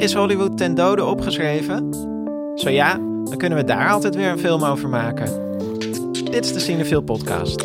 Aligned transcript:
Is 0.00 0.14
Hollywood 0.14 0.56
ten 0.56 0.74
dode 0.74 1.04
opgeschreven? 1.04 1.94
Zo 2.54 2.70
ja, 2.70 2.94
dan 3.24 3.36
kunnen 3.36 3.58
we 3.58 3.64
daar 3.64 3.90
altijd 3.90 4.14
weer 4.14 4.28
een 4.28 4.38
film 4.38 4.64
over 4.64 4.88
maken. 4.88 5.58
Dit 6.30 6.44
is 6.44 6.52
de 6.52 6.60
Cinefil 6.60 7.00
podcast. 7.00 7.64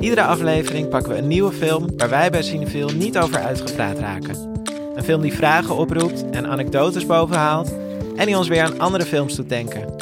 Iedere 0.00 0.22
aflevering 0.22 0.88
pakken 0.88 1.12
we 1.12 1.18
een 1.18 1.28
nieuwe 1.28 1.52
film 1.52 1.86
waar 1.96 2.08
wij 2.08 2.30
bij 2.30 2.42
Cinefil 2.42 2.88
niet 2.88 3.18
over 3.18 3.38
uitgepraat 3.38 3.98
raken. 3.98 4.62
Een 4.94 5.04
film 5.04 5.20
die 5.20 5.34
vragen 5.34 5.76
oproept 5.76 6.30
en 6.30 6.46
anekdotes 6.46 7.06
bovenhaalt 7.06 7.74
en 8.16 8.26
die 8.26 8.36
ons 8.36 8.48
weer 8.48 8.62
aan 8.62 8.80
andere 8.80 9.04
films 9.04 9.34
doet 9.34 9.48
denken. 9.48 9.94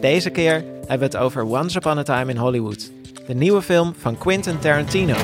Deze 0.00 0.30
keer 0.30 0.64
hebben 0.86 1.10
we 1.10 1.16
het 1.16 1.16
over 1.16 1.44
Once 1.44 1.78
Upon 1.78 1.98
a 1.98 2.02
Time 2.02 2.30
in 2.30 2.36
Hollywood, 2.36 2.90
de 3.26 3.34
nieuwe 3.34 3.62
film 3.62 3.94
van 3.98 4.18
Quentin 4.18 4.58
Tarantino. 4.58 5.14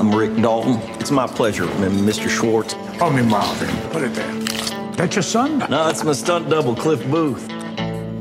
I'm 0.00 0.18
Rick 0.18 0.42
Dalton. 0.42 0.93
It's 1.04 1.12
my 1.12 1.26
pleasure, 1.26 1.68
Mr. 1.80 2.28
Schwartz. 2.28 2.76
Call 2.96 3.10
me 3.10 3.22
Marvin. 3.22 3.68
Put 3.90 4.02
it 4.02 4.14
there. 4.14 4.32
That 4.96 5.12
your 5.12 5.22
son? 5.22 5.62
No, 5.68 5.88
it's 5.88 6.02
my 6.02 6.12
stunt 6.12 6.50
double, 6.50 6.74
Cliff 6.74 7.08
Booth. 7.08 7.40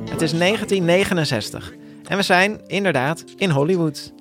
Het 0.09 0.21
is 0.21 0.31
1969 0.31 1.73
en 2.03 2.17
we 2.17 2.23
zijn 2.23 2.61
inderdaad 2.67 3.23
in 3.37 3.49
Hollywood. 3.49 4.13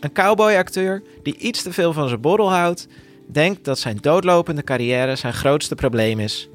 Een 0.00 0.12
cowboyacteur 0.12 1.02
die 1.22 1.36
iets 1.36 1.62
te 1.62 1.72
veel 1.72 1.92
van 1.92 2.08
zijn 2.08 2.20
borrel 2.20 2.52
houdt, 2.52 2.86
denkt 3.26 3.64
dat 3.64 3.78
zijn 3.78 3.96
doodlopende 4.00 4.64
carrière 4.64 5.16
zijn 5.16 5.32
grootste 5.32 5.74
probleem 5.74 6.20
is. 6.20 6.48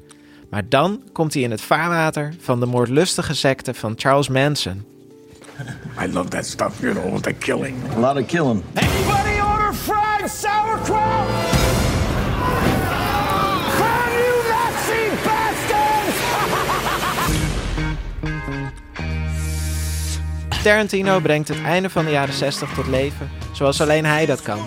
Maar 0.50 0.68
dan 0.68 1.02
komt 1.12 1.34
hij 1.34 1.42
in 1.42 1.50
het 1.50 1.60
vaarwater 1.60 2.34
van 2.40 2.60
de 2.60 2.66
moordlustige 2.66 3.34
secte 3.34 3.74
van 3.74 3.92
Charles 3.96 4.28
Manson. 4.28 4.84
I 6.02 6.12
love 6.12 6.28
that 6.28 6.46
stuff, 6.46 6.80
you 6.80 6.94
know, 6.94 7.18
the 7.18 7.32
killing. 7.32 7.76
A 7.96 7.98
lot 7.98 8.16
of 8.16 8.26
killing. 8.26 8.62
Anybody 8.74 9.33
fried 9.74 10.30
sauerkraut? 10.30 11.28
From 13.76 14.12
you! 14.18 14.34
Tarantino 20.64 21.20
brengt 21.20 21.48
het 21.48 21.62
einde 21.62 21.90
van 21.90 22.04
de 22.04 22.10
jaren 22.10 22.34
60 22.34 22.74
tot 22.74 22.86
leven 22.86 23.30
zoals 23.52 23.80
alleen 23.80 24.04
hij 24.04 24.26
dat 24.26 24.42
kan. 24.42 24.58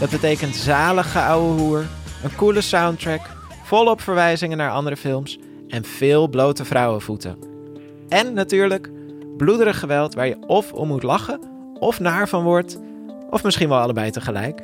Dat 0.00 0.10
betekent 0.10 0.54
zalige 0.54 1.18
ouwe 1.20 1.60
hoer, 1.60 1.84
een 2.22 2.36
coole 2.36 2.60
soundtrack, 2.60 3.20
volop 3.64 4.00
verwijzingen 4.00 4.56
naar 4.56 4.70
andere 4.70 4.96
films 4.96 5.38
en 5.68 5.84
veel 5.84 6.28
blote 6.28 6.64
vrouwenvoeten. 6.64 7.38
En 8.08 8.32
natuurlijk 8.32 8.90
bloederig 9.36 9.78
geweld 9.78 10.14
waar 10.14 10.26
je 10.26 10.46
of 10.46 10.72
om 10.72 10.88
moet 10.88 11.02
lachen, 11.02 11.40
of 11.78 12.00
naar 12.00 12.28
van 12.28 12.42
wordt, 12.42 12.78
of 13.30 13.42
misschien 13.42 13.68
wel 13.68 13.78
allebei 13.78 14.10
tegelijk. 14.10 14.62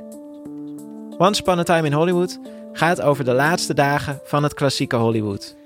Once 1.19 1.41
Upon 1.41 1.59
a 1.59 1.63
Time 1.63 1.87
in 1.87 1.93
Hollywood 1.93 2.39
gaat 2.73 3.01
over 3.01 3.25
de 3.25 3.33
laatste 3.33 3.75
dagen 3.75 4.21
van 4.25 4.43
het 4.43 4.55
klassieke 4.55 4.97
Hollywood. 4.97 5.57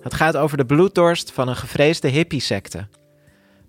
Het 0.00 0.14
gaat 0.14 0.36
over 0.36 0.56
de 0.56 0.66
bloeddorst 0.66 1.32
van 1.32 1.48
een 1.48 1.56
gevreesde 1.56 2.08
hippie-secte. 2.08 2.86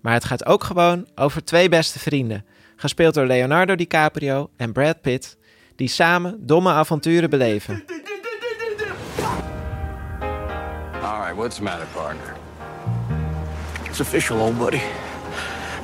Maar 0.00 0.12
het 0.12 0.24
gaat 0.24 0.46
ook 0.46 0.64
gewoon 0.64 1.06
over 1.14 1.44
twee 1.44 1.68
beste 1.68 1.98
vrienden, 1.98 2.44
gespeeld 2.76 3.14
door 3.14 3.26
Leonardo 3.26 3.74
DiCaprio 3.74 4.50
en 4.56 4.72
Brad 4.72 5.00
Pitt, 5.00 5.36
die 5.76 5.88
samen 5.88 6.46
domme 6.46 6.70
avonturen 6.70 7.30
beleven. 7.30 7.84
All 11.02 11.20
right, 11.20 11.34
what's 11.36 11.56
the 11.56 11.62
matter, 11.62 11.86
partner? 11.94 12.34
It's 13.88 14.00
official, 14.00 14.38
old 14.38 14.58
buddy. 14.58 14.80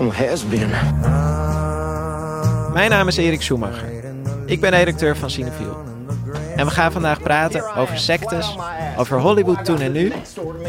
I'm 0.01 0.09
a 0.09 0.13
has-been. 0.13 1.62
Mijn 2.73 2.91
naam 2.91 3.09
is 3.09 3.17
Erik 3.17 3.43
Schumacher. 3.43 4.05
Ik 4.47 4.61
ben 4.61 4.71
redacteur 4.71 5.17
van 5.17 5.31
Cinefiel. 5.31 5.85
En 6.57 6.67
we 6.67 6.71
gaan 6.71 6.93
vandaag 6.93 7.23
praten 7.23 7.75
over 7.75 7.99
sectes, 7.99 8.57
over 8.97 9.21
Hollywood 9.21 9.65
toen 9.65 9.81
en 9.81 9.93
nu 9.93 10.13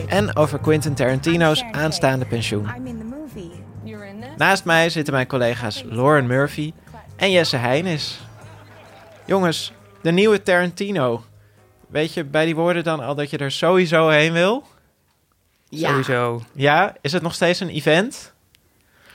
en 0.07 0.35
over 0.35 0.59
Quentin 0.59 0.93
Tarantino's 0.93 1.63
aanstaande 1.71 2.25
pensioen. 2.25 2.67
Naast 4.37 4.65
mij 4.65 4.89
zitten 4.89 5.13
mijn 5.13 5.27
collega's 5.27 5.83
Lauren 5.85 6.25
Murphy 6.25 6.73
en 7.15 7.31
Jesse 7.31 7.57
Heijnis. 7.57 8.19
Jongens, 9.25 9.73
de 10.01 10.11
nieuwe 10.11 10.41
Tarantino. 10.41 11.23
Weet 11.87 12.13
je 12.13 12.23
bij 12.23 12.45
die 12.45 12.55
woorden 12.55 12.83
dan 12.83 12.99
al 12.99 13.15
dat 13.15 13.29
je 13.29 13.37
er 13.37 13.51
sowieso 13.51 14.09
heen 14.09 14.33
wil? 14.33 14.63
Ja. 15.69 15.89
Sowieso. 15.89 16.41
Ja, 16.53 16.95
is 17.01 17.11
het 17.11 17.21
nog 17.21 17.33
steeds 17.33 17.59
een 17.59 17.69
event? 17.69 18.33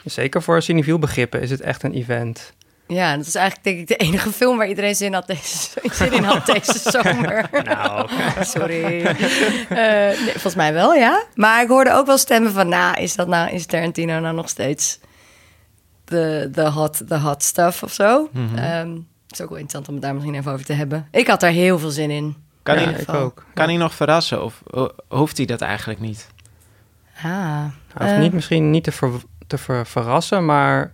Zeker 0.04 0.42
voor 0.42 0.62
cineviel 0.62 0.98
begrippen 0.98 1.40
is 1.40 1.50
het 1.50 1.60
echt 1.60 1.82
een 1.82 1.92
event. 1.92 2.56
Ja, 2.88 3.16
dat 3.16 3.26
is 3.26 3.34
eigenlijk 3.34 3.64
denk 3.64 3.78
ik 3.78 3.86
de 3.88 3.96
enige 4.06 4.32
film 4.32 4.56
waar 4.58 4.68
iedereen 4.68 4.94
zin, 4.94 5.12
had 5.14 5.26
deze, 5.26 5.68
zin 5.92 6.12
in 6.12 6.22
had 6.24 6.46
deze 6.46 6.78
zomer. 6.90 7.48
Nou, 7.64 8.08
Sorry. 8.56 9.02
Eh, 9.04 9.76
nee, 10.20 10.30
volgens 10.30 10.54
mij 10.54 10.72
wel, 10.72 10.94
ja. 10.94 11.24
Maar 11.34 11.62
ik 11.62 11.68
hoorde 11.68 11.92
ook 11.92 12.06
wel 12.06 12.18
stemmen 12.18 12.52
van, 12.52 12.68
nou, 12.68 13.00
is 13.00 13.14
dat 13.16 13.28
nou, 13.28 13.50
is 13.50 13.66
Tarantino 13.66 14.18
nou 14.20 14.34
nog 14.34 14.48
steeds 14.48 14.98
de, 16.04 16.48
de, 16.52 16.62
hot, 16.70 17.08
de 17.08 17.18
hot 17.18 17.42
stuff 17.42 17.82
of 17.82 17.92
zo? 17.92 18.28
Ehm, 18.56 18.90
het 19.26 19.38
is 19.38 19.40
ook 19.40 19.48
wel 19.48 19.58
interessant 19.58 19.88
om 19.88 19.94
het 19.94 20.02
daar 20.02 20.14
misschien 20.14 20.34
even 20.34 20.52
over 20.52 20.64
te 20.66 20.72
hebben. 20.72 21.08
Ik 21.10 21.26
had 21.26 21.40
daar 21.40 21.50
heel 21.50 21.78
veel 21.78 21.90
zin 21.90 22.10
in. 22.10 22.36
Kan, 22.62 22.80
ja, 22.80 22.90
hij, 22.90 23.00
ik 23.00 23.12
ook. 23.14 23.44
kan 23.54 23.68
hij 23.68 23.76
nog 23.76 23.94
verrassen 23.94 24.44
of 24.44 24.62
ho- 24.70 24.94
hoeft 25.08 25.36
hij 25.36 25.46
dat 25.46 25.60
eigenlijk 25.60 26.00
niet? 26.00 26.26
Ah, 27.16 27.22
Hij 27.24 27.70
hoeft 27.98 28.12
eh, 28.12 28.18
niet 28.18 28.32
misschien 28.32 28.70
niet 28.70 28.84
te, 28.84 28.92
ver- 28.92 29.22
te 29.46 29.58
ver- 29.58 29.86
verrassen, 29.86 30.44
maar 30.44 30.92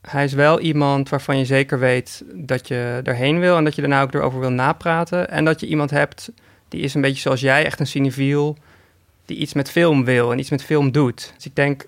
hij 0.00 0.24
is 0.24 0.32
wel 0.32 0.60
iemand 0.60 1.08
waarvan 1.08 1.38
je 1.38 1.44
zeker 1.44 1.78
weet 1.78 2.24
dat 2.34 2.68
je 2.68 3.00
erheen 3.04 3.40
wil 3.40 3.56
en 3.56 3.64
dat 3.64 3.74
je 3.74 3.80
daarna 3.80 4.02
ook 4.02 4.14
erover 4.14 4.40
wil 4.40 4.50
napraten. 4.50 5.30
En 5.30 5.44
dat 5.44 5.60
je 5.60 5.66
iemand 5.66 5.90
hebt 5.90 6.30
die 6.68 6.80
is 6.80 6.94
een 6.94 7.00
beetje 7.00 7.20
zoals 7.20 7.40
jij, 7.40 7.64
echt 7.64 7.80
een 7.80 7.86
cineviel, 7.86 8.56
die 9.26 9.36
iets 9.36 9.54
met 9.54 9.70
film 9.70 10.04
wil 10.04 10.32
en 10.32 10.38
iets 10.38 10.50
met 10.50 10.64
film 10.64 10.92
doet. 10.92 11.32
Dus 11.36 11.46
ik 11.46 11.54
denk 11.54 11.86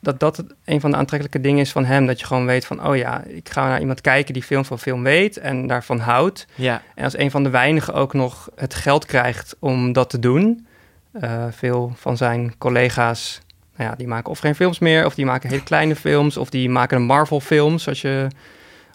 dat 0.00 0.20
dat 0.20 0.44
een 0.64 0.80
van 0.80 0.90
de 0.90 0.96
aantrekkelijke 0.96 1.40
dingen 1.40 1.60
is 1.60 1.72
van 1.72 1.84
hem. 1.84 2.06
Dat 2.06 2.20
je 2.20 2.26
gewoon 2.26 2.46
weet 2.46 2.66
van, 2.66 2.86
oh 2.86 2.96
ja, 2.96 3.24
ik 3.24 3.48
ga 3.48 3.68
naar 3.68 3.80
iemand 3.80 4.00
kijken 4.00 4.34
die 4.34 4.42
film 4.42 4.64
van 4.64 4.78
film 4.78 5.02
weet 5.02 5.36
en 5.36 5.66
daarvan 5.66 5.98
houdt. 5.98 6.46
Ja, 6.54 6.82
En 6.94 7.04
als 7.04 7.18
een 7.18 7.30
van 7.30 7.42
de 7.42 7.50
weinigen 7.50 7.94
ook 7.94 8.12
nog 8.12 8.50
het 8.56 8.74
geld 8.74 9.06
krijgt 9.06 9.56
om 9.58 9.92
dat 9.92 10.10
te 10.10 10.18
doen. 10.18 10.66
Eh, 11.12 11.44
veel 11.50 11.92
van 11.96 12.16
zijn 12.16 12.58
collega's, 12.58 13.40
nou 13.78 13.90
ja, 13.90 13.96
die 13.96 14.06
maken 14.06 14.30
of 14.30 14.38
geen 14.38 14.54
films 14.54 14.78
meer, 14.78 15.04
of 15.06 15.14
die 15.14 15.24
maken 15.24 15.48
hele 15.50 15.62
kleine 15.62 15.96
films, 15.96 16.36
of 16.36 16.50
die 16.50 16.70
maken 16.70 16.96
een 16.96 17.02
Marvel-films 17.02 17.88
als 17.88 18.00
je, 18.00 18.26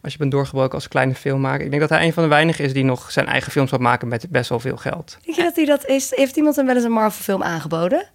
als 0.01 0.11
je 0.11 0.17
bent 0.17 0.31
doorgebroken 0.31 0.73
als 0.73 0.87
kleine 0.87 1.15
filmmaker. 1.15 1.63
Ik 1.63 1.69
denk 1.69 1.81
dat 1.81 1.89
hij 1.91 2.05
een 2.05 2.13
van 2.13 2.23
de 2.23 2.29
weinigen 2.29 2.65
is 2.65 2.73
die 2.73 2.83
nog 2.83 3.11
zijn 3.11 3.27
eigen 3.27 3.51
films 3.51 3.71
wat 3.71 3.79
maken 3.79 4.07
met 4.07 4.25
best 4.29 4.49
wel 4.49 4.59
veel 4.59 4.77
geld. 4.77 5.17
Denk 5.25 5.37
je 5.37 5.43
dat 5.43 5.55
hij 5.55 5.65
dat 5.65 5.85
is? 5.85 6.15
Heeft 6.15 6.35
iemand 6.35 6.55
hem 6.55 6.65
wel 6.65 6.75
eens 6.75 6.83
een 6.83 6.91
Marvel 6.91 7.23
film 7.23 7.43
aangeboden? 7.43 8.05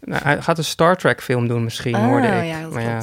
Nou, 0.00 0.22
hij 0.22 0.42
gaat 0.42 0.58
een 0.58 0.64
Star 0.64 0.96
Trek-film 0.96 1.48
doen 1.48 1.64
misschien, 1.64 1.94
Ah, 1.94 2.04
hoorde 2.04 2.26
ik. 2.26 2.44
ja, 2.46 2.60
dat 2.62 2.72
maar 2.72 2.82
ja. 2.82 3.00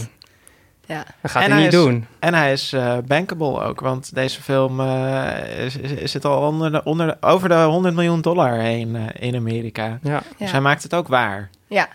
Ja. 0.85 1.05
dat 1.21 1.31
gaat 1.31 1.43
En 1.43 1.49
hij 1.51 1.57
hij 1.61 1.63
niet 1.69 1.73
is- 1.73 1.83
doen. 1.85 2.05
en 2.19 2.33
hij 2.33 2.51
is 2.51 2.73
eh, 2.73 2.97
bankable 3.05 3.61
ook, 3.63 3.79
want 3.79 4.15
deze 4.15 4.41
film 4.41 4.79
eh, 4.79 5.65
is, 5.65 5.77
is, 5.77 5.91
is 5.91 6.11
zit 6.11 6.25
al 6.25 6.47
onder 6.47 6.71
de, 6.71 6.83
onder 6.83 7.07
de- 7.07 7.27
over 7.27 7.49
de 7.49 7.55
100 7.55 7.95
miljoen 7.95 8.21
dollar 8.21 8.53
heen 8.53 8.95
eh, 8.95 9.27
in 9.27 9.35
Amerika. 9.35 9.99
Ja. 10.01 10.19
Dus 10.19 10.27
Ja. 10.37 10.45
hij 10.51 10.61
maakt 10.61 10.83
het 10.83 10.93
ook 10.93 11.07
waar. 11.07 11.49
Ja, 11.67 11.87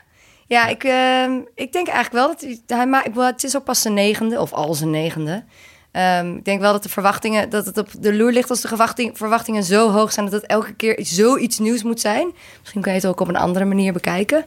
ja 0.48 0.66
ik, 0.66 0.84
ehm, 0.84 1.32
ik 1.54 1.72
denk 1.72 1.88
eigenlijk 1.88 2.26
wel 2.26 2.28
dat 2.28 2.60
hij, 2.66 2.86
maakt. 2.86 3.16
Het 3.16 3.44
is 3.44 3.56
ook 3.56 3.64
pas 3.64 3.82
zijn 3.82 3.94
negende, 3.94 4.40
of 4.40 4.52
al 4.52 4.74
zijn 4.74 4.90
negende. 4.90 5.44
Ehm, 5.90 6.36
ik 6.36 6.44
denk 6.44 6.60
wel 6.60 6.72
dat 6.72 6.82
de 6.82 6.88
verwachtingen, 6.88 7.50
dat 7.50 7.66
het 7.66 7.78
op 7.78 7.88
de 7.98 8.14
loer 8.14 8.32
ligt 8.32 8.50
als 8.50 8.60
de 8.60 8.68
verwachting, 8.68 9.16
verwachtingen 9.16 9.64
zo 9.64 9.90
hoog 9.90 10.12
zijn 10.12 10.26
dat 10.26 10.40
het 10.40 10.50
elke 10.50 10.74
keer 10.74 10.98
zoiets 11.02 11.58
nieuws 11.58 11.82
moet 11.82 12.00
zijn. 12.00 12.32
Misschien 12.60 12.82
kan 12.82 12.92
je 12.92 12.98
het 12.98 13.08
ook 13.08 13.20
op 13.20 13.28
een 13.28 13.36
andere 13.36 13.64
manier 13.64 13.92
bekijken. 13.92 14.44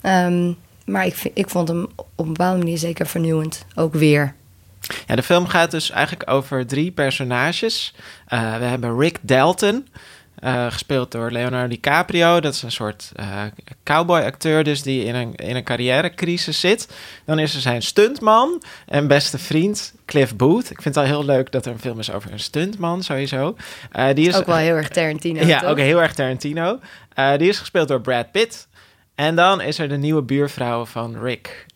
Ehm, 0.00 0.52
maar 0.84 1.06
ik, 1.06 1.14
vind, 1.14 1.38
ik 1.38 1.50
vond 1.50 1.68
hem 1.68 1.86
op 1.96 2.08
een 2.16 2.32
bepaalde 2.32 2.58
manier 2.58 2.78
zeker 2.78 3.06
vernieuwend. 3.06 3.64
Ook 3.74 3.94
weer. 3.94 4.34
Ja, 5.06 5.16
de 5.16 5.22
film 5.22 5.46
gaat 5.46 5.70
dus 5.70 5.90
eigenlijk 5.90 6.30
over 6.30 6.66
drie 6.66 6.90
personages. 6.90 7.94
Eh, 8.26 8.56
we 8.56 8.64
hebben 8.64 8.98
Rick 8.98 9.18
Dalton, 9.20 9.88
eh, 10.36 10.66
gespeeld 10.72 11.10
door 11.10 11.30
Leonardo 11.30 11.68
DiCaprio. 11.68 12.40
Dat 12.40 12.54
is 12.54 12.62
een 12.62 12.70
soort 12.70 13.10
eh 13.14 13.42
cowboy-acteur 13.84 14.64
dus 14.64 14.82
die 14.82 15.04
in 15.04 15.14
een, 15.14 15.34
in 15.34 15.56
een 15.56 15.64
carrièrecrisis 15.64 16.60
zit. 16.60 16.88
Dan 17.24 17.38
is 17.38 17.54
er 17.54 17.60
zijn 17.60 17.82
stuntman 17.82 18.62
en 18.86 19.06
beste 19.06 19.38
vriend 19.38 19.94
Cliff 20.06 20.36
Booth. 20.36 20.70
Ik 20.70 20.82
vind 20.82 20.94
het 20.94 20.96
al 20.96 21.10
heel 21.10 21.24
leuk 21.24 21.52
dat 21.52 21.66
er 21.66 21.72
een 21.72 21.78
film 21.78 21.98
is 21.98 22.12
over 22.12 22.32
een 22.32 22.40
stuntman 22.40 23.02
sowieso. 23.02 23.56
Eh, 23.92 24.14
die 24.14 24.28
is 24.28 24.36
ook 24.36 24.46
wel 24.46 24.56
heel 24.56 24.74
erg 24.74 24.88
Tarantino. 24.88 25.46
ja, 25.46 25.60
toch? 25.60 25.68
ook 25.68 25.78
heel 25.78 26.02
erg 26.02 26.14
Tarantino. 26.14 26.78
Die 27.36 27.48
is 27.48 27.58
gespeeld 27.58 27.88
door 27.88 28.00
Brad 28.00 28.30
Pitt. 28.30 28.68
En 29.14 29.36
dan 29.36 29.60
is 29.60 29.78
er 29.78 29.88
de 29.88 29.96
nieuwe 29.96 30.22
buurvrouw 30.22 30.84
van 30.84 31.18
Rick, 31.22 31.66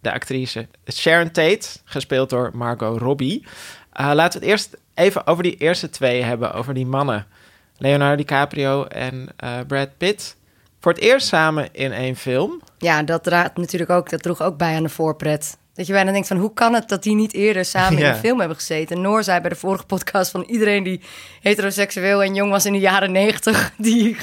de 0.00 0.12
actrice 0.12 0.66
Sharon 0.92 1.30
Tate, 1.30 1.68
gespeeld 1.84 2.30
door 2.30 2.50
Margot 2.52 3.00
Robbie. 3.00 3.46
Laten 3.92 4.40
we 4.40 4.46
het 4.46 4.54
eerst 4.54 4.76
even 4.94 5.26
over 5.26 5.42
die 5.42 5.56
eerste 5.56 5.90
twee 5.90 6.22
hebben, 6.22 6.52
over 6.52 6.74
die 6.74 6.86
mannen. 6.86 7.26
Leonardo 7.76 8.16
DiCaprio 8.16 8.84
en 8.84 9.28
eh, 9.36 9.58
Brad 9.66 9.88
Pitt. 9.96 10.36
Voor 10.80 10.92
het 10.92 11.02
eerst 11.02 11.26
samen 11.26 11.68
in 11.72 11.92
één 11.92 12.16
film. 12.16 12.62
Ja, 12.78 13.02
dat 13.02 13.22
draagt 13.22 13.56
natuurlijk 13.56 13.90
ook, 13.90 14.10
dat 14.10 14.22
droeg 14.22 14.42
ook 14.42 14.56
bij 14.56 14.76
aan 14.76 14.82
de 14.82 14.88
voorpret. 14.88 15.56
Dat 15.74 15.86
je 15.86 15.92
bijna 15.92 16.12
denkt 16.12 16.28
van 16.28 16.36
hoe 16.36 16.54
kan 16.54 16.74
het 16.74 16.88
dat 16.88 17.02
die 17.02 17.14
niet 17.14 17.32
eerder 17.32 17.64
samen 17.64 17.98
in 17.98 18.04
een 18.04 18.16
film 18.16 18.38
hebben 18.38 18.56
gezeten? 18.56 19.00
Noor 19.00 19.24
zei 19.24 19.40
bij 19.40 19.50
de 19.50 19.56
vorige 19.56 19.86
podcast 19.86 20.30
van 20.30 20.42
iedereen 20.42 20.82
die 20.82 21.00
heteroseksueel 21.40 22.22
en 22.22 22.34
jong 22.34 22.50
was 22.50 22.66
in 22.66 22.72
de 22.72 22.78
jaren 22.78 23.12
negentig, 23.12 23.72
die 23.78 24.16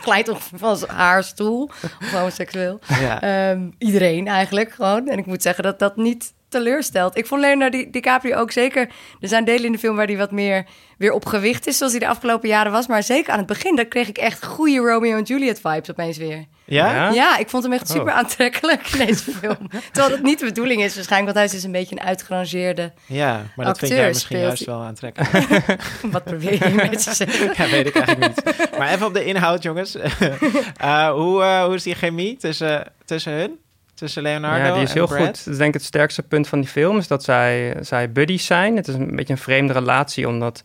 glijdt 0.00 0.28
toch 0.28 0.40
van 0.54 0.78
haar 0.86 1.24
stoel, 1.24 1.70
of 1.82 2.10
homoseksueel. 2.12 2.78
Ja. 3.00 3.20
Ehm, 3.20 3.70
iedereen 3.78 4.26
eigenlijk 4.26 4.72
gewoon. 4.72 5.08
En 5.08 5.18
ik 5.18 5.26
moet 5.26 5.42
zeggen 5.42 5.64
dat 5.64 5.78
dat 5.78 5.96
niet 5.96 6.32
teleurstelt. 6.52 7.16
Ik 7.16 7.26
vond 7.26 7.40
Leonardo 7.40 7.78
Di- 7.78 7.90
DiCaprio 7.90 8.36
ook 8.36 8.50
zeker... 8.52 8.88
Er 9.20 9.28
zijn 9.28 9.44
delen 9.44 9.64
in 9.64 9.72
de 9.72 9.78
film 9.78 9.96
waar 9.96 10.06
hij 10.06 10.16
wat 10.16 10.30
meer 10.30 10.64
weer 10.98 11.12
op 11.12 11.26
gewicht 11.26 11.66
is... 11.66 11.76
zoals 11.76 11.92
hij 11.92 12.00
de 12.00 12.08
afgelopen 12.08 12.48
jaren 12.48 12.72
was. 12.72 12.86
Maar 12.86 13.02
zeker 13.02 13.32
aan 13.32 13.38
het 13.38 13.46
begin, 13.46 13.76
daar 13.76 13.84
kreeg 13.84 14.08
ik 14.08 14.18
echt 14.18 14.44
goede 14.44 14.76
Romeo 14.78 15.16
en 15.16 15.22
Juliet 15.22 15.60
vibes 15.60 15.90
opeens 15.90 16.16
weer. 16.16 16.44
Ja? 16.64 17.10
Ja? 17.10 17.38
Ik 17.38 17.48
vond 17.48 17.62
hem 17.62 17.72
echt 17.72 17.90
Oh. 17.90 17.96
super 17.96 18.12
aantrekkelijk 18.12 18.86
in 18.92 19.06
deze 19.06 19.30
film. 19.40 19.68
Terwijl 19.92 20.08
dat 20.14 20.22
niet 20.22 20.38
de 20.38 20.44
bedoeling 20.44 20.82
is 20.82 20.94
waarschijnlijk... 20.94 21.24
want 21.24 21.36
hij 21.36 21.44
is 21.44 21.50
dus 21.50 21.62
een 21.62 21.72
beetje 21.78 21.96
een 22.00 22.06
uitgerangeerde... 22.06 22.92
Ja, 23.06 23.42
maar 23.56 23.66
dat 23.66 23.78
vind 23.78 23.90
Acteur 23.90 23.96
jij 23.98 24.08
misschien 24.08 24.36
speelt 24.38 24.58
juist 24.58 24.64
wel 24.64 24.80
aantrekkelijk. 24.82 25.82
Wat 26.12 26.24
probeer 26.24 26.52
je 26.52 26.66
hiermee 26.66 26.90
te 26.96 27.14
zeggen? 27.14 27.46
ja, 27.64 27.70
weet 27.70 27.86
ik 27.86 27.96
eigenlijk 27.96 28.36
niet. 28.46 28.78
Maar 28.78 28.92
even 28.92 29.06
op 29.06 29.14
de 29.14 29.24
inhoud, 29.24 29.62
jongens. 29.62 29.96
Eh, 29.96 31.10
hoe, 31.10 31.42
eh, 31.42 31.64
hoe 31.64 31.74
is 31.74 31.82
die 31.82 31.94
chemie 31.94 32.36
tussen, 32.36 32.92
tussen 33.04 33.32
hun? 33.32 33.58
Tussen 34.02 34.22
Leonardo 34.22 34.64
Ja, 34.64 34.72
die 34.72 34.82
is 34.82 34.92
heel 34.92 35.06
Brad? 35.06 35.18
goed. 35.18 35.26
Dat 35.44 35.52
is 35.52 35.56
denk 35.56 35.68
ik 35.68 35.74
het 35.74 35.82
sterkste 35.84 36.22
punt 36.22 36.48
van 36.48 36.60
die 36.60 36.68
film, 36.68 36.98
is 36.98 37.08
dat 37.08 37.24
zij, 37.24 37.76
zij 37.80 38.12
buddies 38.12 38.46
zijn. 38.46 38.76
Het 38.76 38.88
is 38.88 38.94
een 38.94 39.16
beetje 39.16 39.32
een 39.32 39.38
vreemde 39.38 39.72
relatie, 39.72 40.28
omdat 40.28 40.62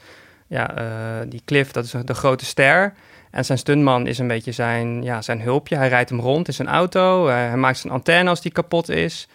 ja, 0.47 0.75
eh, 0.77 0.85
die 1.27 1.41
Cliff, 1.45 1.71
dat 1.71 1.85
is 1.85 1.93
de 2.05 2.13
grote 2.13 2.45
ster. 2.45 2.93
En 3.31 3.45
zijn 3.45 3.57
stuntman 3.57 4.07
is 4.07 4.17
een 4.17 4.27
beetje 4.27 4.51
zijn, 4.51 5.03
ja, 5.03 5.21
zijn 5.21 5.41
hulpje. 5.41 5.75
Hij 5.75 5.87
rijdt 5.87 6.09
hem 6.09 6.19
rond 6.19 6.47
in 6.47 6.53
zijn 6.53 6.67
auto. 6.67 7.27
eh, 7.27 7.33
hij 7.35 7.57
maakt 7.57 7.77
zijn 7.77 7.93
antenne 7.93 8.29
als 8.29 8.41
die 8.41 8.51
kapot 8.51 8.89
is. 8.89 9.27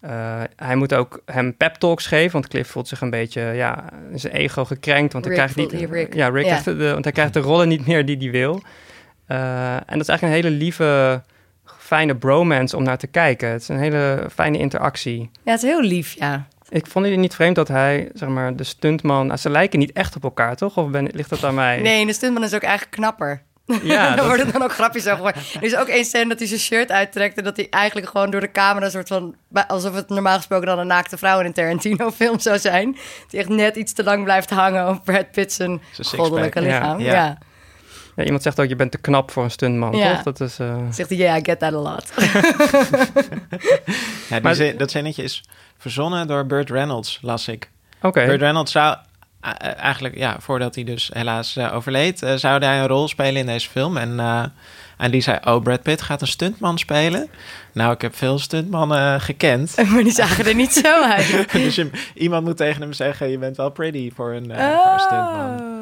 Eh, 0.00 0.10
hij 0.56 0.76
moet 0.76 0.94
ook 0.94 1.22
hem 1.26 1.56
pep 1.56 1.74
talks 1.74 2.06
geven, 2.06 2.32
want 2.32 2.48
Cliff 2.48 2.70
voelt 2.70 2.88
zich 2.88 3.00
een 3.00 3.10
beetje 3.10 3.40
ja, 3.40 3.84
in 4.10 4.20
zijn 4.20 4.32
ego 4.32 4.64
gekrenkt. 4.64 5.12
Want 5.12 5.24
hij 5.24 5.34
krijgt 5.34 5.56
niet, 5.56 5.72
Rick. 5.72 6.14
Ja, 6.14 6.28
Rick 6.28 6.64
de, 6.64 6.90
want 6.92 7.04
hij 7.04 7.12
krijgt 7.12 7.34
de 7.34 7.40
rollen 7.40 7.68
niet 7.68 7.86
meer 7.86 8.04
die 8.06 8.16
hij 8.16 8.30
wil. 8.30 8.62
Eh, 9.26 9.74
en 9.74 9.82
dat 9.86 10.00
is 10.00 10.08
eigenlijk 10.08 10.22
een 10.22 10.42
hele 10.42 10.50
lieve, 10.50 11.22
fijne 11.88 12.16
bromance 12.16 12.76
om 12.76 12.82
naar 12.82 12.98
te 12.98 13.06
kijken. 13.06 13.48
Het 13.50 13.60
is 13.62 13.68
een 13.68 13.78
hele 13.78 14.26
fijne 14.34 14.58
interactie. 14.58 15.30
Ja, 15.44 15.52
het 15.52 15.62
is 15.62 15.68
heel 15.68 15.82
lief, 15.82 16.14
ja. 16.18 16.46
Ik 16.68 16.86
vond 16.86 17.06
het 17.06 17.16
niet 17.16 17.34
vreemd 17.34 17.56
dat 17.56 17.68
hij, 17.68 18.10
zeg 18.14 18.28
maar, 18.28 18.56
de 18.56 18.64
stuntman... 18.64 19.26
Nou, 19.26 19.38
ze 19.38 19.50
lijken 19.50 19.78
niet 19.78 19.92
echt 19.92 20.16
op 20.16 20.22
elkaar, 20.22 20.56
toch? 20.56 20.76
Of 20.76 20.88
ben, 20.90 21.08
ligt 21.12 21.30
dat 21.30 21.44
aan 21.44 21.54
mij? 21.54 21.80
Nee, 21.80 22.06
de 22.06 22.12
stuntman 22.12 22.44
is 22.44 22.54
ook 22.54 22.62
eigenlijk 22.62 22.90
knapper. 22.96 23.42
Ja, 23.82 24.06
daar 24.08 24.16
dat- 24.16 24.26
worden 24.26 24.52
dan 24.52 24.62
ook 24.62 24.72
grapjes 24.72 25.08
over. 25.08 25.24
Er 25.54 25.62
is 25.62 25.76
ook 25.76 25.86
één 25.88 26.04
scène 26.04 26.28
dat 26.28 26.38
hij 26.38 26.48
zijn 26.48 26.60
shirt 26.60 26.90
uittrekt... 26.90 27.38
en 27.38 27.44
dat 27.44 27.56
hij 27.56 27.66
eigenlijk 27.70 28.08
gewoon 28.08 28.30
door 28.30 28.40
de 28.40 28.50
camera... 28.50 28.84
een 28.84 28.90
soort 28.90 29.08
van, 29.08 29.34
alsof 29.66 29.94
het 29.94 30.08
normaal 30.08 30.36
gesproken 30.36 30.66
dan 30.66 30.78
een 30.78 30.86
naakte 30.86 31.16
vrouw 31.18 31.40
in 31.40 31.46
een 31.46 31.52
Tarantino-film 31.52 32.38
zou 32.40 32.58
zijn. 32.58 32.96
Die 33.28 33.40
echt 33.40 33.48
net 33.48 33.76
iets 33.76 33.92
te 33.92 34.04
lang 34.04 34.24
blijft 34.24 34.50
hangen 34.50 34.88
op 34.88 35.04
Brad 35.04 35.30
Pitt 35.30 35.52
zijn 35.52 35.80
sixpack. 35.92 36.20
goddelijke 36.20 36.60
lichaam. 36.60 36.98
ja. 37.00 37.06
Ja. 37.12 37.12
Ja, 37.14 37.38
iemand 38.24 38.42
zegt 38.42 38.60
ook, 38.60 38.68
je 38.68 38.76
bent 38.76 38.90
te 38.90 38.98
knap 38.98 39.30
voor 39.30 39.44
een 39.44 39.50
stuntman, 39.50 39.96
Ja. 39.96 40.14
toch? 40.14 40.22
Dat 40.22 40.40
is... 40.40 40.58
eh, 40.58 40.76
Zegt 40.90 41.08
hij, 41.08 41.18
yeah, 41.18 41.36
I 41.38 41.40
get 41.44 41.58
that 41.58 41.72
a 41.74 41.78
lot. 41.78 42.12
Ja, 44.28 44.38
Maar- 44.42 44.54
zin- 44.54 44.76
dat 44.76 44.90
zinnetje 44.90 45.22
is 45.22 45.42
verzonnen 45.78 46.26
door 46.26 46.46
Burt 46.46 46.70
Reynolds, 46.70 47.18
las 47.22 47.48
ik. 47.48 47.70
Oké. 48.02 48.26
Burt 48.26 48.40
Reynolds 48.40 48.72
zou 48.72 48.96
eh, 49.40 49.50
eigenlijk, 49.76 50.16
ja, 50.16 50.36
voordat 50.40 50.74
hij 50.74 50.84
dus 50.84 51.10
helaas 51.14 51.56
eh, 51.56 51.74
overleed, 51.74 52.18
zou 52.36 52.64
hij 52.64 52.78
een 52.80 52.86
rol 52.86 53.08
spelen 53.08 53.36
in 53.36 53.46
deze 53.46 53.68
film. 53.68 53.96
En, 53.96 54.20
eh, 54.20 54.44
en 54.96 55.10
die 55.10 55.20
zei, 55.20 55.38
oh, 55.44 55.62
Brad 55.62 55.82
Pitt 55.82 56.02
gaat 56.02 56.20
een 56.20 56.26
stuntman 56.26 56.78
spelen. 56.78 57.28
Nou, 57.72 57.92
ik 57.92 58.00
heb 58.00 58.16
veel 58.16 58.38
stuntmannen 58.38 59.20
gekend. 59.20 59.74
maar 59.92 60.02
die 60.02 60.12
zagen 60.12 60.46
er 60.46 60.54
niet 60.54 60.72
zo 60.72 61.02
uit. 61.02 61.46
dus 61.52 61.74
je- 61.74 61.90
iemand 62.14 62.44
moet 62.44 62.56
tegen 62.56 62.80
hem 62.82 62.92
zeggen, 62.92 63.28
je 63.30 63.38
bent 63.38 63.56
wel 63.56 63.70
pretty 63.70 64.12
voor 64.14 64.32
een, 64.32 64.50
eh, 64.50 64.76
voor 64.82 64.92
een 64.92 65.00
stuntman. 65.00 65.77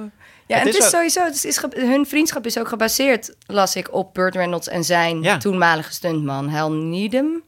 Ja, 0.46 0.56
Het 0.56 0.62
en 0.62 0.68
is 0.68 0.74
het 0.74 0.84
is 0.84 0.90
sowieso, 0.90 1.24
het 1.24 1.44
is, 1.44 1.60
hun 1.88 2.06
vriendschap 2.06 2.46
is 2.46 2.58
ook 2.58 2.68
gebaseerd, 2.68 3.34
las 3.46 3.76
ik, 3.76 3.92
op 3.94 4.14
Burt 4.14 4.34
Reynolds 4.34 4.68
en 4.68 4.84
zijn 4.84 5.22
Ja. 5.22 5.36
toenmalige 5.38 5.92
stuntman, 5.92 6.48
Hal 6.48 6.72
Needham. 6.72 7.42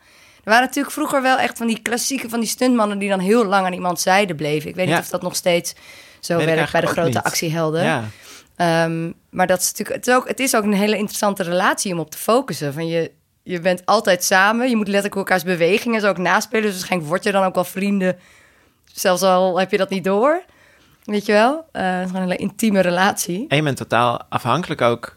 Er 0.44 0.54
waren 0.54 0.66
natuurlijk 0.66 0.94
vroeger 0.94 1.22
wel 1.22 1.38
echt 1.38 1.58
van 1.58 1.66
die 1.66 1.78
klassieke, 1.82 2.28
van 2.28 2.40
die 2.40 2.48
stuntmannen 2.48 2.98
die 2.98 3.08
dan 3.08 3.18
heel 3.18 3.44
lang 3.44 3.66
aan 3.66 3.72
iemand 3.72 4.00
zijde 4.00 4.34
bleven. 4.34 4.68
Ik 4.68 4.74
weet 4.76 4.88
Ja. 4.88 4.94
niet 4.94 5.02
of 5.04 5.08
dat 5.10 5.22
nog 5.22 5.36
steeds 5.36 5.74
zo 6.20 6.36
Weet 6.36 6.46
werkt 6.46 6.72
bij 6.72 6.80
de 6.80 6.86
grote 6.86 7.08
niet. 7.08 7.16
actiehelden. 7.18 7.82
Ja, 7.82 8.04
Ehm, 8.56 9.12
maar 9.30 9.46
dat 9.46 9.58
is 9.60 9.66
natuurlijk, 9.66 9.96
het, 9.96 10.06
is 10.06 10.14
ook, 10.14 10.28
het 10.28 10.40
is 10.40 10.54
ook 10.56 10.64
een 10.64 10.72
hele 10.72 10.96
interessante 10.96 11.42
relatie 11.42 11.92
om 11.92 11.98
op 11.98 12.10
te 12.10 12.18
focussen. 12.18 12.72
Van 12.72 12.86
je, 12.86 13.10
je 13.42 13.60
bent 13.60 13.82
altijd 13.86 14.24
samen, 14.24 14.68
je 14.68 14.76
moet 14.76 14.86
letterlijk 14.88 15.16
elkaars 15.16 15.42
bewegingen 15.42 16.00
zo 16.00 16.08
ook 16.08 16.18
naspelen. 16.18 16.62
Dus 16.62 16.72
waarschijnlijk 16.72 17.10
word 17.10 17.24
je 17.24 17.32
dan 17.32 17.44
ook 17.44 17.54
wel 17.54 17.64
vrienden, 17.64 18.18
zelfs 18.92 19.22
al 19.22 19.58
heb 19.58 19.70
je 19.70 19.76
dat 19.76 19.90
niet 19.90 20.04
door. 20.04 20.42
Weet 21.08 21.26
je 21.26 21.32
wel? 21.32 21.64
Eh, 21.72 21.82
het 21.92 22.00
is 22.04 22.06
gewoon 22.06 22.22
een 22.22 22.28
hele 22.30 22.40
intieme 22.42 22.80
relatie. 22.80 23.44
en 23.48 23.56
je 23.56 23.62
bent 23.62 23.76
totaal 23.76 24.22
afhankelijk 24.28 24.80
ook. 24.80 25.14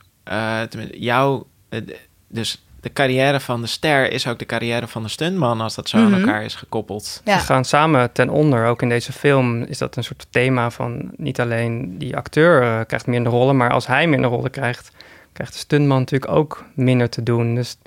jouw, 0.91 1.47
d- 1.69 1.91
dus 2.27 2.65
de 2.81 2.93
carrière 2.93 3.39
van 3.39 3.61
de 3.61 3.67
ster 3.67 4.11
is 4.11 4.27
ook 4.27 4.39
de 4.39 4.45
carrière 4.45 4.87
van 4.87 5.03
de 5.03 5.09
stuntman 5.09 5.61
als 5.61 5.75
dat 5.75 5.89
zo 5.89 5.97
aan 5.97 6.13
elkaar 6.13 6.43
is 6.43 6.55
gekoppeld. 6.55 7.21
Ja. 7.25 7.39
Ze 7.39 7.45
gaan 7.45 7.65
samen 7.65 8.11
ten 8.11 8.29
onder. 8.29 8.65
Ook 8.67 8.81
in 8.81 8.89
deze 8.89 9.11
film 9.13 9.61
is 9.63 9.77
dat 9.77 9.95
een 9.95 10.03
soort 10.03 10.25
thema 10.29 10.69
van 10.69 11.11
niet 11.15 11.39
alleen 11.39 11.97
die 11.97 12.15
acteur 12.17 12.85
krijgt 12.85 13.07
minder 13.07 13.31
rollen, 13.31 13.57
maar 13.57 13.71
als 13.71 13.87
hij 13.87 14.07
minder 14.07 14.29
rollen 14.29 14.51
krijgt, 14.51 14.91
krijgt 15.33 15.53
de 15.53 15.59
stuntman 15.59 15.99
natuurlijk 15.99 16.31
ook 16.31 16.65
minder 16.75 17.09
te 17.09 17.23
doen. 17.23 17.55
Dus 17.55 17.77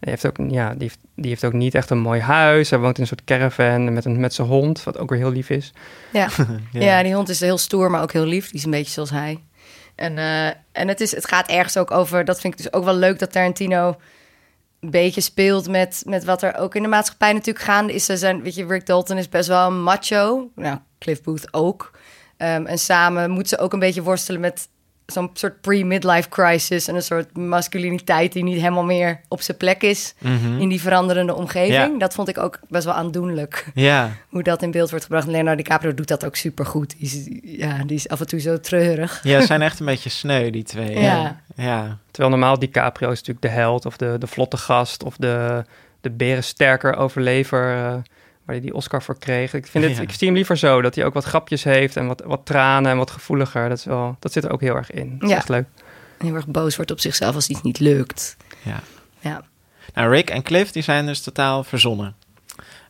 hij 0.00 0.12
heeft 0.12 0.26
ook, 0.26 0.36
ja, 0.50 0.70
die, 0.70 0.82
heeft, 0.82 0.98
die 1.14 1.28
heeft 1.28 1.44
ook 1.44 1.52
niet 1.52 1.74
echt 1.74 1.90
een 1.90 1.98
mooi 1.98 2.20
huis. 2.20 2.70
Hij 2.70 2.78
woont 2.78 2.96
in 2.96 3.02
een 3.02 3.08
soort 3.08 3.24
caravan 3.24 3.92
met, 3.92 4.04
een, 4.04 4.20
met 4.20 4.34
zijn 4.34 4.48
hond, 4.48 4.84
wat 4.84 4.98
ook 4.98 5.10
weer 5.10 5.18
heel 5.18 5.30
lief 5.30 5.50
is. 5.50 5.72
Ja. 6.12 6.28
Ja. 6.72 6.80
ja. 6.80 7.02
die 7.02 7.14
hond 7.14 7.28
is 7.28 7.40
heel 7.40 7.58
stoer, 7.58 7.90
maar 7.90 8.02
ook 8.02 8.12
heel 8.12 8.24
lief. 8.24 8.44
Die 8.44 8.58
is 8.58 8.64
een 8.64 8.70
beetje 8.70 8.92
zoals 8.92 9.10
hij. 9.10 9.42
En, 9.94 10.18
eh, 10.18 10.46
en 10.72 10.88
het, 10.88 11.00
is, 11.00 11.14
het 11.14 11.26
gaat 11.26 11.48
ergens 11.48 11.76
ook 11.76 11.90
over... 11.90 12.24
Dat 12.24 12.40
vind 12.40 12.52
ik 12.52 12.62
dus 12.62 12.72
ook 12.72 12.84
wel 12.84 12.94
leuk 12.94 13.18
dat 13.18 13.32
Tarantino 13.32 13.96
een 14.80 14.90
beetje 14.90 15.20
speelt 15.20 15.68
met, 15.68 16.02
met 16.06 16.24
wat 16.24 16.42
er 16.42 16.56
ook 16.56 16.74
in 16.74 16.82
de 16.82 16.88
maatschappij 16.88 17.32
natuurlijk 17.32 17.64
gaande 17.64 17.92
is. 17.92 18.04
Ze 18.04 18.16
zijn, 18.16 18.42
weet 18.42 18.54
je, 18.54 18.66
Rick 18.66 18.86
Dalton 18.86 19.16
is 19.16 19.28
best 19.28 19.48
wel 19.48 19.66
een 19.66 19.82
macho. 19.82 20.50
Nou, 20.54 20.78
Cliff 20.98 21.22
Booth 21.22 21.54
ook. 21.54 21.90
Ehm, 22.36 22.66
en 22.66 22.78
samen 22.78 23.30
moeten 23.30 23.48
ze 23.48 23.64
ook 23.64 23.72
een 23.72 23.78
beetje 23.78 24.02
worstelen 24.02 24.40
met 24.40 24.68
zo'n 25.12 25.30
soort 25.32 25.60
pre-midlife 25.60 26.28
crisis... 26.28 26.88
en 26.88 26.94
een 26.94 27.02
soort 27.02 27.36
masculiniteit 27.36 28.32
die 28.32 28.42
niet 28.42 28.60
helemaal 28.60 28.84
meer 28.84 29.20
op 29.28 29.40
zijn 29.40 29.56
plek 29.56 29.82
is... 29.82 30.14
in 30.58 30.68
die 30.68 30.80
veranderende 30.80 31.34
omgeving. 31.34 31.92
Ja. 31.92 31.98
Dat 31.98 32.14
vond 32.14 32.28
ik 32.28 32.38
ook 32.38 32.58
best 32.68 32.84
wel 32.84 32.94
aandoenlijk 32.94 33.66
Ja, 33.74 34.10
hoe 34.28 34.42
dat 34.42 34.62
in 34.62 34.70
beeld 34.70 34.90
wordt 34.90 35.04
gebracht. 35.04 35.26
Leonardo 35.26 35.62
DiCaprio 35.62 35.94
doet 35.94 36.08
dat 36.08 36.24
ook 36.24 36.36
supergoed. 36.36 36.94
Die 36.98 37.06
is, 37.06 37.40
ja, 37.58 37.84
die 37.84 37.96
is 37.96 38.08
af 38.08 38.20
en 38.20 38.26
toe 38.26 38.40
zo 38.40 38.60
treurig. 38.60 39.20
ja, 39.22 39.40
ze 39.40 39.46
zijn 39.46 39.62
echt 39.62 39.80
een 39.80 39.86
beetje 39.86 40.10
sneu, 40.10 40.50
die 40.50 40.62
twee. 40.62 40.98
Ja. 40.98 41.40
ja. 41.54 41.98
Terwijl 42.10 42.36
normaal 42.36 42.58
DiCaprio 42.58 43.10
is 43.10 43.18
natuurlijk 43.18 43.46
de 43.46 43.60
held 43.60 43.86
of 43.86 43.96
de, 43.96 44.16
de 44.18 44.26
vlotte 44.26 44.56
gast 44.56 45.04
of 45.04 45.16
de, 45.16 45.64
de 46.00 46.10
berensterker 46.10 46.96
overlever 46.96 47.76
eh, 47.76 47.94
waar 48.44 48.54
hij 48.56 48.60
die 48.60 48.74
Oscar 48.74 49.02
voor 49.02 49.18
kreeg. 49.18 49.54
Ik, 49.54 49.66
vind 49.66 49.84
het, 49.84 49.96
Ja. 49.96 50.02
ik 50.02 50.10
zie 50.12 50.26
hem 50.26 50.36
liever 50.36 50.56
zo, 50.58 50.82
dat 50.82 50.94
hij 50.94 51.04
ook 51.04 51.14
wat 51.14 51.24
grapjes 51.24 51.64
heeft 51.64 51.96
en 51.96 52.06
wat, 52.06 52.22
wat 52.24 52.40
tranen 52.44 52.90
en 52.90 52.96
wat 52.96 53.10
gevoeliger. 53.10 53.68
Dat, 53.68 53.78
is 53.78 53.84
wel, 53.84 54.16
dat 54.18 54.32
zit 54.32 54.44
er 54.44 54.50
ook 54.52 54.60
heel 54.60 54.76
erg 54.76 54.90
in. 54.90 55.12
Dat 55.12 55.22
is 55.22 55.28
Ja. 55.30 55.36
echt 55.36 55.48
leuk. 55.48 55.66
Heel 56.18 56.34
erg 56.34 56.46
boos 56.46 56.76
wordt 56.76 56.90
op 56.90 57.00
zichzelf 57.00 57.34
als 57.34 57.48
iets 57.48 57.62
niet 57.62 57.78
lukt. 57.78 58.36
ja. 58.62 58.80
Ja. 59.20 59.42
Nou, 59.94 60.10
Rick 60.10 60.30
en 60.30 60.42
Cliff 60.42 60.70
die 60.70 60.82
zijn 60.82 61.06
dus 61.06 61.20
totaal 61.20 61.64
verzonnen. 61.64 62.14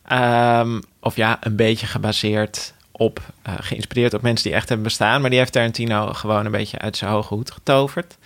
Ehm, 0.03 0.81
of 0.99 1.15
ja, 1.15 1.37
een 1.41 1.55
beetje 1.55 1.85
gebaseerd 1.87 2.73
op, 2.91 3.19
eh, 3.41 3.53
geïnspireerd 3.59 4.13
op 4.13 4.21
mensen 4.21 4.45
die 4.45 4.53
echt 4.57 4.67
hebben 4.67 4.85
bestaan. 4.87 5.21
Maar 5.21 5.29
die 5.29 5.39
heeft 5.39 5.51
Tarantino 5.51 6.13
gewoon 6.13 6.45
een 6.45 6.51
beetje 6.51 6.79
uit 6.79 6.97
zijn 6.97 7.11
hoge 7.11 7.33
hoed 7.33 7.51
getoverd. 7.51 8.17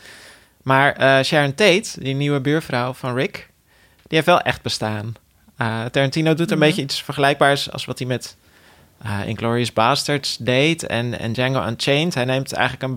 Maar 0.62 0.94
eh, 0.94 1.24
Sharon 1.24 1.54
Tate, 1.56 1.90
die 2.00 2.14
nieuwe 2.16 2.42
buurvrouw 2.42 2.94
van 2.94 3.16
Rick, 3.16 3.50
die 3.96 4.06
heeft 4.18 4.26
wel 4.26 4.42
echt 4.42 4.62
bestaan. 4.62 5.16
Eh, 5.58 5.86
Tarantino 5.86 6.34
doet 6.34 6.52
een 6.52 6.60
beetje 6.60 6.82
iets 6.82 7.04
vergelijkbaars 7.04 7.72
als 7.72 7.86
wat 7.86 8.00
hij 8.00 8.08
met 8.08 8.36
eh 9.02 9.28
Inglourious 9.28 9.74
Basterds 9.74 10.38
deed 10.38 10.86
en, 10.86 11.20
en 11.20 11.34
Django 11.34 11.68
Unchained. 11.68 12.14
Hij 12.14 12.26
neemt 12.26 12.54
eigenlijk 12.54 12.84
een 12.84 12.94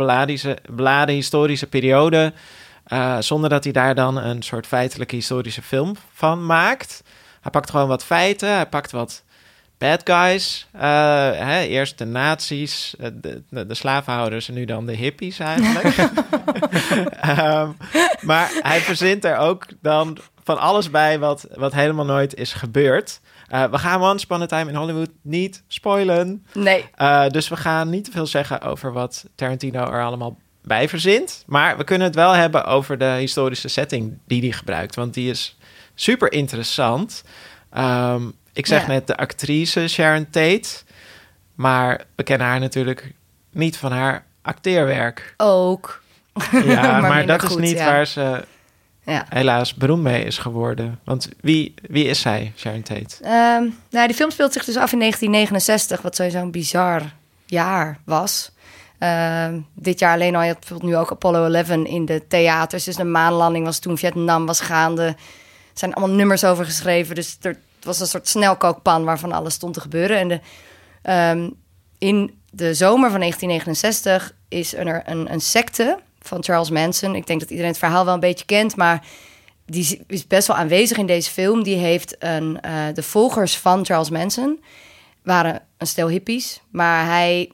beladen 0.77 1.15
historische 1.15 1.67
periode... 1.67 2.33
eh, 2.85 3.17
zonder 3.19 3.51
dat 3.51 3.65
hij 3.65 3.73
daar 3.73 3.95
dan 3.95 4.17
een 4.17 4.43
soort 4.43 4.67
feitelijke 4.67 5.15
historische 5.15 5.63
film 5.63 5.97
van 6.13 6.47
maakt. 6.47 7.03
Hij 7.41 7.51
pakt 7.51 7.71
gewoon 7.71 7.89
wat 7.89 8.05
feiten, 8.05 8.55
hij 8.55 8.67
pakt 8.67 8.91
wat 8.91 9.23
bad 9.79 10.01
guys. 10.05 10.67
hè, 10.73 11.61
eerst 11.61 11.99
de 11.99 12.05
nazi's, 12.05 12.95
de, 12.99 13.43
de, 13.51 13.67
de 13.67 13.75
slavenhouders 13.75 14.49
en 14.49 14.55
nu 14.55 14.65
dan 14.65 14.87
de 14.87 14.95
hippies 14.95 15.39
eigenlijk. 15.39 15.97
Ehm, 17.21 17.71
maar 18.21 18.51
hij 18.61 18.81
verzint 18.81 19.25
er 19.25 19.37
ook 19.37 19.67
dan 19.81 20.19
van 20.49 20.59
alles 20.59 20.91
bij 20.91 21.19
wat, 21.19 21.47
wat 21.55 21.73
helemaal 21.73 22.05
nooit 22.05 22.35
is 22.35 22.53
gebeurd. 22.53 23.21
Eh, 23.49 23.65
we 23.65 23.79
gaan 23.79 24.03
Once 24.03 24.25
Upon 24.25 24.43
a 24.43 24.47
Time 24.47 24.71
in 24.71 24.77
Hollywood 24.77 25.11
niet 25.23 25.63
spoilen. 25.67 26.47
Nee. 26.55 26.85
Eh, 26.95 27.29
dus 27.29 27.49
we 27.49 27.57
gaan 27.57 27.91
niet 27.91 28.05
te 28.05 28.11
veel 28.11 28.27
zeggen 28.27 28.61
over 28.61 28.93
wat 28.93 29.25
Tarantino 29.35 29.93
er 29.93 30.03
allemaal 30.03 30.39
bij 30.63 30.89
verzint. 30.89 31.45
Maar 31.47 31.77
we 31.77 31.85
kunnen 31.85 32.07
het 32.07 32.17
wel 32.17 32.33
hebben 32.33 32.65
over 32.65 32.99
de 32.99 33.05
historische 33.05 33.69
setting 33.69 34.19
die 34.27 34.41
hij 34.41 34.51
gebruikt. 34.53 34.95
Want 34.95 35.15
die 35.15 35.31
is 35.31 35.59
super 35.95 36.33
interessant. 36.33 37.25
Ehm, 37.71 38.23
ik 38.53 38.67
zeg 38.67 38.81
Ja. 38.81 38.87
net 38.87 39.07
de 39.07 39.17
actrice 39.17 39.89
Sharon 39.89 40.31
Tate. 40.31 40.69
Maar 41.55 42.01
we 42.17 42.23
kennen 42.23 42.47
haar 42.47 42.61
natuurlijk 42.61 43.13
niet 43.53 43.77
van 43.77 43.93
haar 43.93 44.25
acteerwerk. 44.43 45.35
Ook. 45.37 46.03
Ja, 46.65 47.01
maar, 47.09 47.27
dat 47.27 47.43
is 47.43 47.57
niet 47.57 47.79
ja. 47.79 47.85
waar 47.85 48.07
ze 48.07 48.45
Ja. 49.09 49.27
helaas 49.29 49.75
beroemd 49.75 50.03
mee 50.03 50.25
is 50.25 50.39
geworden. 50.39 51.01
Want 51.05 51.29
wie, 51.41 51.75
wie 51.89 52.05
is 52.05 52.21
zij, 52.21 52.53
Sharon 52.57 52.83
Tate? 52.83 53.17
Ehm, 53.23 53.69
nou, 53.91 54.07
die 54.07 54.17
film 54.17 54.31
speelt 54.31 54.53
zich 54.53 54.65
dus 54.65 54.77
af 54.77 54.93
in 54.93 54.99
1969, 54.99 56.03
wat 56.03 56.17
sowieso 56.17 56.39
een 56.39 56.51
bizar 56.51 57.03
jaar 57.47 57.99
was. 58.05 58.51
Ehm, 58.99 59.61
dit 59.75 59.99
jaar 59.99 60.15
alleen 60.15 60.35
al, 60.35 60.41
je 60.41 60.47
hebt 60.47 60.61
bijvoorbeeld 60.61 60.91
nu 60.91 60.97
ook 60.97 61.11
Apollo 61.11 61.45
11 61.45 61.71
in 61.71 62.05
de 62.07 62.27
theaters. 62.29 62.85
Dus 62.85 62.97
de 62.97 63.05
maanlanding 63.05 63.65
was 63.65 63.79
toen, 63.79 63.99
Vietnam 63.99 64.47
was 64.47 64.61
gaande. 64.61 65.03
Er 65.03 65.17
zijn 65.75 65.95
allemaal 65.95 66.17
nummers 66.17 66.45
over 66.45 66.65
geschreven. 66.65 67.15
Dus 67.15 67.37
er, 67.41 67.51
het 67.77 67.85
was 67.85 68.01
een 68.01 68.07
soort 68.07 68.29
snelkookpan 68.29 69.05
waarvan 69.05 69.33
alles 69.33 69.55
stond 69.55 69.75
te 69.75 69.81
gebeuren. 69.81 70.19
En 70.19 70.29
de, 70.29 70.41
ehm, 71.03 71.51
in 71.99 72.39
de 72.51 72.75
zomer 72.75 73.11
van 73.11 73.21
1969 73.21 74.35
is 74.49 74.75
er 74.75 75.03
een, 75.05 75.33
een 75.33 75.41
secte 75.41 75.99
van 76.29 76.45
Charles 76.45 76.71
Manson. 76.71 77.15
Ik 77.15 77.27
denk 77.27 77.41
dat 77.41 77.51
iedereen 77.51 77.71
het 77.71 77.81
verhaal 77.81 78.05
wel 78.05 78.15
een 78.15 78.21
beetje 78.21 78.45
kent, 78.45 78.77
maar 78.77 79.05
die 79.67 80.05
is 80.07 80.27
best 80.27 80.47
wel 80.47 80.57
aanwezig 80.57 80.97
in 80.97 81.07
deze 81.07 81.31
film. 81.31 81.63
Die 81.63 81.77
heeft 81.77 82.17
een, 82.19 82.61
eh, 82.61 82.87
de 82.95 83.03
volgers 83.03 83.57
van 83.59 83.85
Charles 83.85 84.11
Manson 84.11 84.65
waren 85.23 85.63
een 85.79 85.87
stel 85.87 86.09
hippies, 86.09 86.61
maar 86.71 87.07
hij, 87.07 87.53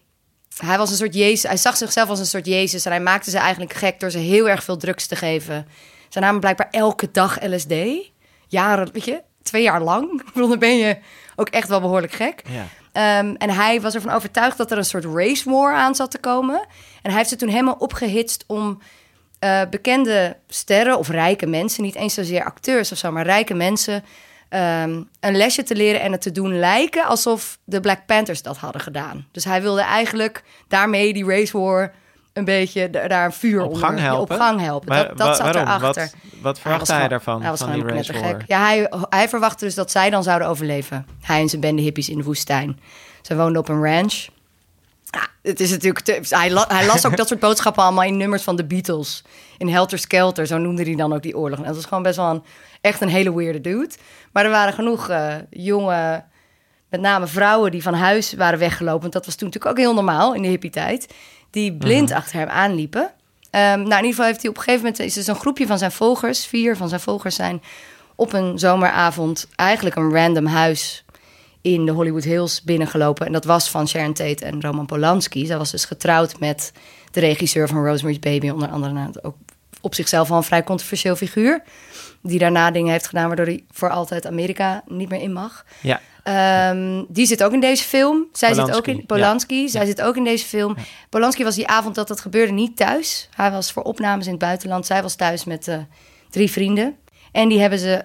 hij 0.56 0.78
was 0.78 0.90
een 0.90 0.96
soort 0.96 1.14
Jezus. 1.14 1.42
Hij 1.42 1.56
zag 1.56 1.76
zichzelf 1.76 2.08
als 2.08 2.18
een 2.18 2.26
soort 2.26 2.46
Jezus 2.46 2.84
en 2.84 2.90
hij 2.90 3.00
maakte 3.00 3.30
ze 3.30 3.38
eigenlijk 3.38 3.72
gek 3.72 4.00
door 4.00 4.10
ze 4.10 4.18
heel 4.18 4.48
erg 4.48 4.64
veel 4.64 4.76
drugs 4.76 5.06
te 5.06 5.16
geven. 5.16 5.66
Ze 6.08 6.20
namen 6.20 6.40
blijkbaar 6.40 6.68
elke 6.70 7.10
dag 7.10 7.42
LSD, 7.42 7.74
jaren, 8.48 8.92
weet 8.92 9.04
je, 9.04 9.22
twee 9.42 9.62
jaar 9.62 9.82
lang. 9.82 10.22
Dan 10.34 10.58
ben 10.58 10.76
je 10.76 10.98
ook 11.36 11.48
echt 11.48 11.68
wel 11.68 11.80
behoorlijk 11.80 12.12
gek. 12.12 12.42
Ja. 12.48 12.66
Ehm, 12.94 13.34
en 13.38 13.50
hij 13.50 13.80
was 13.80 13.94
ervan 13.94 14.12
overtuigd 14.14 14.56
dat 14.56 14.70
er 14.70 14.78
een 14.78 14.84
soort 14.84 15.04
race 15.04 15.50
war 15.50 15.74
aan 15.74 15.94
zat 15.94 16.10
te 16.10 16.18
komen. 16.18 16.60
En 17.02 17.10
hij 17.10 17.14
heeft 17.14 17.28
ze 17.28 17.36
toen 17.36 17.48
helemaal 17.48 17.76
opgehitst 17.78 18.44
om 18.46 18.78
eh, 19.38 19.60
bekende 19.70 20.36
sterren 20.48 20.98
of 20.98 21.08
rijke 21.08 21.46
mensen, 21.46 21.82
niet 21.82 21.94
eens 21.94 22.14
zozeer 22.14 22.44
acteurs 22.44 22.92
of 22.92 22.98
zo, 22.98 23.12
maar 23.12 23.24
rijke 23.24 23.54
mensen, 23.54 24.04
ehm, 24.48 25.02
een 25.20 25.36
lesje 25.36 25.62
te 25.62 25.74
leren 25.74 26.00
en 26.00 26.12
het 26.12 26.20
te 26.20 26.32
doen 26.32 26.58
lijken 26.58 27.04
alsof 27.04 27.58
de 27.64 27.80
Black 27.80 28.06
Panthers 28.06 28.42
dat 28.42 28.56
hadden 28.56 28.80
gedaan. 28.80 29.26
Dus 29.32 29.44
hij 29.44 29.62
wilde 29.62 29.82
eigenlijk 29.82 30.42
daarmee 30.68 31.12
die 31.12 31.26
race 31.26 31.58
war 31.58 31.92
een 32.34 32.44
beetje 32.44 32.90
da- 32.90 33.08
daar 33.08 33.24
een 33.24 33.32
vuur 33.32 33.60
Op 33.62 33.66
onder 33.72 33.86
gang 33.88 33.98
helpen? 33.98 34.34
op 34.36 34.42
gang 34.42 34.60
helpen. 34.60 34.88
Maar 34.88 35.08
dat 35.08 35.18
dat 35.18 35.36
zat 35.36 35.44
waarom? 35.52 35.62
erachter. 35.62 36.02
Wat, 36.02 36.12
wat 36.42 36.52
Hij 36.54 36.62
verwacht 36.62 36.88
was 36.88 36.96
hij 36.98 37.08
daarvan, 37.08 37.40
Hij 37.40 37.50
was 37.50 37.58
van 37.60 37.68
gewoon 37.72 37.86
knettergek. 37.86 38.42
Ja, 38.46 38.60
hij, 38.64 38.90
hij 39.08 39.28
verwachtte 39.28 39.64
dus 39.64 39.74
dat 39.74 39.90
zij 39.90 40.10
dan 40.10 40.22
zouden 40.22 40.48
overleven. 40.48 41.06
Hij 41.20 41.40
en 41.40 41.48
zijn 41.48 41.60
bende 41.60 41.82
hippies 41.82 42.08
in 42.08 42.18
de 42.18 42.24
woestijn. 42.24 42.80
Ze 43.22 43.36
woonden 43.36 43.60
op 43.60 43.68
een 43.68 43.82
ranch. 43.84 44.26
Ja, 45.10 45.26
het 45.42 45.60
is 45.60 45.70
natuurlijk 45.70 46.04
te- 46.04 46.20
hij, 46.36 46.50
la- 46.50 46.64
hij 46.68 46.86
las 46.86 47.06
ook 47.06 47.16
dat 47.16 47.28
soort 47.28 47.40
boodschappen 47.40 47.82
allemaal 47.82 48.04
in 48.04 48.16
nummers 48.16 48.42
van 48.42 48.56
de 48.56 48.64
Beatles. 48.64 49.24
In 49.58 49.68
Helter 49.68 49.98
Skelter, 49.98 50.46
zo 50.46 50.58
noemde 50.58 50.82
hij 50.82 50.94
dan 50.94 51.12
ook 51.12 51.22
die 51.22 51.36
oorlog. 51.36 51.58
En 51.58 51.64
dat 51.64 51.74
was 51.74 51.84
gewoon 51.84 52.02
best 52.02 52.16
wel 52.16 52.30
een, 52.30 52.42
echt 52.80 53.00
een 53.00 53.08
hele 53.08 53.34
weirde 53.36 53.60
dude. 53.60 53.94
Maar 54.32 54.44
er 54.44 54.50
waren 54.50 54.72
genoeg 54.74 55.08
eh, 55.08 55.34
jonge, 55.50 56.24
met 56.88 57.00
name 57.00 57.26
vrouwen 57.26 57.70
die 57.70 57.82
van 57.82 57.94
huis 57.94 58.32
waren 58.34 58.58
weggelopen. 58.58 59.00
Want 59.00 59.12
dat 59.12 59.26
was 59.26 59.34
toen 59.34 59.46
natuurlijk 59.48 59.78
ook 59.78 59.84
heel 59.84 59.94
normaal 59.94 60.34
in 60.34 60.42
de 60.42 60.48
hippie-tijd. 60.48 61.14
Die 61.54 61.72
blind 61.72 62.12
achter 62.12 62.38
hem 62.38 62.48
aanliepen. 62.48 63.10
Ehm, 63.50 63.62
nou, 63.62 63.78
in 63.78 63.90
ieder 63.90 64.08
geval 64.08 64.24
heeft 64.24 64.40
hij 64.40 64.50
op 64.50 64.56
een 64.56 64.62
gegeven 64.62 64.84
moment... 64.84 65.02
is 65.02 65.16
er 65.16 65.22
zo'n 65.22 65.34
groepje 65.34 65.66
van 65.66 65.78
zijn 65.78 65.92
volgers, 65.92 66.46
vier 66.46 66.76
van 66.76 66.88
zijn 66.88 67.00
volgers 67.00 67.34
zijn... 67.34 67.62
op 68.14 68.32
een 68.32 68.58
zomeravond 68.58 69.48
eigenlijk 69.56 69.96
een 69.96 70.12
random 70.12 70.46
huis 70.46 71.04
in 71.60 71.86
de 71.86 71.92
Hollywood 71.92 72.24
Hills 72.24 72.62
binnengelopen. 72.62 73.26
En 73.26 73.32
dat 73.32 73.44
was 73.44 73.70
van 73.70 73.88
Sharon 73.88 74.12
Tate 74.12 74.44
en 74.44 74.62
Roman 74.62 74.86
Polanski. 74.86 75.46
Zij 75.46 75.58
was 75.58 75.70
dus 75.70 75.84
getrouwd 75.84 76.38
met 76.38 76.72
de 77.10 77.20
regisseur 77.20 77.68
van 77.68 77.84
Rosemary's 77.84 78.18
Baby. 78.18 78.48
Onder 78.48 78.68
andere 78.68 78.92
nou, 78.92 79.12
ook 79.22 79.36
op 79.80 79.94
zichzelf 79.94 80.30
al 80.30 80.36
een 80.36 80.42
vrij 80.42 80.64
controversieel 80.64 81.16
figuur. 81.16 81.62
Die 82.26 82.38
daarna 82.38 82.70
dingen 82.70 82.92
heeft 82.92 83.06
gedaan 83.06 83.26
waardoor 83.26 83.46
hij 83.46 83.64
voor 83.70 83.90
altijd 83.90 84.26
Amerika 84.26 84.82
niet 84.86 85.08
meer 85.08 85.20
in 85.20 85.32
mag. 85.32 85.64
Ja, 85.80 86.00
Ehm, 86.22 87.02
die 87.08 87.26
zit 87.26 87.42
ook 87.44 87.52
in 87.52 87.60
deze 87.60 87.84
film. 87.84 88.26
Zij 88.32 88.48
zit 88.48 88.58
ook 88.58 88.66
Polanski, 88.68 88.90
in 88.90 89.06
Polanski. 89.06 89.62
ja. 89.62 89.68
Zij 89.68 89.80
Ja. 89.80 89.86
zit 89.86 90.02
ook 90.02 90.16
in 90.16 90.24
deze 90.24 90.44
film. 90.46 90.76
Polanski 91.08 91.44
was 91.44 91.54
die 91.54 91.66
avond 91.66 91.94
dat 91.94 92.08
dat 92.08 92.20
gebeurde 92.20 92.52
niet 92.52 92.76
thuis. 92.76 93.28
Hij 93.34 93.50
was 93.50 93.72
voor 93.72 93.82
opnames 93.82 94.24
in 94.24 94.30
het 94.30 94.40
buitenland. 94.40 94.86
Zij 94.86 95.02
was 95.02 95.14
thuis 95.14 95.44
met 95.44 95.68
eh, 95.68 95.78
drie 96.30 96.50
vrienden. 96.50 96.96
En 97.32 97.48
die 97.48 97.60
hebben 97.60 97.78
ze 97.78 98.04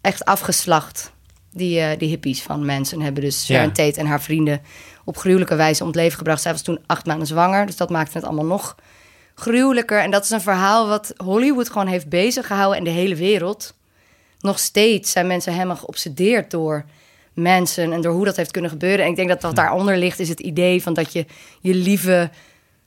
echt 0.00 0.24
afgeslacht. 0.24 1.12
Die, 1.52 1.80
eh, 1.80 1.98
die 1.98 2.08
hippies 2.08 2.42
van 2.42 2.64
mensen 2.64 3.00
hebben 3.00 3.22
dus 3.22 3.44
Sharon. 3.44 3.72
Tate 3.72 4.00
en 4.00 4.06
haar 4.06 4.22
vrienden 4.22 4.60
op 5.04 5.16
gruwelijke 5.16 5.54
wijze 5.54 5.80
om 5.82 5.86
het 5.88 5.96
leven 5.96 6.18
gebracht. 6.18 6.42
Zij 6.42 6.52
was 6.52 6.62
toen 6.62 6.78
acht 6.86 7.06
maanden 7.06 7.26
zwanger, 7.26 7.66
dus 7.66 7.76
dat 7.76 7.90
maakte 7.90 8.16
het 8.18 8.26
allemaal 8.26 8.44
nog 8.44 8.76
gruwelijker. 9.38 10.00
En 10.00 10.10
dat 10.10 10.24
is 10.24 10.30
een 10.30 10.40
verhaal 10.40 10.88
wat 10.88 11.12
Hollywood 11.16 11.70
gewoon 11.70 11.86
heeft 11.86 12.08
bezig 12.08 12.46
gehouden 12.46 12.78
en 12.78 12.84
de 12.84 12.90
hele 12.90 13.14
wereld. 13.14 13.74
Nog 14.40 14.58
steeds 14.58 15.10
zijn 15.10 15.26
mensen 15.26 15.52
helemaal 15.52 15.76
geobsedeerd 15.76 16.50
door 16.50 16.84
mensen 17.32 17.92
en 17.92 18.00
door 18.00 18.12
hoe 18.12 18.24
dat 18.24 18.36
heeft 18.36 18.50
kunnen 18.50 18.70
gebeuren. 18.70 19.04
En 19.04 19.10
ik 19.10 19.16
denk 19.16 19.28
dat 19.28 19.42
wat 19.42 19.56
daaronder 19.56 19.96
ligt 19.96 20.18
is 20.18 20.28
het 20.28 20.40
idee 20.40 20.82
van 20.82 20.94
dat 20.94 21.12
je 21.12 21.26
je 21.60 21.74
lieve 21.74 22.30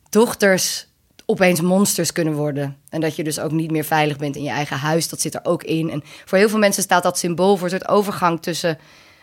dochters 0.10 0.88
opeens 1.26 1.62
monsters 1.62 2.12
kunnen 2.12 2.34
worden. 2.34 2.78
En 2.90 3.02
dat 3.02 3.16
je 3.16 3.24
dus 3.24 3.40
ook 3.40 3.52
niet 3.52 3.72
meer 3.72 3.84
veilig 3.84 4.18
bent 4.18 4.36
in 4.36 4.44
je 4.44 4.50
eigen 4.50 4.78
huis. 4.78 5.10
Dat 5.10 5.22
zit 5.22 5.34
er 5.34 5.42
ook 5.44 5.64
in. 5.64 5.90
En 5.90 6.04
voor 6.26 6.38
heel 6.38 6.50
veel 6.50 6.60
mensen 6.60 6.84
staat 6.84 7.04
dat 7.04 7.18
symbool 7.18 7.58
voor 7.58 7.64
een 7.64 7.80
soort 7.80 7.88
overgang 7.88 8.42
tussen 8.42 8.78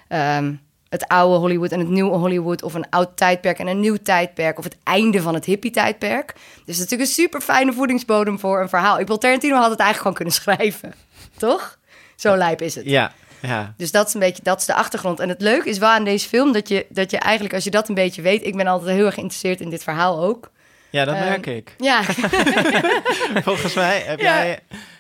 ehm, 0.08 0.54
het 0.88 1.08
oude 1.08 1.38
Hollywood 1.38 1.72
en 1.72 1.78
het 1.78 1.88
nieuwe 1.88 2.16
Hollywood. 2.16 2.62
Of 2.62 2.74
een 2.74 2.90
oud 2.90 3.16
tijdperk 3.16 3.58
en 3.58 3.66
een 3.66 3.80
nieuw 3.80 3.96
tijdperk. 4.02 4.58
Of 4.58 4.64
het 4.64 4.76
einde 4.82 5.22
van 5.22 5.34
het 5.34 5.44
hippie-tijdperk. 5.44 6.34
Dus 6.64 6.78
natuurlijk 6.78 7.08
een 7.08 7.14
super 7.14 7.40
fijne 7.40 7.72
voedingsbodem 7.72 8.38
voor 8.38 8.60
een 8.60 8.68
verhaal. 8.68 8.98
Ik 8.98 9.06
wil 9.06 9.18
Tarantino 9.18 9.56
had 9.56 9.70
het 9.70 9.80
eigenlijk 9.80 9.98
gewoon 9.98 10.16
kunnen 10.16 10.34
schrijven. 10.42 10.94
Toch? 11.36 11.78
Zo 12.16 12.36
lijp 12.36 12.62
is 12.62 12.74
het. 12.74 12.84
ja, 12.84 13.12
ja. 13.40 13.74
Dus 13.76 13.90
dat 13.90 14.06
is 14.06 14.14
een 14.14 14.20
beetje, 14.20 14.42
dat 14.42 14.60
is 14.60 14.66
de 14.66 14.74
achtergrond. 14.74 15.20
En 15.20 15.28
het 15.28 15.40
leuke 15.40 15.68
is 15.68 15.78
wel 15.78 15.88
aan 15.88 16.04
deze 16.04 16.28
film 16.28 16.52
dat 16.52 16.68
je, 16.68 16.86
dat 16.88 17.10
je 17.10 17.18
eigenlijk, 17.18 17.54
als 17.54 17.64
je 17.64 17.70
dat 17.70 17.88
een 17.88 17.94
beetje 17.94 18.22
weet, 18.22 18.44
ik 18.46 18.56
ben 18.56 18.66
altijd 18.66 18.96
heel 18.96 19.06
erg 19.06 19.14
geïnteresseerd 19.14 19.60
in 19.60 19.70
dit 19.70 19.82
verhaal 19.82 20.22
ook. 20.22 20.50
Ja 20.90 21.04
dat 21.04 21.14
Ehm, 21.14 21.24
merk 21.24 21.46
ik. 21.46 21.74
Ja, 21.78 22.02
Volgens 23.48 23.74
mij 23.74 23.98
heb 24.06 24.20
Ja. 24.20 24.34
jij... 24.44 24.52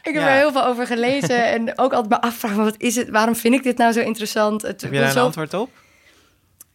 ik 0.02 0.14
heb 0.14 0.22
Ja. 0.22 0.28
er 0.28 0.36
heel 0.36 0.52
veel 0.52 0.64
over 0.64 0.86
gelezen 0.86 1.46
en 1.46 1.78
ook 1.78 1.92
altijd 1.92 2.08
me 2.08 2.20
afvragen, 2.28 2.64
wat 2.64 2.74
is 2.78 2.96
het? 2.96 3.08
Waarom 3.08 3.36
vind 3.36 3.54
ik 3.54 3.62
dit 3.62 3.76
nou 3.78 3.92
zo 3.92 4.00
interessant? 4.00 4.62
Het, 4.62 4.80
Heb 4.82 4.92
je 4.92 4.98
daar 4.98 5.06
een 5.06 5.12
zo- 5.12 5.24
antwoord 5.24 5.54
op? 5.54 5.70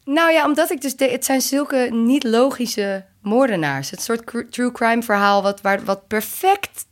Nou 0.05 0.32
ja, 0.32 0.46
omdat 0.46 0.72
ik 0.72 0.82
dus, 0.82 0.96
de, 0.96 1.05
het 1.10 1.25
zijn 1.25 1.41
zulke 1.41 1.89
niet 1.91 2.24
logische 2.24 3.05
moordenaars. 3.22 3.89
Het 3.89 4.01
soort 4.01 4.24
cr- 4.24 4.50
true 4.50 4.72
crime 4.72 5.03
verhaal 5.03 5.43
wat, 5.43 5.62
waar, 5.62 5.84
wat 5.84 6.08
perfect 6.08 6.86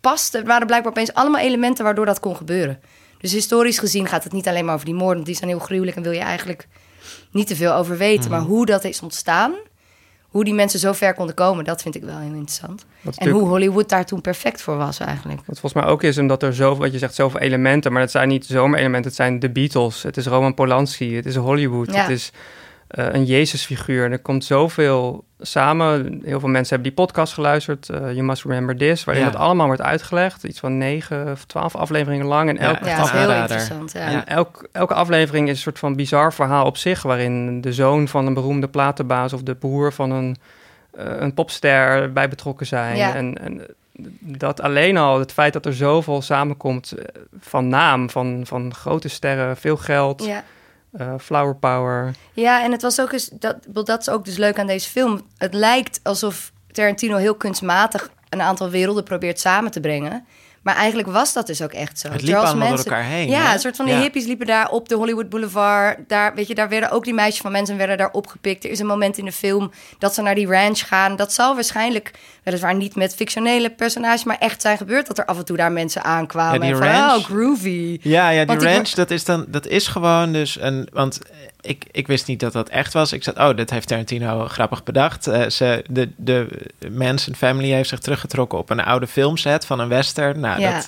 past. 0.00 0.34
Er 0.34 0.44
waren 0.44 0.66
blijkbaar 0.66 0.92
opeens 0.92 1.14
allemaal 1.14 1.40
elementen 1.40 1.84
waardoor 1.84 2.06
dat 2.06 2.20
kon 2.20 2.36
gebeuren. 2.36 2.80
Dus 3.20 3.32
historisch 3.32 3.78
gezien 3.78 4.06
gaat 4.06 4.24
het 4.24 4.32
niet 4.32 4.48
alleen 4.48 4.64
maar 4.64 4.74
over 4.74 4.86
die 4.86 4.94
moorden, 4.94 5.24
die 5.24 5.34
zijn 5.34 5.48
heel 5.50 5.58
gruwelijk 5.58 5.96
en 5.96 6.02
wil 6.02 6.12
je 6.12 6.18
eigenlijk 6.20 6.68
niet 7.32 7.46
te 7.46 7.56
veel 7.56 7.72
over 7.74 7.96
weten. 7.96 8.20
Mhm. 8.24 8.30
Maar 8.30 8.40
hoe 8.40 8.66
dat 8.66 8.84
is 8.84 9.00
ontstaan, 9.02 9.54
hoe 10.28 10.44
die 10.44 10.54
mensen 10.54 10.78
zo 10.78 10.92
ver 10.92 11.14
konden 11.14 11.34
komen, 11.34 11.64
dat 11.64 11.82
vind 11.82 11.94
ik 11.94 12.02
wel 12.02 12.18
heel 12.18 12.32
interessant. 12.32 12.84
En 13.16 13.28
hoe 13.28 13.48
Hollywood 13.48 13.88
daar 13.88 14.04
toen 14.06 14.20
perfect 14.20 14.62
voor 14.62 14.76
was 14.76 14.98
eigenlijk. 14.98 15.38
Wat 15.46 15.58
volgens 15.60 15.82
mij 15.82 15.92
ook 15.92 16.02
is, 16.02 16.18
omdat 16.18 16.42
er 16.42 16.54
zoveel, 16.54 16.82
wat 16.82 16.92
je 16.92 16.98
zegt, 16.98 17.14
zoveel 17.14 17.40
elementen, 17.40 17.92
maar 17.92 18.00
het 18.00 18.10
zijn 18.10 18.28
niet 18.28 18.46
zomaar 18.46 18.78
elementen, 18.78 19.06
het 19.08 19.16
zijn 19.16 19.38
de 19.38 19.50
Beatles, 19.50 20.02
het 20.02 20.16
is 20.16 20.26
Roman 20.26 20.54
Polanski, 20.54 21.16
het 21.16 21.26
is 21.26 21.36
Hollywood, 21.36 21.92
Ja. 21.92 22.00
het 22.00 22.10
is 22.10 22.30
een 22.88 23.24
Jezusfiguur. 23.24 24.10
Er 24.12 24.18
komt 24.18 24.44
zoveel 24.44 25.24
samen. 25.40 26.20
Heel 26.24 26.40
veel 26.40 26.48
mensen 26.48 26.74
hebben 26.74 26.94
die 26.94 27.04
podcast 27.04 27.32
geluisterd, 27.32 27.88
eh, 27.88 27.98
You 28.00 28.22
Must 28.22 28.44
Remember 28.44 28.76
This, 28.76 29.04
waarin 29.04 29.24
Ja. 29.24 29.30
dat 29.30 29.40
allemaal 29.40 29.66
wordt 29.66 29.82
uitgelegd. 29.82 30.44
Iets 30.44 30.58
van 30.60 30.78
negen 30.78 31.30
of 31.32 31.44
twaalf 31.44 31.76
afleveringen 31.76 32.26
lang. 32.26 32.48
En 32.48 32.54
Ja, 32.54 32.60
elk, 32.60 32.76
echt 32.76 32.86
Ja, 32.86 32.90
een 32.92 32.96
dat 32.98 33.06
is 33.06 33.10
heel 33.12 33.20
aanrader. 33.20 33.40
interessant. 33.42 33.92
Ja. 33.92 34.00
en 34.00 34.26
elk, 34.26 34.68
elke 34.72 34.94
aflevering 34.94 35.46
is 35.48 35.54
een 35.54 35.62
soort 35.62 35.78
van 35.78 35.96
bizar 35.96 36.32
verhaal 36.32 36.66
op 36.66 36.76
zich, 36.76 37.02
waarin 37.02 37.60
de 37.60 37.72
zoon 37.72 38.08
van 38.08 38.26
een 38.26 38.34
beroemde 38.34 38.68
platenbaas 38.68 39.32
of 39.32 39.42
de 39.42 39.54
broer 39.54 39.92
van 39.92 40.10
een, 40.10 40.36
eh, 40.96 41.04
een 41.18 41.34
popster 41.34 42.12
bij 42.12 42.28
betrokken 42.28 42.66
zijn. 42.66 42.96
Ja. 42.96 43.14
En, 43.14 43.34
en 43.42 43.60
dat 44.20 44.60
alleen 44.60 44.96
al, 44.96 45.18
het 45.18 45.32
feit 45.32 45.52
dat 45.52 45.66
er 45.66 45.74
zoveel 45.74 46.22
samenkomt 46.22 46.92
eh, 46.92 47.04
van 47.40 47.68
naam, 47.68 48.10
van, 48.10 48.40
van 48.44 48.74
grote 48.74 49.08
sterren, 49.08 49.56
veel 49.56 49.76
geld, 49.76 50.24
Ja. 50.24 50.44
Eh, 50.92 51.14
flower 51.18 51.56
power. 51.56 52.14
Ja, 52.32 52.62
en 52.62 52.72
het 52.72 52.82
was 52.82 53.00
ook 53.00 53.12
eens, 53.12 53.28
dat, 53.32 53.56
dat 53.68 54.00
is 54.00 54.08
ook 54.08 54.24
dus 54.24 54.36
leuk 54.36 54.58
aan 54.58 54.66
deze 54.66 54.90
film. 54.90 55.20
Het 55.36 55.54
lijkt 55.54 56.00
alsof 56.02 56.52
Tarantino 56.72 57.16
heel 57.16 57.34
kunstmatig 57.34 58.10
een 58.28 58.40
aantal 58.40 58.70
werelden 58.70 59.04
probeert 59.04 59.40
samen 59.40 59.70
te 59.70 59.80
brengen. 59.80 60.26
Maar 60.62 60.76
eigenlijk 60.76 61.08
was 61.08 61.32
dat 61.32 61.46
dus 61.46 61.62
ook 61.62 61.72
echt 61.72 61.98
zo. 61.98 62.08
Het 62.10 62.22
liep 62.22 62.34
allemaal 62.34 62.68
door 62.68 62.78
elkaar 62.78 63.04
heen, 63.04 63.28
Ja, 63.28 63.46
hè? 63.46 63.52
een 63.52 63.58
soort 63.60 63.76
van 63.76 63.86
de 63.86 63.92
Ja. 63.92 64.00
hippies 64.00 64.26
liepen 64.26 64.46
daar 64.46 64.68
op 64.68 64.88
de 64.88 64.94
Hollywood 64.94 65.28
Boulevard. 65.28 65.98
Daar, 66.08 66.34
weet 66.34 66.46
je, 66.48 66.54
daar 66.54 66.68
werden 66.68 66.90
ook 66.90 67.04
die 67.04 67.14
meisjes 67.14 67.40
van 67.40 67.52
mensen 67.52 67.76
werden 67.76 67.96
daar 67.98 68.10
opgepikt. 68.10 68.64
Er 68.64 68.70
is 68.70 68.78
een 68.78 68.86
moment 68.86 69.18
in 69.18 69.24
de 69.24 69.32
film 69.32 69.70
dat 69.98 70.14
ze 70.14 70.22
naar 70.22 70.34
die 70.34 70.46
ranch 70.46 70.86
gaan. 70.88 71.16
Dat 71.16 71.32
zal 71.32 71.54
waarschijnlijk, 71.54 72.10
weliswaar 72.42 72.74
niet 72.74 72.96
met 72.96 73.14
fictionele 73.14 73.70
personages, 73.70 74.24
maar 74.24 74.38
echt 74.38 74.60
zijn 74.62 74.76
gebeurd 74.76 75.06
dat 75.06 75.18
er 75.18 75.24
af 75.24 75.38
en 75.38 75.44
toe 75.44 75.56
daar 75.56 75.72
mensen 75.72 76.04
aankwamen. 76.04 76.54
Ja, 76.54 76.60
die 76.60 76.70
en 76.70 76.78
van, 76.92 77.00
ranch- 77.00 77.16
oh, 77.18 77.24
groovy. 77.24 77.98
Ja, 78.02 78.28
ja, 78.28 78.38
die 78.38 78.46
Want 78.46 78.62
ranch, 78.62 78.88
dat 78.88 79.10
is 79.10 79.24
dan, 79.24 79.44
dat 79.48 79.66
is 79.66 79.86
gewoon 79.86 80.32
dus 80.32 80.60
een, 80.60 80.88
want 80.92 81.18
ik, 81.60 81.84
ik 81.90 82.06
wist 82.06 82.26
niet 82.26 82.40
dat 82.40 82.52
dat 82.52 82.68
echt 82.68 82.92
was. 82.92 83.12
Ik 83.12 83.22
zat, 83.22 83.36
oh, 83.38 83.56
dat 83.56 83.70
heeft 83.70 83.88
Tarantino 83.88 84.46
grappig 84.48 84.82
bedacht. 84.82 85.26
Eh, 85.26 85.48
ze, 85.48 85.84
de, 85.90 86.10
de 86.16 86.66
Manson 86.90 87.34
family 87.34 87.70
heeft 87.70 87.88
zich 87.88 87.98
teruggetrokken 87.98 88.58
op 88.58 88.70
een 88.70 88.80
oude 88.80 89.06
filmset 89.06 89.66
van 89.66 89.80
een 89.80 89.88
western. 89.88 90.40
Nou, 90.40 90.60
Ja. 90.60 90.72
dat, 90.74 90.86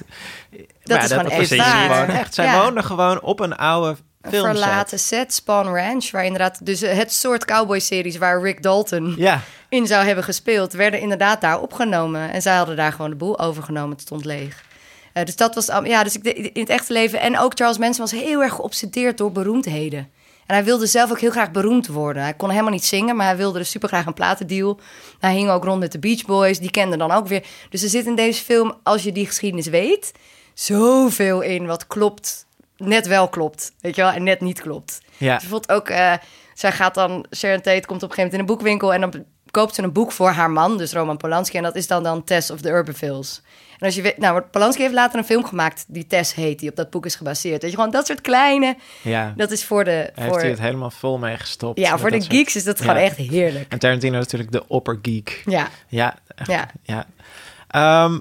Dat 0.83 0.97
maar 0.97 1.03
is 1.05 1.13
gewoon 1.13 1.31
echt 1.31 1.93
gewoon 1.93 2.07
echt. 2.19 2.35
Zij 2.35 2.45
Ja. 2.45 2.63
woonden 2.63 2.85
gewoon 2.85 3.21
op 3.21 3.41
een 3.41 3.57
oude 3.57 3.97
Een 4.23 4.31
filmset. 4.31 4.59
verlaten 4.59 4.99
set, 4.99 5.35
Spawn 5.35 5.69
Ranch, 5.69 6.11
waar 6.11 6.25
inderdaad 6.25 6.67
dus 6.67 6.81
het 6.81 7.13
soort 7.13 7.45
cowboy-series 7.45 8.17
waar 8.19 8.43
Rick 8.43 8.63
Dalton 8.63 9.15
Ja, 9.17 9.41
in 9.69 9.87
zou 9.87 10.05
hebben 10.05 10.25
gespeeld, 10.25 10.73
werden 10.73 11.01
inderdaad 11.01 11.41
daar 11.41 11.61
opgenomen. 11.61 12.31
En 12.33 12.43
zij 12.43 12.57
hadden 12.57 12.77
daar 12.77 12.93
gewoon 12.93 13.11
de 13.11 13.17
boel 13.17 13.39
overgenomen. 13.39 13.91
Het 13.91 14.01
stond 14.01 14.25
leeg. 14.25 14.65
Eh, 15.13 15.25
dus 15.25 15.37
dat 15.37 15.55
was, 15.55 15.67
ja, 15.85 16.03
dus 16.05 16.17
ik, 16.19 16.25
in 16.53 16.61
het 16.61 16.69
echte 16.71 16.93
leven. 16.93 17.21
En 17.21 17.39
ook 17.39 17.53
Charles 17.55 17.79
Manson 17.79 18.01
was 18.01 18.21
heel 18.21 18.43
erg 18.43 18.53
geobsedeerd 18.55 19.19
door 19.19 19.33
beroemdheden. 19.33 20.11
En 20.51 20.57
hij 20.57 20.65
wilde 20.65 20.87
zelf 20.87 21.11
ook 21.11 21.21
heel 21.21 21.31
graag 21.31 21.51
beroemd 21.51 21.87
worden. 21.87 22.23
Hij 22.23 22.35
kon 22.35 22.51
helemaal 22.51 22.73
niet 22.73 22.85
zingen, 22.85 23.17
maar 23.17 23.27
hij 23.27 23.37
wilde 23.37 23.59
dus 23.59 23.71
super 23.71 23.89
graag 23.89 24.07
een 24.07 24.15
platendeal. 24.15 24.81
Hij 25.19 25.35
hing 25.35 25.51
ook 25.51 25.65
rond 25.65 25.81
met 25.81 25.93
de 25.93 25.99
Beach 25.99 26.25
Boys, 26.25 26.59
die 26.59 26.71
kenden 26.71 26.99
dan 26.99 27.11
ook 27.11 27.29
weer. 27.29 27.47
Dus 27.69 27.83
er 27.83 27.89
zit 27.89 28.07
in 28.07 28.15
deze 28.15 28.43
film, 28.43 28.75
als 28.83 29.03
je 29.03 29.13
die 29.13 29.27
geschiedenis 29.27 29.67
weet, 29.67 30.13
zoveel 30.55 31.41
in 31.41 31.67
wat 31.67 31.87
klopt, 31.87 32.47
net 32.77 33.07
wel 33.07 33.29
klopt, 33.29 33.73
weet 33.81 33.97
je 33.97 34.03
wel, 34.03 34.11
en 34.11 34.23
net 34.23 34.41
niet 34.41 34.61
klopt. 34.61 35.01
ja. 35.17 35.33
Dus 35.33 35.43
bijvoorbeeld 35.43 35.81
ook, 35.81 35.89
eh, 35.89 36.15
zij 36.55 36.73
gaat 36.73 36.95
dan, 36.95 37.25
Sharon 37.37 37.61
Tate 37.61 37.87
komt 37.87 38.03
op 38.03 38.09
een 38.09 38.15
gegeven 38.15 38.17
moment 38.17 38.33
in 38.33 38.39
een 38.39 38.47
boekwinkel 38.47 38.95
en 38.95 39.01
dan 39.01 39.25
koopt 39.51 39.75
ze 39.75 39.83
een 39.83 39.93
boek 39.93 40.13
voor 40.13 40.31
haar 40.31 40.51
man, 40.51 40.79
dus 40.79 40.93
Roman 40.93 41.17
Polanski, 41.17 41.57
en 41.57 41.63
dat 41.63 41.77
is 41.77 41.87
dan 41.87 42.03
dan 42.03 42.25
Tess 42.25 42.51
of 42.51 42.61
the 42.61 42.71
Urbanvilles. 42.71 43.43
En 43.81 43.87
als 43.87 43.95
je 43.95 44.03
weet, 44.03 44.19
nou, 44.19 44.41
Polanski 44.41 44.83
heeft 44.83 44.95
later 44.95 45.19
een 45.19 45.25
film 45.25 45.45
gemaakt 45.45 45.85
die 45.89 46.07
Tess 46.07 46.35
heet, 46.35 46.59
die 46.59 46.71
op 46.71 46.77
dat 46.77 46.91
boek 46.91 47.07
is 47.07 47.15
gebaseerd. 47.15 47.63
Weet 47.63 47.71
je, 47.71 47.77
gewoon 47.77 47.93
dat 47.93 48.07
soort 48.07 48.21
kleine, 48.21 48.77
ja. 49.03 49.33
dat 49.37 49.51
is 49.51 49.65
voor 49.65 49.85
de, 49.85 49.91
Daar 49.91 50.13
heeft 50.15 50.29
voor, 50.29 50.39
hij 50.41 50.49
het 50.51 50.61
helemaal 50.61 50.91
vol 50.91 51.19
mee 51.19 51.37
gestopt. 51.37 51.79
ja, 51.79 51.99
voor 51.99 52.11
de 52.11 52.17
dat 52.17 52.25
soort- 52.25 52.37
geeks 52.37 52.57
is 52.57 52.65
dat 52.65 52.79
Ja. 52.79 52.85
gewoon 52.85 53.01
echt 53.03 53.17
heerlijk. 53.17 53.73
En 53.73 53.79
Tarantino 53.79 54.19
is 54.19 54.25
natuurlijk 54.25 54.53
de 54.53 54.69
oppergeek. 54.69 55.43
Ja, 55.47 55.69
Ja, 55.89 56.19
echt, 56.37 56.51
Ja. 56.51 56.71
ja. 56.83 57.07
Ehm, 57.69 58.19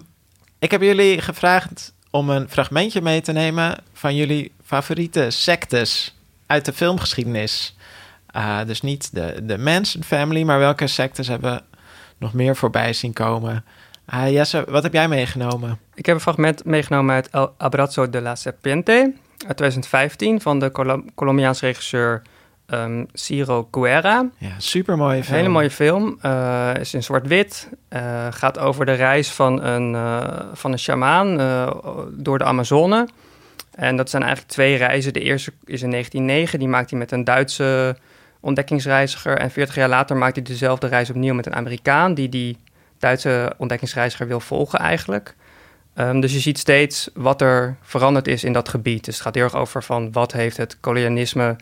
ik 0.59 0.71
heb 0.71 0.81
jullie 0.81 1.21
gevraagd 1.21 1.93
om 2.11 2.29
een 2.29 2.49
fragmentje 2.49 3.01
mee 3.01 3.21
te 3.21 3.31
nemen 3.31 3.77
van 3.93 4.15
jullie 4.15 4.51
favoriete 4.65 5.29
sectes 5.29 6.15
uit 6.45 6.65
de 6.65 6.73
filmgeschiedenis. 6.73 7.75
Ah, 8.31 8.67
dus 8.67 8.81
niet 8.81 9.09
de, 9.13 9.39
de 9.43 9.57
Manson 9.57 10.03
Family, 10.03 10.43
maar 10.43 10.59
welke 10.59 10.87
sectes 10.87 11.27
hebben 11.27 11.53
we 11.53 11.61
nog 12.17 12.33
meer 12.33 12.55
voorbij 12.55 12.93
zien 12.93 13.13
komen? 13.13 13.65
Ah, 14.09 14.29
Jesse, 14.29 14.65
wat 14.69 14.83
heb 14.83 14.93
jij 14.93 15.07
meegenomen? 15.07 15.79
Ik 15.93 16.05
heb 16.05 16.15
een 16.15 16.21
fragment 16.21 16.65
meegenomen 16.65 17.15
uit 17.15 17.29
El 17.29 17.53
Abrazo 17.57 18.09
de 18.09 18.21
la 18.21 18.35
Serpiente 18.35 19.13
uit 19.47 19.57
2015 19.57 20.41
van 20.41 20.59
de 20.59 20.71
Colo- 20.71 21.03
Colombiaanse 21.15 21.65
regisseur 21.65 22.21
ehm, 22.65 23.03
Ciro 23.13 23.67
Guerra. 23.71 24.29
Ja, 24.37 24.49
super 24.57 24.97
mooie 24.97 25.23
film. 25.23 25.35
hele 25.37 25.49
mooie 25.49 25.71
film. 25.71 26.17
eh, 26.21 26.71
is 26.79 26.93
in 26.93 27.03
zwart-wit. 27.03 27.69
eh, 27.89 28.27
gaat 28.29 28.59
over 28.59 28.85
de 28.85 28.93
reis 28.93 29.29
van 29.31 29.63
een, 29.63 29.95
eh 29.95 30.39
van 30.53 30.71
een 30.71 30.79
sjamaan 30.79 31.37
door 32.11 32.37
de 32.37 32.43
Amazone. 32.43 33.07
En 33.75 33.95
dat 33.95 34.09
zijn 34.09 34.21
eigenlijk 34.23 34.51
twee 34.53 34.75
reizen. 34.75 35.13
De 35.13 35.21
eerste 35.21 35.51
is 35.65 35.81
in 35.81 35.89
1909. 35.89 36.59
Die 36.59 36.67
maakt 36.67 36.89
hij 36.89 36.99
met 36.99 37.11
een 37.11 37.23
Duitse 37.23 37.97
ontdekkingsreiziger. 38.39 39.37
En 39.37 39.51
40 39.51 39.75
jaar 39.75 39.89
later 39.89 40.17
maakt 40.17 40.35
hij 40.35 40.43
dezelfde 40.45 40.87
reis 40.87 41.09
opnieuw 41.09 41.33
met 41.33 41.45
een 41.45 41.55
Amerikaan... 41.55 42.13
die 42.13 42.29
die 42.29 42.57
Duitse 42.99 43.53
ontdekkingsreiziger 43.57 44.27
wil 44.27 44.39
volgen 44.39 44.79
eigenlijk. 44.79 45.35
Ehm, 45.93 46.19
dus 46.19 46.33
je 46.33 46.39
ziet 46.39 46.57
steeds 46.57 47.09
wat 47.13 47.41
er 47.41 47.75
veranderd 47.81 48.27
is 48.27 48.43
in 48.43 48.53
dat 48.53 48.69
gebied. 48.69 49.05
Dus 49.05 49.13
het 49.13 49.23
gaat 49.23 49.35
heel 49.35 49.43
erg 49.43 49.55
over 49.55 49.83
van 49.83 50.11
wat 50.11 50.31
heeft 50.31 50.57
het 50.57 50.79
kolonialisme 50.79 51.55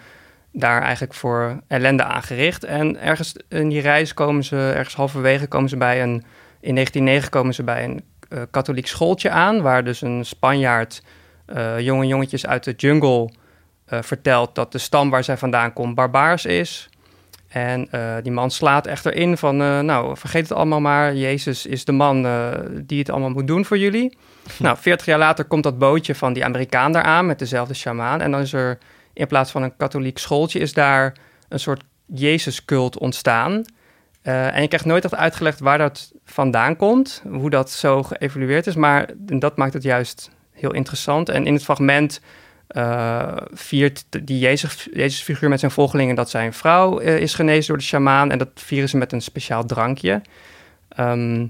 daar 0.51 0.81
eigenlijk 0.81 1.13
voor 1.13 1.61
ellende 1.67 2.03
aangericht. 2.03 2.63
En 2.63 3.01
ergens 3.01 3.35
in 3.49 3.69
die 3.69 3.81
reis 3.81 4.13
komen 4.13 4.43
ze, 4.43 4.71
ergens 4.75 4.95
halverwege 4.95 5.47
komen 5.47 5.69
ze 5.69 5.77
bij 5.77 6.01
een... 6.01 6.23
In 6.59 6.73
1909 6.73 7.29
komen 7.29 7.53
ze 7.53 7.63
bij 7.63 7.83
een 7.83 8.03
eh, 8.29 8.41
katholiek 8.51 8.87
schooltje 8.87 9.29
aan... 9.29 9.61
waar 9.61 9.83
dus 9.83 10.01
een 10.01 10.25
Spanjaard 10.25 11.03
eh, 11.45 11.79
jonge 11.79 12.07
jongetjes 12.07 12.45
uit 12.45 12.63
de 12.63 12.73
jungle 12.77 13.29
eh, 13.85 14.01
vertelt... 14.01 14.55
dat 14.55 14.71
de 14.71 14.77
stam 14.77 15.09
waar 15.09 15.23
zij 15.23 15.37
vandaan 15.37 15.73
komt 15.73 15.95
barbaars 15.95 16.45
is... 16.45 16.89
En 17.47 17.87
eh, 17.91 18.15
die 18.23 18.31
man 18.31 18.51
slaat 18.51 18.87
echter 18.87 19.15
in 19.15 19.37
van, 19.37 19.61
eh, 19.61 19.79
nou, 19.79 20.17
vergeet 20.17 20.49
het 20.49 20.57
allemaal 20.57 20.79
maar. 20.79 21.15
Jezus 21.15 21.65
is 21.65 21.85
de 21.85 21.91
man 21.91 22.25
eh, 22.25 22.51
die 22.71 22.99
het 22.99 23.09
allemaal 23.09 23.29
moet 23.29 23.47
doen 23.47 23.65
voor 23.65 23.77
jullie. 23.77 24.17
nou, 24.59 24.77
40 24.77 25.05
jaar 25.05 25.17
later 25.17 25.45
komt 25.45 25.63
dat 25.63 25.77
bootje 25.77 26.15
van 26.15 26.33
die 26.33 26.45
Amerikaan 26.45 26.91
daar 26.91 27.03
aan 27.03 27.25
met 27.25 27.39
dezelfde 27.39 27.73
sjamaan. 27.73 28.21
En 28.21 28.31
dan 28.31 28.41
is 28.41 28.53
er 28.53 28.77
in 29.13 29.27
plaats 29.27 29.51
van 29.51 29.63
een 29.63 29.75
katholiek 29.77 30.17
schooltje, 30.17 30.59
is 30.59 30.73
daar 30.73 31.15
een 31.49 31.59
soort 31.59 31.83
Jezuscult 32.05 32.97
ontstaan. 32.97 33.63
En 34.21 34.61
je 34.61 34.67
krijgt 34.67 34.85
nooit 34.85 35.03
echt 35.03 35.15
uitgelegd 35.15 35.59
waar 35.59 35.77
dat 35.77 36.11
vandaan 36.25 36.75
komt, 36.75 37.23
hoe 37.29 37.49
dat 37.49 37.71
zo 37.71 38.03
geëvolueerd 38.03 38.67
is. 38.67 38.75
Maar 38.75 39.09
dat 39.15 39.57
maakt 39.57 39.73
het 39.73 39.83
juist 39.83 40.31
heel 40.51 40.73
interessant. 40.73 41.29
En 41.29 41.45
in 41.45 41.53
het 41.53 41.63
fragment 41.63 42.21
eh, 42.67 43.37
viert 43.51 44.05
die 44.09 44.39
Jezus, 44.39 44.87
Jezusfiguur 44.93 45.49
met 45.49 45.59
zijn 45.59 45.71
volgelingen 45.71 46.15
dat 46.15 46.29
zijn 46.29 46.53
vrouw 46.53 46.99
eh, 46.99 47.17
is 47.19 47.33
genezen 47.33 47.67
door 47.67 47.77
de 47.77 47.83
sjamaan. 47.83 48.31
En 48.31 48.37
dat 48.37 48.49
vieren 48.55 48.89
ze 48.89 48.97
met 48.97 49.11
een 49.11 49.21
speciaal 49.21 49.65
drankje. 49.65 50.21
Ehm, 50.89 51.47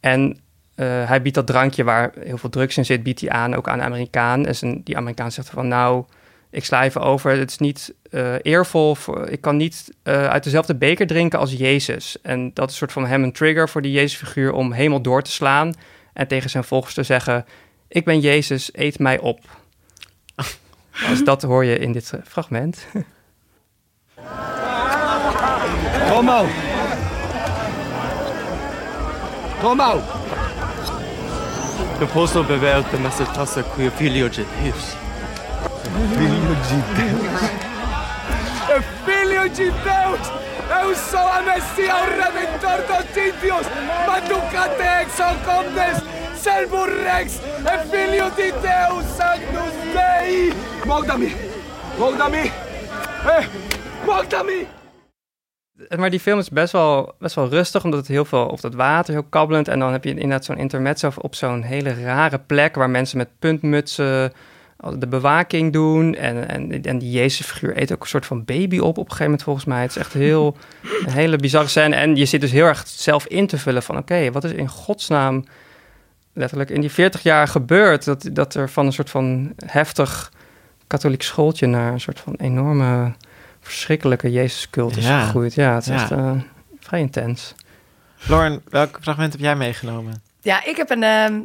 en 0.00 0.40
eh, 0.74 1.08
hij 1.08 1.22
biedt 1.22 1.34
dat 1.34 1.46
drankje 1.46 1.84
waar 1.84 2.12
heel 2.20 2.38
veel 2.38 2.50
drugs 2.50 2.76
in 2.76 2.84
zit, 2.84 3.02
biedt 3.02 3.20
hij 3.20 3.30
aan, 3.30 3.54
ook 3.54 3.68
aan 3.68 3.78
de 3.78 3.84
Amerikaan. 3.84 4.46
En 4.46 4.56
zijn, 4.56 4.80
die 4.84 4.96
Amerikaan 4.96 5.32
zegt 5.32 5.50
van 5.50 5.68
nou, 5.68 6.04
ik 6.50 6.64
sla 6.64 6.84
even 6.84 7.00
over, 7.00 7.30
het 7.38 7.50
is 7.50 7.58
niet 7.58 7.94
eervol, 8.42 8.94
voor, 8.94 9.28
ik 9.28 9.40
kan 9.40 9.56
niet 9.56 9.94
uit 10.02 10.44
dezelfde 10.44 10.74
beker 10.74 11.06
drinken 11.06 11.38
als 11.38 11.52
Jezus. 11.52 12.20
En 12.22 12.50
dat 12.54 12.64
is 12.64 12.72
een 12.72 12.78
soort 12.78 12.92
van 12.92 13.06
hem 13.06 13.22
een 13.22 13.32
trigger 13.32 13.68
voor 13.68 13.82
die 13.82 13.92
Jezusfiguur 13.92 14.52
om 14.52 14.72
helemaal 14.72 15.02
door 15.02 15.22
te 15.22 15.30
slaan 15.30 15.74
en 16.12 16.28
tegen 16.28 16.50
zijn 16.50 16.64
volgers 16.64 16.94
te 16.94 17.02
zeggen, 17.02 17.44
ik 17.88 18.04
ben 18.04 18.20
Jezus, 18.20 18.70
eet 18.72 18.98
mij 18.98 19.18
op. 19.18 19.61
Dus 21.08 21.24
dat 21.24 21.42
hoor 21.42 21.64
je 21.64 21.78
in 21.78 21.92
dit 21.92 22.12
eh, 22.12 22.20
fragment. 22.24 22.86
Como? 26.10 26.46
Como? 29.60 30.00
Eu 32.00 32.06
posso 32.06 32.44
beber 32.44 32.84
nessa 33.00 33.24
taça 33.24 33.62
com 33.62 33.86
o 33.86 33.90
filho 33.90 34.28
de 34.28 34.44
Deus. 34.62 34.96
De 39.52 39.70
Deus! 39.70 40.32
Eu 40.80 40.94
sou 40.94 41.28
a 41.28 41.42
Messia, 41.42 41.94
o 41.94 42.04
Redentor 42.04 42.86
dos 42.86 43.16
Índios! 43.16 43.66
Matucate 44.06 44.82
exocomnes! 45.02 46.02
Servo 46.40 46.86
Rex! 46.86 47.40
É 47.66 47.78
filho 47.84 48.30
de 48.30 48.52
Deus! 48.52 49.20
Agnus 49.20 49.81
Dei! 49.92 50.52
Molda-me! 50.86 51.32
Molda-me! 51.98 52.50
Eh, 53.26 53.46
Molda-me! 54.06 54.66
Maar 55.96 56.10
die 56.10 56.20
film 56.20 56.38
is 56.38 56.48
best 56.48 56.72
wel, 56.72 57.14
best 57.18 57.34
wel 57.34 57.48
rustig, 57.48 57.84
omdat 57.84 57.98
het 57.98 58.08
heel 58.08 58.24
veel 58.24 58.46
op 58.46 58.60
dat 58.60 58.74
water, 58.74 59.12
heel 59.14 59.26
kabbelend. 59.28 59.68
En 59.68 59.78
dan 59.78 59.92
heb 59.92 60.04
je 60.04 60.10
inderdaad 60.10 60.44
zo'n 60.44 60.58
intermezzo 60.58 61.10
op 61.18 61.34
zo'n 61.34 61.62
hele 61.62 61.94
rare 62.04 62.38
plek 62.38 62.74
waar 62.74 62.90
mensen 62.90 63.18
met 63.18 63.28
puntmutsen 63.38 64.32
de 64.98 65.06
bewaking 65.08 65.72
doen. 65.72 66.14
En, 66.14 66.48
en, 66.48 66.82
en 66.82 66.98
die 66.98 67.10
Jezus-figuur 67.10 67.80
eet 67.80 67.92
ook 67.92 68.00
een 68.00 68.08
soort 68.08 68.26
van 68.26 68.44
baby 68.44 68.78
op 68.78 68.88
op 68.88 68.96
een 68.96 69.02
gegeven 69.02 69.24
moment 69.24 69.42
volgens 69.42 69.64
mij. 69.64 69.82
Het 69.82 69.90
is 69.90 69.96
echt 69.96 70.12
heel, 70.12 70.56
een 71.06 71.12
hele 71.12 71.36
bizarre 71.36 71.68
scène. 71.68 71.94
En 71.94 72.16
je 72.16 72.24
zit 72.24 72.40
dus 72.40 72.50
heel 72.50 72.66
erg 72.66 72.86
zelf 72.86 73.26
in 73.26 73.46
te 73.46 73.58
vullen 73.58 73.82
van 73.82 73.96
oké, 73.96 74.30
wat 74.30 74.44
is 74.44 74.52
in 74.52 74.68
godsnaam 74.68 75.44
letterlijk 76.32 76.70
in 76.70 76.80
die 76.80 76.90
40 76.92 77.22
jaar 77.22 77.48
gebeurd? 77.48 78.04
Dat, 78.04 78.28
dat 78.32 78.54
er 78.54 78.70
van 78.70 78.86
een 78.86 78.92
soort 78.92 79.10
van 79.10 79.52
heftig 79.66 80.32
katholiek 80.86 81.22
schooltje 81.22 81.66
naar 81.66 81.92
een 81.92 82.00
soort 82.00 82.20
van 82.20 82.34
enorme 82.34 83.12
verschrikkelijke 83.60 84.30
Jezus-cult 84.32 84.96
is 84.96 85.06
Ja. 85.06 85.24
gegroeid. 85.24 85.54
Ja, 85.54 85.74
het 85.74 85.82
is 85.82 85.88
Ja. 85.88 85.94
echt 85.94 86.10
eh, 86.10 86.32
vrij 86.80 87.00
intens. 87.00 87.54
Lauren, 88.28 88.62
welk 88.68 88.98
fragment 89.02 89.32
heb 89.32 89.40
jij 89.40 89.56
meegenomen? 89.56 90.22
Ja, 90.40 90.64
ik 90.64 90.76
heb 90.76 90.90
een. 90.90 91.02
ehm, 91.02 91.40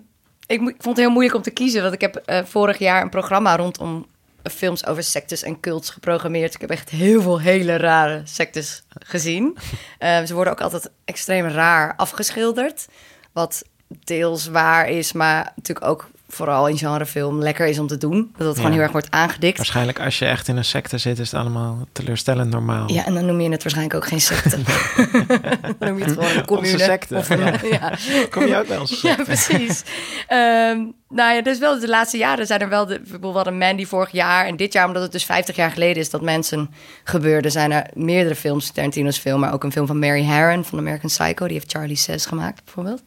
ik 0.47 0.59
vond 0.59 0.83
het 0.85 0.97
heel 0.97 1.09
moeilijk 1.09 1.35
om 1.35 1.41
te 1.41 1.51
kiezen, 1.51 1.81
want 1.81 1.93
ik 1.93 2.01
heb 2.01 2.15
eh, 2.15 2.43
vorig 2.43 2.77
jaar 2.77 3.01
een 3.01 3.09
programma 3.09 3.55
rondom 3.55 4.05
films 4.51 4.85
over 4.85 5.03
sectes 5.03 5.43
en 5.43 5.59
cults 5.59 5.89
geprogrammeerd. 5.89 6.53
Ik 6.53 6.61
heb 6.61 6.69
echt 6.69 6.89
heel 6.89 7.21
veel 7.21 7.39
hele 7.39 7.75
rare 7.77 8.21
sectes 8.23 8.83
gezien. 8.99 9.57
Eh, 9.97 10.23
ze 10.23 10.33
worden 10.33 10.53
ook 10.53 10.61
altijd 10.61 10.91
extreem 11.05 11.45
raar 11.47 11.93
afgeschilderd. 11.95 12.87
Wat 13.33 13.63
deels 13.87 14.47
waar 14.47 14.89
is, 14.89 15.13
maar 15.13 15.51
natuurlijk 15.55 15.87
ook 15.87 16.09
vooral 16.29 16.67
in 16.67 16.77
genrefilm 16.77 17.39
lekker 17.39 17.67
is 17.67 17.79
om 17.79 17.87
te 17.87 17.97
doen. 17.97 18.33
Dat 18.37 18.47
het 18.47 18.55
gewoon 18.55 18.71
heel 18.71 18.81
erg 18.81 18.91
wordt 18.91 19.11
aangedikt. 19.11 19.57
Waarschijnlijk 19.57 19.99
als 19.99 20.19
je 20.19 20.25
echt 20.25 20.47
in 20.47 20.57
een 20.57 20.65
secte 20.65 20.97
zit, 20.97 21.19
is 21.19 21.31
het 21.31 21.39
allemaal 21.39 21.87
teleurstellend 21.91 22.51
normaal. 22.51 22.91
Ja, 22.91 23.05
en 23.05 23.13
dan 23.13 23.25
noem 23.25 23.41
je 23.41 23.49
het 23.49 23.63
waarschijnlijk 23.63 23.95
ook 23.95 24.07
geen 24.07 24.21
secte. 24.21 24.57
dan 25.79 25.89
noem 25.89 25.97
je 25.97 26.03
het 26.03 26.13
gewoon 26.13 26.37
een 26.37 26.45
commune. 26.45 26.79
secte, 26.79 27.15
Of 27.15 27.29
een, 27.29 27.39
ja. 27.39 27.59
ja. 27.79 27.93
Kom 28.29 28.45
je 28.45 28.57
ook 28.57 28.67
bij 28.67 28.77
ons 28.77 29.01
Ja, 29.01 29.15
precies. 29.15 29.83
Ehm, 30.27 30.77
nou 31.09 31.35
ja, 31.35 31.41
dus 31.41 31.59
wel 31.59 31.79
de 31.79 31.87
laatste 31.87 32.17
jaren 32.17 32.47
zijn 32.47 32.61
er 32.61 32.69
wel... 32.69 32.85
De, 32.85 32.99
bijvoorbeeld 32.99 33.31
we 33.31 33.37
hadden 33.37 33.57
Mandy 33.57 33.85
vorig 33.85 34.11
jaar 34.11 34.45
en 34.45 34.55
dit 34.55 34.73
jaar... 34.73 34.87
omdat 34.87 35.01
het 35.01 35.11
dus 35.11 35.25
50 35.25 35.55
jaar 35.55 35.71
geleden 35.71 36.01
is 36.01 36.09
dat 36.09 36.21
mensen 36.21 36.73
gebeurde... 37.03 37.49
zijn 37.49 37.71
er 37.71 37.87
meerdere 37.93 38.35
films, 38.35 38.71
Tarantino's 38.71 39.17
film... 39.17 39.39
maar 39.39 39.53
ook 39.53 39.63
een 39.63 39.71
film 39.71 39.87
van 39.87 39.99
Mary 39.99 40.25
Harron 40.25 40.65
van 40.65 40.79
American 40.79 41.09
Psycho. 41.09 41.45
Die 41.45 41.53
heeft 41.53 41.71
Charlie 41.71 41.95
Says 41.95 42.25
gemaakt, 42.25 42.63
bijvoorbeeld. 42.63 43.01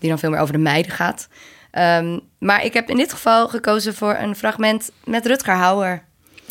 Die 0.00 0.08
dan 0.08 0.18
veel 0.18 0.30
meer 0.30 0.40
over 0.40 0.52
de 0.52 0.60
meiden 0.60 0.92
gaat. 0.92 1.28
Ehm, 1.70 2.18
maar 2.38 2.64
ik 2.64 2.74
heb 2.74 2.90
in 2.90 2.96
dit 2.96 3.12
geval 3.12 3.48
gekozen 3.48 3.94
voor 3.94 4.14
een 4.14 4.36
fragment 4.36 4.90
met 5.04 5.26
Rutger 5.26 5.54
Hauer. 5.54 6.02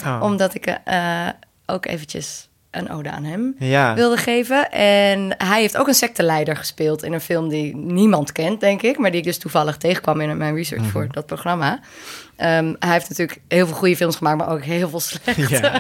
Oh. 0.06 0.20
Omdat 0.24 0.54
ik 0.54 0.66
eh, 0.66 1.28
ook 1.66 1.86
eventjes 1.86 2.49
een 2.72 2.90
ode 2.92 3.10
aan 3.12 3.24
hem 3.24 3.56
Ja. 3.60 3.94
wilde 3.96 4.18
geven. 4.18 4.72
En 4.72 5.36
hij 5.38 5.60
heeft 5.62 5.78
ook 5.78 5.88
een 5.88 5.94
secteleider 5.94 6.56
gespeeld 6.56 7.04
in 7.04 7.14
een 7.14 7.22
film 7.22 7.50
die 7.50 7.76
niemand 7.76 8.32
kent, 8.32 8.60
denk 8.60 8.82
ik. 8.82 8.98
Maar 8.98 9.12
die 9.12 9.20
ik 9.20 9.26
dus 9.26 9.38
toevallig 9.38 9.78
tegenkwam 9.78 10.22
in 10.22 10.38
mijn 10.38 10.56
research 10.56 10.86
voor 10.86 11.08
dat 11.12 11.26
programma. 11.26 11.80
Ehm, 12.36 12.74
hij 12.80 12.92
heeft 12.92 13.10
natuurlijk 13.10 13.40
heel 13.48 13.66
veel 13.68 13.76
goede 13.76 13.96
films 13.96 14.16
gemaakt, 14.16 14.38
maar 14.38 14.50
ook 14.50 14.64
heel 14.64 14.90
veel 14.90 15.00
slechte. 15.00 15.42
Ja. 15.48 15.60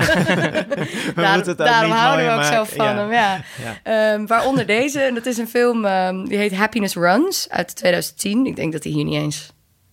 Daar- 1.15 1.45
het 1.45 1.57
daarom 1.57 1.91
houden 1.91 2.25
we 2.25 2.31
ook 2.31 2.43
zo 2.43 2.63
van 2.63 2.85
Ja. 2.85 2.95
hem, 2.97 3.11
ja. 3.11 3.41
Ehm, 3.83 4.25
waaronder 4.25 4.65
deze, 4.65 4.99
en 5.01 5.13
dat 5.13 5.25
is 5.25 5.37
een 5.37 5.47
film 5.47 5.85
ehm, 5.85 6.25
die 6.25 6.37
heet 6.37 6.55
Happiness 6.55 6.95
Runs 6.95 7.47
uit 7.49 7.75
2010. 7.75 8.45
Ik 8.45 8.55
denk 8.55 8.71
dat 8.73 8.83
hij 8.83 8.91
hier 8.93 9.03
niet 9.03 9.15
eens 9.21 9.51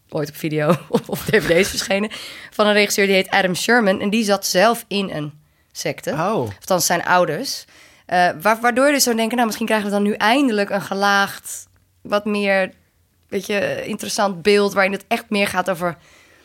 ooit 0.08 0.28
op 0.28 0.36
video 0.36 0.68
of 0.88 1.08
op 1.08 1.18
dvd 1.18 1.50
is 1.50 1.68
verschenen. 1.68 2.10
Van 2.50 2.66
een 2.66 2.72
regisseur 2.72 3.06
die 3.06 3.14
heet 3.14 3.30
Adam 3.30 3.54
Sherman. 3.54 4.00
En 4.00 4.10
die 4.10 4.24
zat 4.24 4.46
zelf 4.46 4.84
in 4.88 5.10
een 5.10 5.32
secte. 5.78 6.10
Oh. 6.10 6.40
Of 6.40 6.64
dan 6.64 6.80
zijn 6.80 7.04
ouders. 7.04 7.64
Wa- 8.06 8.58
waardoor 8.60 8.86
je 8.86 8.92
dus 8.92 9.02
zou 9.02 9.16
denken, 9.16 9.34
nou 9.34 9.46
misschien 9.46 9.66
krijgen 9.66 9.86
we 9.88 9.94
dan 9.94 10.02
nu 10.02 10.12
eindelijk 10.12 10.70
een 10.70 10.82
gelaagd, 10.82 11.66
wat 12.02 12.24
meer, 12.24 12.72
weet 13.28 13.46
je, 13.46 13.82
interessant 13.86 14.42
beeld. 14.42 14.72
Waarin 14.72 14.92
het 14.92 15.04
echt 15.08 15.24
meer 15.30 15.46
gaat 15.46 15.70
over 15.70 15.96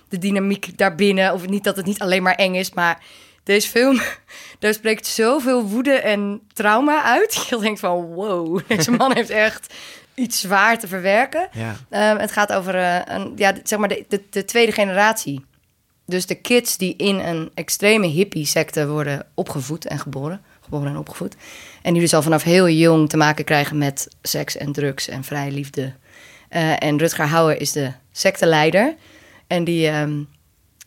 de 0.09 0.17
dynamiek 0.17 0.77
daarbinnen. 0.77 1.33
Of 1.33 1.47
niet 1.47 1.63
dat 1.63 1.75
het 1.75 1.85
niet 1.85 2.01
alleen 2.01 2.23
maar 2.23 2.35
eng 2.35 2.53
is, 2.55 2.71
maar 2.73 2.99
deze 3.43 3.67
film, 3.69 4.01
daar 4.59 4.73
spreekt 4.73 5.07
zoveel 5.07 5.63
woede 5.63 5.93
en 5.93 6.41
trauma 6.53 7.03
uit. 7.03 7.33
Je 7.49 7.57
denkt 7.59 7.79
van, 7.79 8.05
wow, 8.05 8.59
deze 8.67 8.91
man 8.91 9.13
heeft 9.13 9.29
echt 9.29 9.73
iets 10.15 10.39
zwaar 10.39 10.79
te 10.79 10.87
verwerken. 10.87 11.47
Ja. 11.51 11.75
Ehm, 11.89 12.17
het 12.17 12.31
gaat 12.31 12.53
over 12.53 12.75
eh, 12.75 12.99
een, 13.05 13.33
ja, 13.35 13.53
zeg 13.63 13.79
maar 13.79 13.87
de, 13.89 14.05
de, 14.07 14.23
de 14.29 14.45
tweede 14.45 14.71
generatie. 14.71 15.45
Dus 16.11 16.25
de 16.25 16.35
kids 16.35 16.77
die 16.77 16.95
in 16.95 17.19
een 17.19 17.51
extreme 17.53 18.07
hippie-secte 18.07 18.87
worden 18.87 19.25
opgevoed 19.33 19.85
en 19.85 19.99
geboren. 19.99 20.41
Geboren 20.61 20.87
en 20.87 20.97
opgevoed. 20.97 21.35
En 21.81 21.93
die 21.93 22.01
dus 22.01 22.13
al 22.13 22.21
vanaf 22.21 22.43
heel 22.43 22.69
jong 22.69 23.09
te 23.09 23.17
maken 23.17 23.45
krijgen 23.45 23.77
met 23.77 24.07
seks 24.21 24.57
en 24.57 24.71
drugs 24.71 25.07
en 25.07 25.23
vrije 25.23 25.51
liefde. 25.51 25.93
Eh, 26.49 26.83
en 26.83 26.97
Rutger 26.97 27.25
Hauer 27.25 27.61
is 27.61 27.71
de 27.71 27.91
secteleider. 28.11 28.95
En 29.47 29.63
die 29.63 29.87
ehm, 29.87 30.23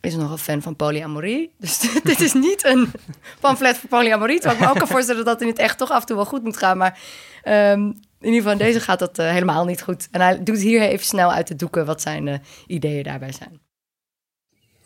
is 0.01 0.15
nogal 0.15 0.37
fan 0.37 0.63
van 0.63 0.77
polyamorie. 0.77 1.55
Dus 1.59 1.79
dit 2.03 2.21
is 2.21 2.33
niet 2.33 2.65
een 2.65 2.93
pamflet 3.41 3.77
voor 3.77 3.89
polyamorie. 3.89 4.41
Terwijl 4.41 4.61
ik 4.61 4.67
me 4.67 4.71
ook 4.71 4.79
kan 4.79 4.89
voorstellen 4.89 5.25
dat 5.25 5.33
het 5.33 5.43
in 5.43 5.49
het 5.49 5.59
echt 5.59 5.79
toch 5.79 5.91
af 5.91 6.01
en 6.01 6.07
toe 6.07 6.17
wel 6.17 6.25
goed 6.25 6.43
moet 6.43 6.57
gaan. 6.57 6.77
Maar 6.77 6.99
ehm, 7.43 7.81
in 8.21 8.31
ieder 8.33 8.43
geval 8.43 8.57
deze 8.57 8.81
gaat 8.81 8.99
dat 8.99 9.19
eh, 9.19 9.31
helemaal 9.31 9.65
niet 9.65 9.83
goed. 9.83 10.09
En 10.11 10.21
hij 10.21 10.43
doet 10.43 10.61
hier 10.61 10.81
even 10.81 11.07
snel 11.07 11.33
uit 11.33 11.47
de 11.47 11.57
doeken 11.57 11.87
wat 11.87 12.03
zijn 12.03 12.29
eh, 12.29 12.39
ideeën 12.67 13.03
daarbij 13.03 13.33
zijn. 13.33 13.64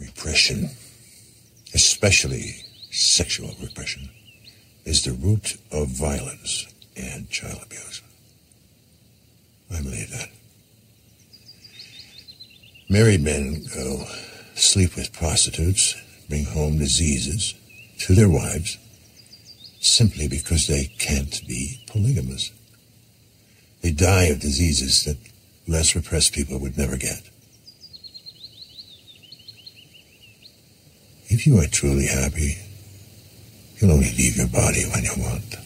Repression, 0.01 0.71
especially 1.75 2.65
sexual 2.91 3.55
repression, 3.61 4.09
is 4.85 5.05
the 5.05 5.13
root 5.13 5.59
of 5.73 5.89
violence 5.89 6.67
and 6.97 7.29
child 7.31 7.61
abuse. 7.65 8.03
I 9.71 9.83
believe 9.83 10.11
that. 10.11 10.29
Married 12.89 13.23
men 13.23 13.65
go 13.75 14.05
sleep 14.55 14.97
with 14.97 15.13
prostitutes, 15.13 15.95
bring 16.29 16.45
home 16.45 16.79
diseases 16.79 17.55
to 17.99 18.15
their 18.15 18.29
wives, 18.29 18.79
simply 19.81 20.27
because 20.29 20.67
they 20.67 20.87
can't 20.99 21.47
be 21.47 21.83
polygamous. 21.87 22.51
They 23.83 23.93
die 23.93 24.25
of 24.25 24.41
diseases 24.41 25.05
that 25.05 25.19
less 25.67 25.95
repressed 25.95 26.33
people 26.33 26.59
would 26.59 26.79
never 26.79 26.97
get. 26.97 27.23
If 31.31 31.45
you 31.45 31.59
are 31.59 31.69
truly 31.69 32.07
happy, 32.09 32.57
you'll 33.75 33.93
only 33.93 34.13
leave 34.17 34.35
your 34.37 34.49
body 34.51 34.87
when 34.87 35.03
you 35.03 35.15
want. 35.23 35.59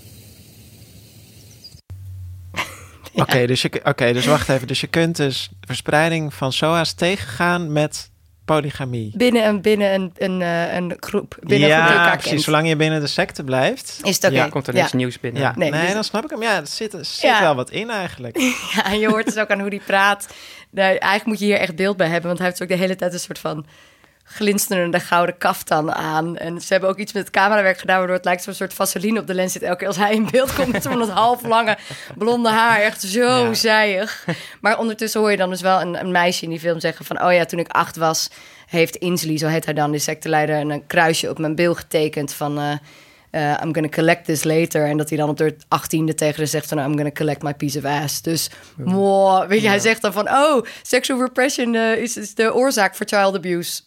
Oké, 3.23 3.47
dus, 3.47 3.63
je, 3.63 3.81
oké, 3.85 4.13
dus 4.13 4.27
wacht 4.27 4.49
even. 4.49 4.67
Dus 4.67 4.81
je 4.81 4.87
kunt 4.87 5.17
dus 5.17 5.51
verspreiding 5.61 6.35
van 6.35 6.53
SOA's 6.53 6.93
tegengaan 6.93 7.73
met 7.73 8.11
polygamie. 8.45 9.13
Binnen 9.17 9.47
een, 9.47 9.61
binnen 9.61 9.95
een, 9.95 10.13
een, 10.17 10.43
eh, 10.43 10.75
een 10.75 10.97
groep. 11.01 11.37
Binnen 11.41 11.69
een 11.69 11.75
groep 11.75 11.87
die 11.87 11.89
ja, 11.89 11.89
elkaar 11.89 12.11
precies. 12.13 12.31
kent. 12.31 12.43
Zolang 12.43 12.69
je 12.69 12.77
binnen 12.77 13.01
de 13.01 13.07
secte 13.07 13.45
blijft. 13.45 14.01
Is 14.03 14.15
het 14.15 14.25
oké. 14.25 14.35
Ja, 14.35 14.49
Komt 14.49 14.67
er 14.67 14.75
Ja. 14.75 14.81
niks 14.81 14.93
nieuws 14.93 15.21
binnen. 15.21 15.43
ja. 15.43 15.53
Nee, 15.57 15.71
nee, 15.71 15.81
dus- 15.85 15.93
dan 15.93 16.05
snap 16.05 16.25
ik 16.25 16.31
hem. 16.31 16.43
Ja, 16.43 16.57
er 16.61 16.67
zit, 16.67 16.93
er 16.95 17.05
zit 17.05 17.23
Ja. 17.23 17.41
wel 17.41 17.55
wat 17.55 17.71
in 17.71 17.91
eigenlijk. 17.91 18.39
Ja, 18.75 18.85
en 18.85 18.99
je 18.99 19.09
hoort 19.09 19.25
dus 19.25 19.37
ook 19.37 19.51
aan 19.51 19.61
hoe 19.61 19.71
die 19.71 19.83
praat. 19.87 20.29
Nou, 20.71 20.89
eigenlijk 20.89 21.25
moet 21.25 21.39
je 21.39 21.45
hier 21.45 21.59
echt 21.59 21.77
beeld 21.77 21.97
bij 21.97 22.07
hebben. 22.09 22.27
Want 22.27 22.39
hij 22.39 22.49
heeft 22.49 22.63
ook 22.63 22.69
de 22.69 22.75
hele 22.77 22.97
tijd 22.97 23.13
een 23.13 23.19
soort 23.21 23.39
van 23.39 23.67
glinsterende 24.25 25.01
gouden 25.01 25.39
kaftan 25.39 25.93
aan. 25.93 26.37
En 26.37 26.61
ze 26.61 26.73
hebben 26.73 26.91
ook 26.91 26.99
iets 26.99 27.13
met 27.13 27.23
het 27.23 27.33
camerawerk 27.33 27.79
gedaan... 27.79 27.99
waardoor 27.99 28.17
het 28.17 28.25
lijkt 28.25 28.43
zo'n 28.43 28.55
soort 28.55 28.75
vaseline 28.75 29.21
op 29.21 29.27
de 29.27 29.35
lens 29.35 29.53
zit... 29.53 29.63
elke 29.63 29.77
keer 29.79 29.87
als 29.87 29.97
hij 29.97 30.15
in 30.15 30.29
beeld 30.31 30.55
komt 30.55 30.73
met 30.73 30.83
zo'n 30.83 30.99
dat 30.99 31.11
half 31.25 31.43
lange 31.43 31.77
blonde 32.17 32.49
haar. 32.49 32.81
Echt 32.81 33.01
zo 33.03 33.21
Ja. 33.21 33.55
zijig. 33.55 34.27
Maar 34.61 34.79
ondertussen 34.79 35.21
hoor 35.21 35.31
je 35.31 35.37
dan 35.37 35.51
dus 35.51 35.61
wel 35.61 35.81
een, 35.81 36.01
een 36.01 36.11
meisje 36.11 36.45
in 36.45 36.51
die 36.51 36.61
film 36.61 36.81
zeggen 36.81 37.05
van... 37.05 37.23
oh 37.23 37.33
ja, 37.33 37.45
toen 37.45 37.59
ik 37.59 37.69
acht 37.69 37.97
was, 37.97 38.31
heeft 38.67 38.97
Inslee, 38.97 39.37
zo 39.37 39.47
heet 39.47 39.65
hij 39.65 39.75
dan, 39.75 39.91
die 39.91 40.01
secteleider... 40.01 40.57
een 40.57 40.87
kruisje 40.87 41.31
op 41.31 41.39
mijn 41.39 41.55
bil 41.55 41.75
getekend 41.75 42.33
van... 42.33 42.59
eh, 42.59 42.73
eh, 43.31 43.61
I'm 43.65 43.75
gonna 43.75 43.89
collect 43.89 44.25
this 44.25 44.45
later. 44.45 44.87
En 44.87 44.97
dat 44.97 45.09
hij 45.09 45.19
dan 45.19 45.29
op 45.29 45.37
de 45.37 45.57
achttiende 45.69 46.15
tegen 46.15 46.37
haar 46.37 46.47
zegt 46.47 46.69
van... 46.69 46.79
I'm 46.79 46.97
gonna 46.97 47.11
collect 47.11 47.43
my 47.43 47.55
piece 47.55 47.79
of 47.79 47.85
ass. 47.85 48.23
Dus, 48.23 48.51
wow, 48.77 49.49
weet 49.49 49.63
je, 49.63 49.69
hij 49.69 49.79
zegt 49.79 50.03
dan 50.03 50.13
van... 50.13 50.29
Oh, 50.29 50.65
sexual 50.83 51.21
repression 51.21 51.75
eh, 51.75 51.97
is, 51.97 52.17
is 52.17 52.35
de 52.35 52.55
oorzaak 52.55 52.95
voor 52.95 53.07
child 53.07 53.35
abuse. 53.37 53.83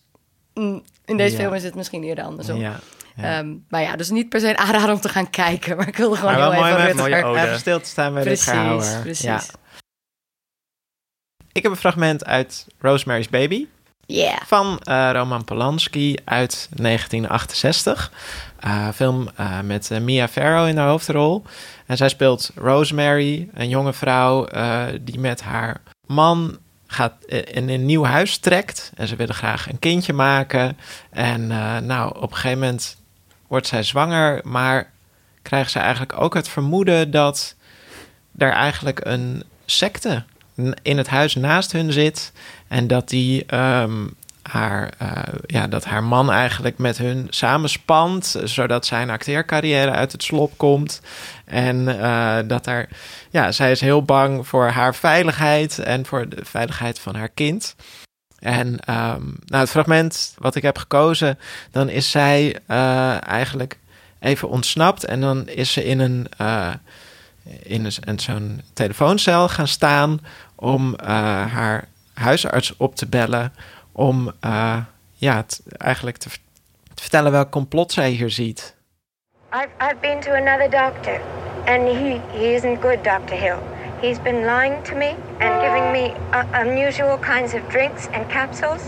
Mm, 0.55 0.83
in 1.05 1.17
deze 1.17 1.35
Ja. 1.35 1.41
film 1.41 1.53
is 1.53 1.63
het 1.63 1.75
misschien 1.75 2.03
eerder 2.03 2.23
andersom. 2.23 2.59
Ja. 2.59 2.79
ja. 3.15 3.37
Ehm, 3.37 3.53
maar 3.69 3.81
ja, 3.81 3.95
dus 3.95 4.09
niet 4.09 4.29
per 4.29 4.39
se 4.39 4.49
een 4.49 4.57
aanrader 4.57 4.91
om 4.95 4.99
te 5.01 5.09
gaan 5.09 5.29
kijken. 5.29 5.77
Maar 5.77 5.87
ik 5.87 5.95
wilde 5.97 6.15
gewoon 6.15 6.35
heel 6.35 6.53
mooi 6.53 6.73
even 6.75 6.95
mooie 6.97 7.23
ode. 7.23 7.39
even 7.41 7.59
stil 7.59 7.79
te 7.79 7.89
staan 7.89 8.13
bij 8.13 8.23
Precies, 8.23 8.45
Rutger 8.45 8.63
Hauer. 8.65 9.01
precies. 9.01 9.25
Ja. 9.25 9.41
Ik 11.51 11.63
heb 11.63 11.71
een 11.71 11.77
fragment 11.77 12.25
uit 12.25 12.67
Rosemary's 12.79 13.29
Baby. 13.29 13.67
Yeah. 14.07 14.37
van 14.45 14.79
eh, 14.83 15.09
Roman 15.13 15.43
Polanski 15.43 16.15
uit 16.25 16.69
1968. 16.75 18.11
Eh, 18.59 18.89
film 18.89 19.29
eh, 19.35 19.59
met 19.61 19.89
Mia 20.01 20.27
Farrow 20.27 20.67
in 20.67 20.75
de 20.75 20.81
hoofdrol. 20.81 21.43
En 21.85 21.97
zij 21.97 22.09
speelt 22.09 22.51
Rosemary, 22.55 23.49
een 23.53 23.69
jonge 23.69 23.93
vrouw 23.93 24.45
eh, 24.45 24.83
die 25.01 25.19
met 25.19 25.41
haar 25.41 25.81
man 26.07 26.57
gaat 26.87 27.13
eh, 27.27 27.55
in 27.55 27.69
een 27.69 27.85
nieuw 27.85 28.03
huis 28.03 28.37
trekt. 28.37 28.91
En 28.95 29.07
ze 29.07 29.15
willen 29.15 29.35
graag 29.35 29.69
een 29.69 29.79
kindje 29.79 30.13
maken. 30.13 30.77
En 31.09 31.51
eh, 31.51 31.77
nou, 31.77 32.15
op 32.15 32.29
een 32.29 32.35
gegeven 32.35 32.59
moment 32.59 32.97
wordt 33.47 33.67
zij 33.67 33.83
zwanger, 33.83 34.41
maar 34.43 34.91
krijgt 35.41 35.71
ze 35.71 35.79
eigenlijk 35.79 36.21
ook 36.21 36.33
het 36.33 36.47
vermoeden 36.47 37.11
dat 37.11 37.55
er 38.37 38.51
eigenlijk 38.51 39.05
een 39.05 39.43
secte 39.65 40.23
in 40.81 40.97
het 40.97 41.07
huis 41.07 41.35
naast 41.35 41.71
hun 41.71 41.91
zit. 41.91 42.31
En 42.67 42.87
dat 42.87 43.09
die 43.09 43.45
ehm, 43.45 44.07
haar, 44.49 44.93
eh, 44.97 45.09
ja, 45.45 45.67
dat 45.67 45.85
haar 45.85 46.03
man 46.03 46.31
eigenlijk 46.31 46.77
met 46.77 46.97
hun 46.97 47.27
samenspant, 47.29 48.35
zodat 48.43 48.85
zijn 48.85 49.09
acteercarrière 49.09 49.91
uit 49.91 50.11
het 50.11 50.23
slop 50.23 50.57
komt. 50.57 51.01
En 51.45 52.01
eh, 52.01 52.37
dat 52.47 52.67
er, 52.67 52.87
ja, 53.29 53.51
zij 53.51 53.71
is 53.71 53.81
heel 53.81 54.03
bang 54.03 54.47
voor 54.47 54.67
haar 54.67 54.95
veiligheid 54.95 55.79
en 55.79 56.05
voor 56.05 56.29
de 56.29 56.45
veiligheid 56.45 56.99
van 56.99 57.15
haar 57.15 57.29
kind. 57.29 57.75
En 58.39 58.79
ehm, 58.79 59.23
nou, 59.45 59.61
het 59.61 59.69
fragment 59.69 60.35
wat 60.37 60.55
ik 60.55 60.63
heb 60.63 60.77
gekozen, 60.77 61.39
dan 61.71 61.89
is 61.89 62.11
zij 62.11 62.59
eh, 62.65 63.27
eigenlijk 63.27 63.79
even 64.19 64.49
ontsnapt 64.49 65.05
en 65.05 65.21
dan 65.21 65.47
is 65.47 65.71
ze 65.71 65.85
in 65.85 65.99
een, 65.99 66.27
eh, 66.37 66.73
in 67.63 67.91
een, 67.99 68.19
zo'n 68.19 68.61
telefooncel 68.73 69.49
gaan 69.49 69.67
staan 69.67 70.19
om 70.55 70.95
eh, 70.95 71.07
haar 71.53 71.87
huisarts 72.13 72.77
op 72.77 72.95
te 72.95 73.05
bellen 73.05 73.53
om 73.95 74.31
eh, 74.39 74.77
ja, 75.13 75.35
het, 75.35 75.61
eigenlijk 75.77 76.17
te, 76.17 76.29
te 76.93 77.01
vertellen 77.01 77.31
welk 77.31 77.51
complot 77.51 77.91
zij 77.91 78.09
hier 78.09 78.29
ziet. 78.29 78.75
I've, 79.53 79.69
I've 79.79 79.99
been 80.01 80.19
to 80.19 80.31
another 80.33 80.69
doctor, 80.69 81.21
and 81.65 81.87
he, 81.87 82.19
he 82.31 82.53
isn't 82.55 82.81
good, 82.81 83.03
Dr. 83.03 83.35
Hill. 83.35 83.59
He's 84.01 84.19
been 84.21 84.45
lying 84.45 84.83
to 84.83 84.95
me 84.95 85.15
and 85.39 85.61
giving 85.61 85.91
me 85.91 86.13
uh, 86.33 86.43
unusual 86.53 87.17
kinds 87.17 87.53
of 87.53 87.61
drinks 87.69 88.07
and 88.13 88.27
capsules. 88.29 88.81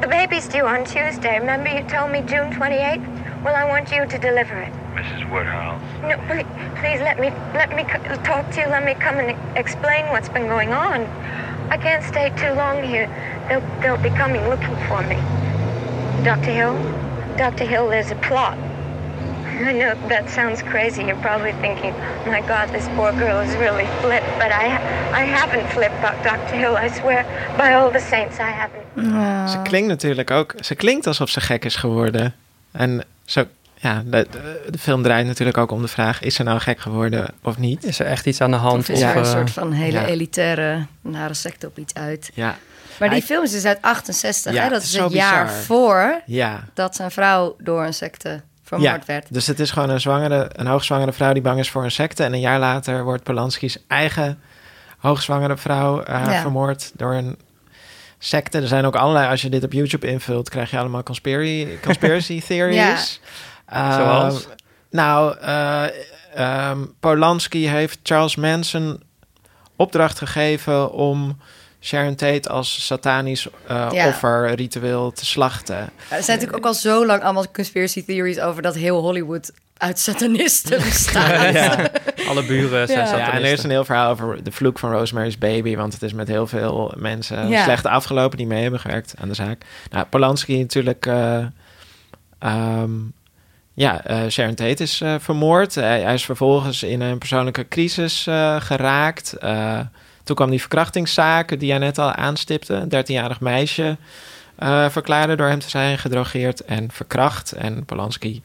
The 0.00 0.08
baby's 0.08 0.48
due 0.48 0.66
on 0.66 0.84
Tuesday. 0.84 1.38
Remember 1.38 1.68
you 1.68 1.82
told 1.86 2.10
me 2.10 2.20
June 2.22 2.50
28th? 2.50 3.42
Well, 3.44 3.54
I 3.54 3.64
want 3.68 3.90
you 3.92 4.06
to 4.06 4.18
deliver 4.18 4.56
it. 4.62 4.72
Mrs. 4.94 5.30
Woodhouse. 5.30 5.82
No, 6.02 6.16
please, 6.26 6.46
please 6.80 7.00
let 7.00 7.18
me 7.20 7.30
let 7.54 7.74
me 7.76 7.84
c- 7.84 8.22
talk 8.24 8.50
to 8.52 8.60
you. 8.60 8.68
Let 8.68 8.84
me 8.84 8.94
come 8.94 9.18
and 9.18 9.36
explain 9.56 10.06
what's 10.08 10.28
been 10.30 10.46
going 10.48 10.72
on. 10.72 11.04
I 11.70 11.76
can't 11.76 12.04
stay 12.04 12.30
too 12.36 12.52
long 12.54 12.82
here. 12.82 13.08
They'll 13.48 13.64
they'll 13.80 14.02
be 14.02 14.10
coming 14.10 14.42
looking 14.48 14.76
for 14.88 15.00
me. 15.02 15.16
Dr. 16.24 16.52
Hill, 16.52 16.74
Dr. 17.36 17.64
Hill, 17.64 17.88
there's 17.88 18.10
a 18.10 18.16
plot. 18.16 18.58
I 19.68 19.72
know 19.72 19.94
that 20.08 20.28
sounds 20.28 20.62
crazy. 20.62 21.04
You're 21.04 21.22
probably 21.22 21.52
thinking, 21.52 21.94
"My 22.26 22.40
God, 22.40 22.68
this 22.70 22.86
poor 22.96 23.12
girl 23.12 23.38
is 23.40 23.54
really 23.56 23.86
flipped." 24.00 24.30
But 24.38 24.50
I 24.52 24.66
I 25.12 25.24
haven't 25.24 25.66
flipped, 25.74 26.00
Dr. 26.02 26.56
Hill. 26.56 26.76
I 26.76 26.88
swear, 26.90 27.24
by 27.56 27.74
all 27.74 27.90
the 27.90 28.00
saints, 28.00 28.38
I 28.38 28.50
haven't. 28.50 28.80
Ze 29.50 29.62
klinkt 29.62 29.88
natuurlijk 29.88 30.30
ook... 30.30 30.54
Ze 30.60 30.74
klinkt 30.74 31.06
alsof 31.06 31.30
ze 31.30 31.40
gek 31.40 31.64
is 31.64 31.76
geworden. 31.76 32.34
En 32.72 33.04
zo... 33.24 33.44
Ja, 33.82 34.02
de, 34.06 34.26
de, 34.30 34.66
de 34.70 34.78
film 34.78 35.02
draait 35.02 35.26
natuurlijk 35.26 35.58
ook 35.58 35.70
om 35.70 35.82
de 35.82 35.88
vraag... 35.88 36.20
is 36.22 36.34
ze 36.34 36.42
nou 36.42 36.58
gek 36.58 36.80
geworden 36.80 37.26
of 37.42 37.58
niet? 37.58 37.84
Is 37.84 37.98
er 37.98 38.06
echt 38.06 38.26
iets 38.26 38.40
aan 38.40 38.50
de 38.50 38.56
hand? 38.56 38.78
Of 38.78 38.88
is 38.88 39.00
er 39.00 39.16
een 39.16 39.24
eh, 39.24 39.30
soort 39.30 39.50
van 39.50 39.72
hele 39.72 40.00
ja. 40.00 40.06
elitaire, 40.06 40.86
nare 41.00 41.34
secte 41.34 41.66
op 41.66 41.78
iets 41.78 41.94
uit. 41.94 42.30
Ja. 42.34 42.56
Maar 42.98 43.08
die 43.08 43.18
Hij- 43.18 43.26
film 43.26 43.44
is 43.44 43.50
dus 43.50 43.64
uit 43.64 43.78
68, 43.80 44.52
Ja, 44.52 44.62
hè? 44.62 44.68
Dat 44.68 44.82
is 44.82 44.92
het 44.96 45.12
jaar 45.12 45.44
bizar. 45.44 45.58
voor 45.60 46.20
Ja. 46.26 46.64
dat 46.74 46.96
zijn 46.96 47.10
vrouw 47.10 47.56
door 47.58 47.84
een 47.84 47.94
secte 47.94 48.40
vermoord 48.64 49.04
werd. 49.04 49.26
Dus 49.30 49.46
het 49.46 49.60
is 49.60 49.70
gewoon 49.70 49.90
een, 49.90 50.00
zwangere, 50.00 50.50
een 50.52 50.66
hoogzwangere 50.66 51.12
vrouw 51.12 51.32
die 51.32 51.42
bang 51.42 51.58
is 51.58 51.70
voor 51.70 51.84
een 51.84 51.90
secte. 51.90 52.24
En 52.24 52.32
een 52.32 52.40
jaar 52.40 52.58
later 52.58 53.04
wordt 53.04 53.22
Polanski's 53.22 53.78
eigen 53.86 54.38
hoogzwangere 54.98 55.56
vrouw 55.56 56.02
eh, 56.02 56.22
Ja. 56.26 56.40
vermoord 56.40 56.90
door 56.94 57.14
een 57.14 57.36
secte. 58.18 58.58
Er 58.60 58.66
zijn 58.68 58.84
ook 58.84 58.96
allerlei, 58.96 59.28
als 59.30 59.42
je 59.42 59.48
dit 59.48 59.64
op 59.64 59.72
YouTube 59.72 60.06
invult, 60.06 60.48
krijg 60.48 60.70
je 60.70 60.78
allemaal 60.78 61.02
conspiracy, 61.02 61.66
conspiracy 61.82 62.42
theories. 62.48 63.20
Eh, 63.70 63.94
Zoals? 63.96 64.46
Nou, 64.90 65.36
eh, 65.38 65.84
ehm, 66.34 66.78
Polanski 67.00 67.68
heeft 67.68 67.98
Charles 68.02 68.36
Manson 68.36 69.02
opdracht 69.76 70.18
gegeven 70.18 70.92
om 70.92 71.38
Sharon 71.80 72.14
Tate 72.14 72.48
als 72.48 72.86
satanisch 72.86 73.48
eh, 73.66 73.88
Ja. 73.92 74.08
offer 74.08 74.54
ritueel 74.54 75.12
te 75.12 75.26
slachten. 75.26 75.76
Ja, 75.76 75.82
Er 76.16 76.22
zijn 76.22 76.38
natuurlijk 76.38 76.56
ook 76.56 76.72
al 76.72 76.74
zo 76.78 77.06
lang 77.06 77.22
allemaal 77.22 77.50
conspiracy 77.50 78.04
theories 78.04 78.40
over 78.40 78.62
dat 78.62 78.74
heel 78.74 79.00
Hollywood 79.00 79.50
uit 79.76 79.98
satanisten 79.98 80.78
bestaat. 80.88 81.54
Ja. 81.54 81.88
Alle 82.28 82.44
buren 82.46 82.86
zijn 82.86 82.98
Ja. 82.98 83.04
satanisten. 83.06 83.18
Ja, 83.18 83.32
en 83.32 83.44
er 83.44 83.52
is 83.52 83.62
een 83.62 83.70
heel 83.70 83.84
verhaal 83.84 84.10
over 84.10 84.42
de 84.44 84.52
vloek 84.52 84.78
van 84.78 84.90
Rosemary's 84.92 85.38
Baby. 85.38 85.76
Want 85.76 85.92
het 85.92 86.02
is 86.02 86.12
met 86.12 86.28
heel 86.28 86.46
veel 86.46 86.92
mensen 86.96 87.48
Ja. 87.48 87.62
slecht 87.62 87.86
afgelopen 87.86 88.38
die 88.38 88.46
mee 88.46 88.62
hebben 88.62 88.80
gewerkt 88.80 89.14
aan 89.20 89.28
de 89.28 89.34
zaak. 89.34 89.62
Nou, 89.90 90.06
Polanski 90.06 90.58
natuurlijk... 90.58 91.06
eh, 91.06 91.44
ehm, 92.38 92.90
ja, 93.74 94.04
eh, 94.04 94.28
Sharon 94.28 94.54
Tate 94.54 94.82
is 94.82 95.00
eh, 95.00 95.14
vermoord. 95.18 95.74
Hij, 95.74 96.00
hij 96.00 96.14
is 96.14 96.24
vervolgens 96.24 96.82
in 96.82 97.00
een 97.00 97.18
persoonlijke 97.18 97.68
crisis 97.68 98.26
eh, 98.26 98.60
geraakt. 98.60 99.32
Eh, 99.32 99.80
toen 100.24 100.36
kwam 100.36 100.50
die 100.50 100.60
verkrachtingszaak 100.60 101.48
die 101.48 101.68
jij 101.68 101.78
net 101.78 101.98
al 101.98 102.12
aanstipte. 102.12 102.74
Een 102.74 103.04
13-jarig 103.04 103.40
meisje 103.40 103.96
eh, 104.56 104.88
verklaarde 104.88 105.36
door 105.36 105.46
hem 105.46 105.58
te 105.58 105.68
zijn 105.68 105.98
gedrogeerd 105.98 106.64
en 106.64 106.90
verkracht. 106.92 107.52
En 107.52 107.84
Polanski 107.84 108.42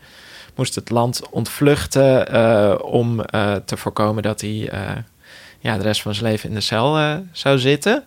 moest 0.56 0.76
het 0.76 0.90
land 0.90 1.30
ontvluchten 1.30 2.28
eh, 2.28 2.76
om 2.82 3.22
eh, 3.22 3.56
te 3.56 3.78
voorkomen 3.78 4.24
dat 4.24 4.42
hij 4.42 4.70
eh, 4.70 4.92
ja, 5.60 5.78
de 5.78 5.84
rest 5.84 6.02
van 6.02 6.14
zijn 6.14 6.32
leven 6.32 6.50
in 6.50 6.56
de 6.56 6.62
cel 6.62 6.98
eh, 6.98 7.16
zou 7.32 7.60
zitten. 7.60 8.04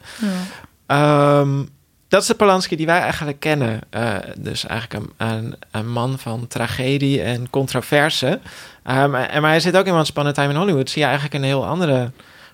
Ehm, 0.87 1.63
dat 2.09 2.21
is 2.23 2.27
de 2.29 2.35
Polanski 2.35 2.77
die 2.77 2.87
wij 2.87 3.01
eigenlijk 3.01 3.41
kennen. 3.41 3.81
Eh, 3.91 4.15
dus 4.39 4.67
eigenlijk 4.67 5.05
een, 5.19 5.27
een, 5.29 5.57
een 5.71 5.89
man 5.93 6.19
van 6.19 6.47
tragedie 6.47 7.23
en 7.23 7.51
controverse. 7.51 8.41
Ehm, 8.85 9.15
en, 9.15 9.41
maar 9.43 9.51
hij 9.51 9.61
zit 9.61 9.77
ook 9.77 9.87
in 9.87 9.93
Once 9.95 10.11
Upon 10.11 10.27
a 10.27 10.33
Time 10.33 10.49
in 10.53 10.57
Hollywood. 10.59 10.91
Zie 10.91 10.99
je 11.03 11.07
eigenlijk 11.09 11.35
een 11.37 11.43
heel 11.49 11.67
andere 11.67 12.11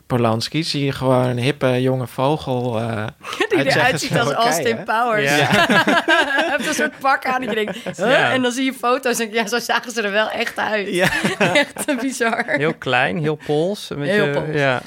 Polanski. 0.06 0.62
Zie 0.64 0.84
je 0.84 0.92
gewoon 0.92 1.24
een 1.24 1.38
hippe 1.38 1.80
jonge 1.82 2.06
vogel. 2.06 2.80
eh 2.80 3.06
Die 3.48 3.58
uit 3.58 3.66
eruit 3.66 4.00
ziet 4.00 4.18
als. 4.18 4.32
Austin 4.32 4.84
Powers. 4.84 5.36
Ja. 5.36 5.46
Hij 5.46 6.54
heeft 6.56 6.66
een 6.68 6.74
soort 6.74 6.98
pak 6.98 7.26
aan. 7.26 7.42
En 7.42 7.48
je 7.48 7.54
denkt, 7.54 7.74
huh? 7.98 8.10
Ja. 8.10 8.32
En 8.32 8.42
dan 8.42 8.52
zie 8.52 8.64
je 8.64 8.72
foto's 8.72 9.18
en 9.18 9.32
ja, 9.32 9.46
zo 9.46 9.58
zagen 9.58 9.92
ze 9.92 10.02
er 10.02 10.10
wel 10.12 10.30
echt 10.30 10.58
uit. 10.58 10.88
Ja. 10.88 11.08
echt 11.38 12.00
bizar. 12.00 12.44
Heel 12.46 12.74
klein, 12.74 13.18
heel 13.18 13.38
pols. 13.46 13.90
Een 13.90 14.02
Heel 14.02 14.26
beetje- 14.26 14.40
pols. 14.42 14.56
Ja. 14.56 14.80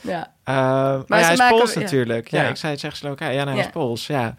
Ja. 0.00 0.32
Uh, 0.48 0.54
maar 1.06 1.18
ja, 1.20 1.24
hij 1.24 1.32
is 1.32 1.48
Pools 1.48 1.72
ja. 1.72 1.80
natuurlijk. 1.80 2.30
Ja, 2.30 2.42
Ja. 2.42 2.48
ik 2.48 2.56
zei 2.56 2.70
het 2.72 2.80
Tsjechoslowakije. 2.80 3.30
Ja, 3.32 3.44
nou, 3.44 3.48
hij 3.48 3.58
Ja. 3.58 3.64
is 3.64 3.72
Pools, 3.72 4.06
ja. 4.06 4.34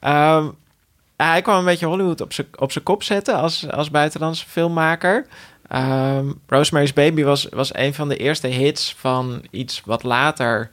Ehm, 0.00 0.48
hij 1.16 1.42
kwam 1.42 1.58
een 1.58 1.64
beetje 1.64 1.86
Hollywood 1.86 2.20
op 2.20 2.32
zijn 2.32 2.46
op 2.56 2.72
zijn 2.72 2.84
kop 2.84 3.02
zetten 3.02 3.34
als, 3.36 3.70
als 3.70 3.90
buitenlandse 3.90 4.46
filmmaker. 4.48 5.26
Ehm, 5.68 6.32
Rosemary's 6.46 6.92
Baby 6.92 7.22
was, 7.22 7.46
was 7.50 7.74
een 7.74 7.94
van 7.94 8.08
de 8.08 8.16
eerste 8.16 8.46
hits 8.46 8.94
van 8.98 9.42
iets 9.50 9.82
wat 9.84 10.02
later 10.02 10.70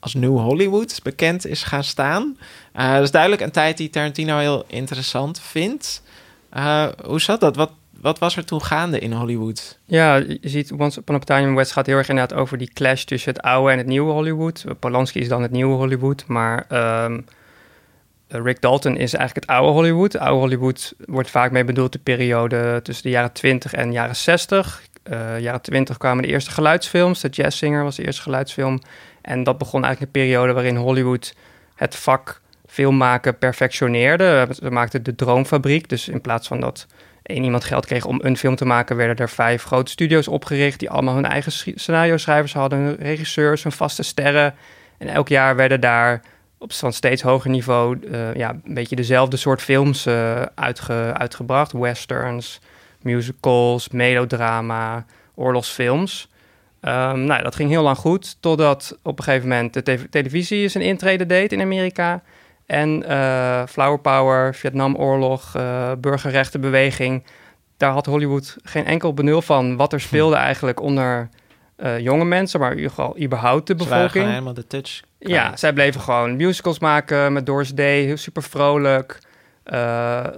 als 0.00 0.14
New 0.14 0.38
Hollywood 0.38 1.00
bekend 1.02 1.46
is 1.46 1.62
gaan 1.62 1.84
staan. 1.84 2.38
Eh, 2.72 2.92
dat 2.92 3.02
is 3.02 3.10
duidelijk 3.10 3.42
een 3.42 3.50
tijd 3.50 3.76
die 3.76 3.90
Tarantino 3.90 4.38
heel 4.38 4.64
interessant 4.66 5.40
vindt. 5.40 6.02
Eh, 6.50 6.86
hoe 7.04 7.20
zat 7.20 7.40
dat? 7.40 7.56
Wat, 7.56 7.70
wat 8.00 8.18
was 8.18 8.36
er 8.36 8.44
toen 8.44 8.62
gaande 8.62 8.98
in 8.98 9.12
Hollywood? 9.12 9.78
Ja, 9.84 10.14
je 10.16 10.38
ziet 10.40 10.72
Once 10.72 11.00
Upon 11.00 11.14
a 11.14 11.18
Time 11.18 11.54
West 11.54 11.72
gaat 11.72 11.86
heel 11.86 11.96
erg 11.96 12.08
inderdaad 12.08 12.38
over 12.38 12.58
die 12.58 12.70
clash 12.72 13.04
tussen 13.04 13.32
het 13.32 13.42
oude 13.42 13.72
en 13.72 13.78
het 13.78 13.86
nieuwe 13.86 14.12
Hollywood. 14.12 14.64
Polanski 14.78 15.20
is 15.20 15.28
dan 15.28 15.42
het 15.42 15.50
nieuwe 15.50 15.74
Hollywood, 15.74 16.24
maar 16.26 16.64
ehm, 16.68 17.20
Rick 18.28 18.60
Dalton 18.60 18.96
is 18.96 19.14
eigenlijk 19.14 19.46
het 19.46 19.56
oude 19.56 19.72
Hollywood. 19.72 20.18
Oude 20.18 20.40
Hollywood 20.40 20.94
wordt 21.06 21.30
vaak 21.30 21.50
mee 21.50 21.64
bedoeld 21.64 21.92
de 21.92 21.98
periode 21.98 22.80
tussen 22.82 23.04
de 23.04 23.10
jaren 23.10 23.32
20 23.32 23.74
en 23.74 23.92
jaren 23.92 24.16
60. 24.16 24.82
Eh 25.02 25.40
jaren 25.40 25.62
20 25.62 25.96
kwamen 25.96 26.22
de 26.22 26.28
eerste 26.28 26.50
geluidsfilms. 26.50 27.20
The 27.20 27.28
Jazz 27.28 27.56
Singer 27.58 27.82
was 27.82 27.96
de 27.96 28.04
eerste 28.04 28.22
geluidsfilm. 28.22 28.80
En 29.20 29.42
dat 29.42 29.58
begon 29.58 29.84
eigenlijk 29.84 30.14
een 30.14 30.22
periode 30.22 30.52
waarin 30.52 30.76
Hollywood 30.76 31.34
het 31.74 31.96
vak 31.96 32.40
filmmaken 32.66 33.38
perfectioneerde. 33.38 34.48
Ze 34.50 34.70
maakten 34.70 35.02
de 35.02 35.14
Droomfabriek, 35.14 35.88
dus 35.88 36.08
in 36.08 36.20
plaats 36.20 36.48
van 36.48 36.60
dat 36.60 36.86
één 37.28 37.44
iemand 37.44 37.64
geld 37.64 37.86
kreeg 37.86 38.04
om 38.04 38.20
een 38.22 38.36
film 38.36 38.56
te 38.56 38.64
maken, 38.64 38.96
werden 38.96 39.16
er 39.16 39.28
vijf 39.28 39.62
grote 39.62 39.90
studio's 39.90 40.28
opgericht 40.28 40.78
die 40.78 40.90
allemaal 40.90 41.14
hun 41.14 41.24
eigen 41.24 41.52
scenario-schrijvers 41.52 42.52
hadden, 42.52 42.78
hun 42.78 42.96
regisseurs, 42.96 43.62
hun 43.62 43.72
vaste 43.72 44.02
sterren. 44.02 44.54
En 44.98 45.08
elk 45.08 45.28
jaar 45.28 45.56
werden 45.56 45.80
daar 45.80 46.22
op 46.58 46.72
steeds 46.72 47.22
hoger 47.22 47.50
niveau 47.50 47.98
uh, 48.00 48.34
ja, 48.34 48.50
een 48.64 48.74
beetje 48.74 48.96
dezelfde 48.96 49.36
soort 49.36 49.62
films 49.62 50.06
uitge, 50.54 51.12
uitgebracht. 51.14 51.72
Westerns, 51.72 52.60
musicals, 53.02 53.88
melodrama, 53.88 55.04
oorlogsfilms. 55.34 56.28
Um, 56.80 57.24
nou, 57.24 57.42
dat 57.42 57.54
ging 57.54 57.70
heel 57.70 57.82
lang 57.82 57.96
goed, 57.96 58.36
totdat 58.40 58.98
op 59.02 59.18
een 59.18 59.24
gegeven 59.24 59.48
moment 59.48 59.74
de 59.74 59.82
te 59.82 60.08
televisie 60.10 60.68
zijn 60.68 60.84
intrede 60.84 61.26
deed 61.26 61.52
in 61.52 61.60
Amerika. 61.60 62.22
En 62.68 63.04
uh, 63.08 63.62
Flower 63.66 63.98
Power, 63.98 64.54
Vietnamoorlog, 64.54 65.54
uh, 65.56 65.92
burgerrechtenbeweging. 65.98 67.24
Daar 67.76 67.92
had 67.92 68.06
Hollywood 68.06 68.56
geen 68.62 68.84
enkel 68.84 69.14
benul 69.14 69.42
van 69.42 69.76
wat 69.76 69.92
er 69.92 70.00
speelde 70.00 70.36
eigenlijk 70.36 70.80
onder 70.80 71.28
uh, 71.78 71.98
jonge 71.98 72.24
mensen, 72.24 72.60
maar 72.60 72.76
überhaupt 73.20 73.66
de 73.66 73.74
bevolking. 73.74 74.24
Ze 74.24 74.30
helemaal 74.30 74.54
de 74.54 74.66
touch. 74.66 75.00
Ja, 75.18 75.56
zij 75.56 75.72
bleven 75.72 76.00
gewoon 76.00 76.36
musicals 76.36 76.78
maken 76.78 77.32
met 77.32 77.46
Doris 77.46 77.74
Day, 77.74 78.02
heel 78.02 78.16
super 78.16 78.42
vrolijk. 78.42 79.18
Uh, 79.64 79.74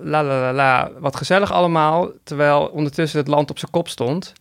la 0.00 0.24
la 0.24 0.40
la 0.40 0.52
la, 0.52 0.90
wat 0.98 1.16
gezellig 1.16 1.52
allemaal, 1.52 2.10
terwijl 2.24 2.66
ondertussen 2.66 3.18
het 3.18 3.28
land 3.28 3.50
op 3.50 3.58
zijn 3.58 3.70
kop 3.70 3.88
stond. 3.88 4.32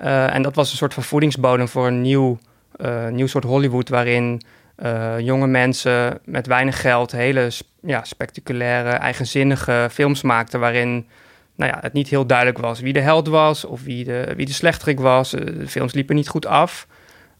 Uh, 0.00 0.34
en 0.34 0.42
dat 0.42 0.54
was 0.54 0.70
een 0.70 0.76
soort 0.76 0.94
van 0.94 1.02
voedingsbodem 1.02 1.68
voor 1.68 1.86
een 1.86 2.00
nieuw, 2.00 2.38
uh, 2.76 3.08
nieuw 3.08 3.26
soort 3.26 3.44
Hollywood, 3.44 3.88
waarin 3.88 4.42
uh, 4.82 5.18
jonge 5.18 5.46
mensen 5.46 6.20
met 6.24 6.46
weinig 6.46 6.80
geld 6.80 7.12
hele 7.12 7.50
ja, 7.82 8.04
spectaculaire, 8.04 8.90
eigenzinnige 8.90 9.88
films 9.90 10.22
maakten, 10.22 10.60
waarin 10.60 11.06
nou 11.54 11.72
ja, 11.72 11.78
het 11.80 11.92
niet 11.92 12.08
heel 12.08 12.26
duidelijk 12.26 12.58
was 12.58 12.80
wie 12.80 12.92
de 12.92 13.00
held 13.00 13.28
was 13.28 13.64
of 13.64 13.82
wie 13.82 14.04
de, 14.04 14.32
wie 14.36 14.46
de 14.46 14.52
slechterik 14.52 15.00
was. 15.00 15.30
de 15.30 15.68
films 15.68 15.92
liepen 15.92 16.14
niet 16.14 16.28
goed 16.28 16.46
af. 16.46 16.86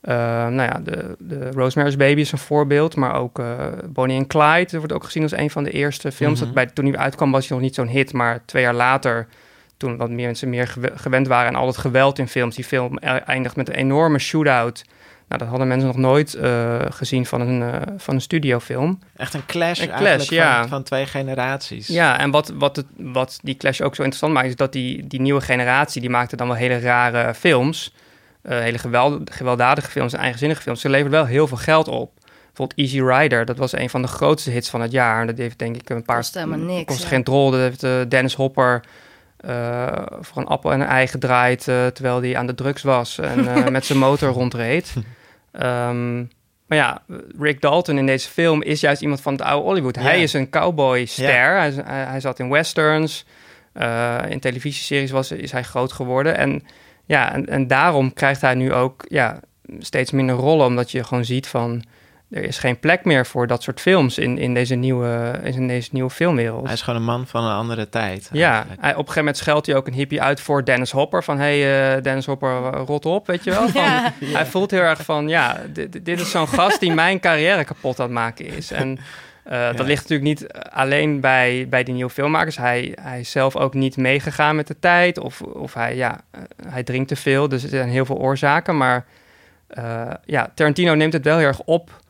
Uh, 0.09 0.15
nou 0.47 0.63
ja, 0.63 0.81
de, 0.85 1.17
de 1.19 1.51
Rosemary's 1.51 1.97
Baby 1.97 2.21
is 2.21 2.33
een 2.33 2.39
voorbeeld, 2.39 2.97
maar 2.97 3.15
ook 3.15 3.39
uh, 3.39 3.57
Bonnie 3.89 4.19
and 4.19 4.27
Clyde. 4.27 4.71
Dat 4.71 4.79
wordt 4.79 4.93
ook 4.93 5.05
gezien 5.05 5.23
als 5.23 5.33
een 5.33 5.51
van 5.51 5.65
de 5.65 5.71
eerste 5.71 6.13
films. 6.13 6.39
Mhm. 6.39 6.45
dat 6.45 6.55
bij, 6.55 6.67
toen 6.67 6.87
hij 6.87 6.97
uitkwam 6.97 7.31
was 7.31 7.49
hij 7.49 7.57
nog 7.57 7.67
niet 7.67 7.75
zo'n 7.75 7.87
hit, 7.87 8.13
maar 8.13 8.43
twee 8.45 8.63
jaar 8.63 8.75
later, 8.75 9.27
toen 9.77 9.97
wat 9.97 10.11
meer 10.11 10.27
mensen 10.27 10.49
meer 10.49 10.67
gew- 10.67 10.93
gewend 10.95 11.29
waren 11.29 11.49
aan 11.49 11.61
al 11.61 11.67
het 11.67 11.77
geweld 11.77 12.19
in 12.19 12.29
films. 12.29 12.57
Die 12.57 12.65
film 12.65 12.99
e- 13.01 13.07
eindigt 13.07 13.57
met 13.57 13.69
een 13.69 13.75
enorme 13.75 14.19
shootout. 14.19 14.85
Nou, 15.29 15.41
dat 15.41 15.49
hadden 15.49 15.69
mensen 15.69 15.87
nog 15.87 15.97
nooit 15.97 16.35
uh, 16.35 16.81
gezien 16.89 17.27
van 17.27 17.41
een, 17.41 17.61
uh, 17.61 17.77
van 17.97 18.15
een 18.15 18.21
studiofilm. 18.21 18.99
Echt 19.17 19.35
een 19.35 19.47
clash, 19.47 19.81
Een 19.81 19.91
eigenlijk 19.91 20.17
clash, 20.17 20.29
ja. 20.29 20.61
van, 20.61 20.69
van 20.69 20.83
twee 20.83 21.07
generaties. 21.07 21.87
Ja, 21.87 22.19
en 22.19 22.31
wat, 22.31 22.53
wat, 22.55 22.77
het, 22.77 22.87
wat 22.97 23.39
die 23.43 23.57
clash 23.57 23.81
ook 23.81 23.95
zo 23.95 24.03
interessant 24.03 24.33
maakt, 24.33 24.47
is 24.47 24.57
dat 24.57 24.73
die, 24.73 25.07
die 25.07 25.21
nieuwe 25.21 25.41
generatie, 25.41 26.01
die 26.01 26.11
maakte 26.11 26.37
dan 26.37 26.47
wel 26.47 26.57
hele 26.57 26.79
rare 26.79 27.35
films. 27.35 27.93
eh, 28.43 28.59
hele 28.59 28.79
geweld, 28.79 29.31
gewelddadige 29.31 29.91
films 29.91 30.13
en 30.13 30.19
eigenzinnige 30.19 30.63
films. 30.63 30.81
Ze 30.81 30.89
levert 30.89 31.11
wel 31.11 31.27
heel 31.27 31.47
veel 31.47 31.57
geld 31.57 31.89
op. 31.89 32.13
Bijvoorbeeld 32.47 32.79
Easy 32.79 33.01
Rider, 33.01 33.45
dat 33.45 33.57
was 33.57 33.73
een 33.73 33.91
van 33.91 34.03
de 34.03 34.09
grootste 34.09 34.51
hits 34.51 34.71
van 34.71 34.81
het 34.81 34.93
jaar. 34.93 35.21
En 35.21 35.27
dat 35.27 35.39
heeft 35.39 35.59
denk 35.59 35.77
ik 35.77 35.91
een 35.91 36.03
paar... 36.03 36.17
Kost 36.17 36.35
helemaal 36.35 36.59
niks, 36.59 36.85
Kost 36.85 37.03
ja. 37.03 37.09
geen 37.09 37.25
drol. 37.25 37.51
Dat 37.51 37.61
heeft 37.61 37.83
eh, 37.83 37.91
Dennis 38.09 38.35
Hopper 38.35 38.83
eh, 39.47 40.07
voor 40.21 40.43
een 40.43 40.49
appel 40.49 40.73
en 40.73 40.81
een 40.81 40.87
ei 40.87 41.07
gedraaid... 41.07 41.69
eh, 41.69 41.87
terwijl 41.87 42.23
hij 42.23 42.37
aan 42.37 42.47
de 42.47 42.55
drugs 42.55 42.83
was 42.83 43.19
en 43.19 43.49
eh, 43.49 43.69
met 43.77 43.85
zijn 43.85 43.99
motor 43.99 44.33
rondreed. 44.33 44.95
Ehm, 45.53 46.17
maar 46.67 46.79
ja, 46.79 47.03
Rick 47.39 47.61
Dalton 47.61 47.99
in 47.99 48.07
deze 48.07 48.29
film 48.29 48.63
is 48.63 48.81
juist 48.81 49.03
iemand 49.03 49.21
van 49.21 49.33
het 49.33 49.43
oude 49.43 49.67
Hollywood. 49.67 49.97
Hij 49.97 50.23
is 50.23 50.33
een 50.33 50.51
cowboyster. 50.51 51.57
Hij, 51.57 51.73
hij, 51.85 52.05
hij 52.05 52.21
zat 52.21 52.39
in 52.39 52.51
westerns. 52.51 53.27
in 54.29 54.41
televisieseries 54.41 55.11
was, 55.11 55.31
is 55.31 55.53
hij 55.53 55.63
groot 55.63 55.93
geworden. 55.93 56.37
En, 56.37 56.63
ja, 57.05 57.33
en, 57.33 57.47
en 57.47 57.67
daarom 57.67 58.13
krijgt 58.13 58.41
hij 58.41 58.55
nu 58.55 58.73
ook 58.73 59.05
ja, 59.09 59.41
steeds 59.79 60.11
minder 60.11 60.37
rollen. 60.37 60.67
Omdat 60.67 60.91
je 60.91 61.05
gewoon 61.05 61.25
ziet 61.25 61.47
van... 61.47 61.83
Er 62.31 62.43
is 62.43 62.59
geen 62.59 62.79
plek 62.79 63.05
meer 63.05 63.27
voor 63.27 63.47
dat 63.47 63.63
soort 63.63 63.81
films 63.81 64.19
in, 64.19 64.39
in, 64.39 64.55
deze, 64.55 64.75
nieuwe, 64.75 65.41
in 65.43 65.69
deze 65.69 65.89
nieuwe 65.93 66.11
filmwereld. 66.11 66.65
Hij 66.65 66.73
is 66.73 66.83
gewoon 66.83 67.01
een 67.01 67.07
man 67.07 67.27
van 67.27 67.45
een 67.45 67.57
andere 67.57 67.89
tijd. 67.89 68.29
Ja, 68.33 68.67
hij, 68.69 68.69
op 68.69 68.81
een 68.81 68.95
gegeven 68.95 69.17
moment 69.17 69.37
scheldt 69.37 69.67
hij 69.67 69.77
ook 69.77 69.87
een 69.87 69.93
hippie 69.93 70.23
uit 70.23 70.41
voor 70.41 70.65
Dennis 70.65 70.91
Hopper. 70.91 71.25
Van, 71.25 71.39
hey, 71.39 71.95
eh, 71.95 72.03
Dennis 72.03 72.27
Hopper, 72.27 72.73
eh, 72.73 72.83
rot 72.87 73.07
op, 73.07 73.27
weet 73.27 73.45
je 73.45 73.51
wel. 73.51 73.69
Van, 73.69 73.83
Ja. 73.83 74.13
Hij 74.19 74.47
voelt 74.47 74.71
heel 74.71 74.81
erg 74.81 75.03
van, 75.03 75.29
ja, 75.29 75.61
dit, 75.73 76.05
dit 76.05 76.21
is 76.21 76.31
zo'n 76.31 76.49
gast 76.49 76.81
die 76.81 76.93
mijn 76.95 77.21
carrière 77.21 77.65
kapot 77.65 78.01
aan 78.01 78.05
het 78.07 78.15
maken 78.15 78.47
is. 78.47 78.71
En 78.71 78.99
eh, 79.45 79.77
dat 79.77 79.87
ligt 79.87 80.09
natuurlijk 80.09 80.29
niet 80.29 80.53
alleen 80.53 81.21
bij, 81.21 81.67
bij 81.69 81.85
die 81.85 81.95
nieuwe 81.95 82.11
filmmakers. 82.11 82.57
Hij, 82.57 82.99
hij 83.01 83.21
is 83.21 83.31
zelf 83.31 83.57
ook 83.57 83.75
niet 83.75 83.97
meegegaan 83.97 84.57
met 84.57 84.67
de 84.67 84.79
tijd. 84.79 85.19
Of, 85.19 85.43
of 85.43 85.75
hij, 85.75 85.97
ja, 85.97 86.21
hij 86.69 86.83
drinkt 86.83 87.09
te 87.09 87.17
veel. 87.17 87.49
Dus 87.49 87.63
er 87.63 87.69
zijn 87.69 87.89
heel 87.89 88.05
veel 88.05 88.19
oorzaken. 88.19 88.77
Maar 88.77 89.05
eh, 89.67 90.11
ja, 90.25 90.51
Tarantino 90.55 90.95
neemt 90.95 91.13
het 91.13 91.25
wel 91.25 91.39
heel 91.39 91.47
erg 91.47 91.61
op 91.65 92.03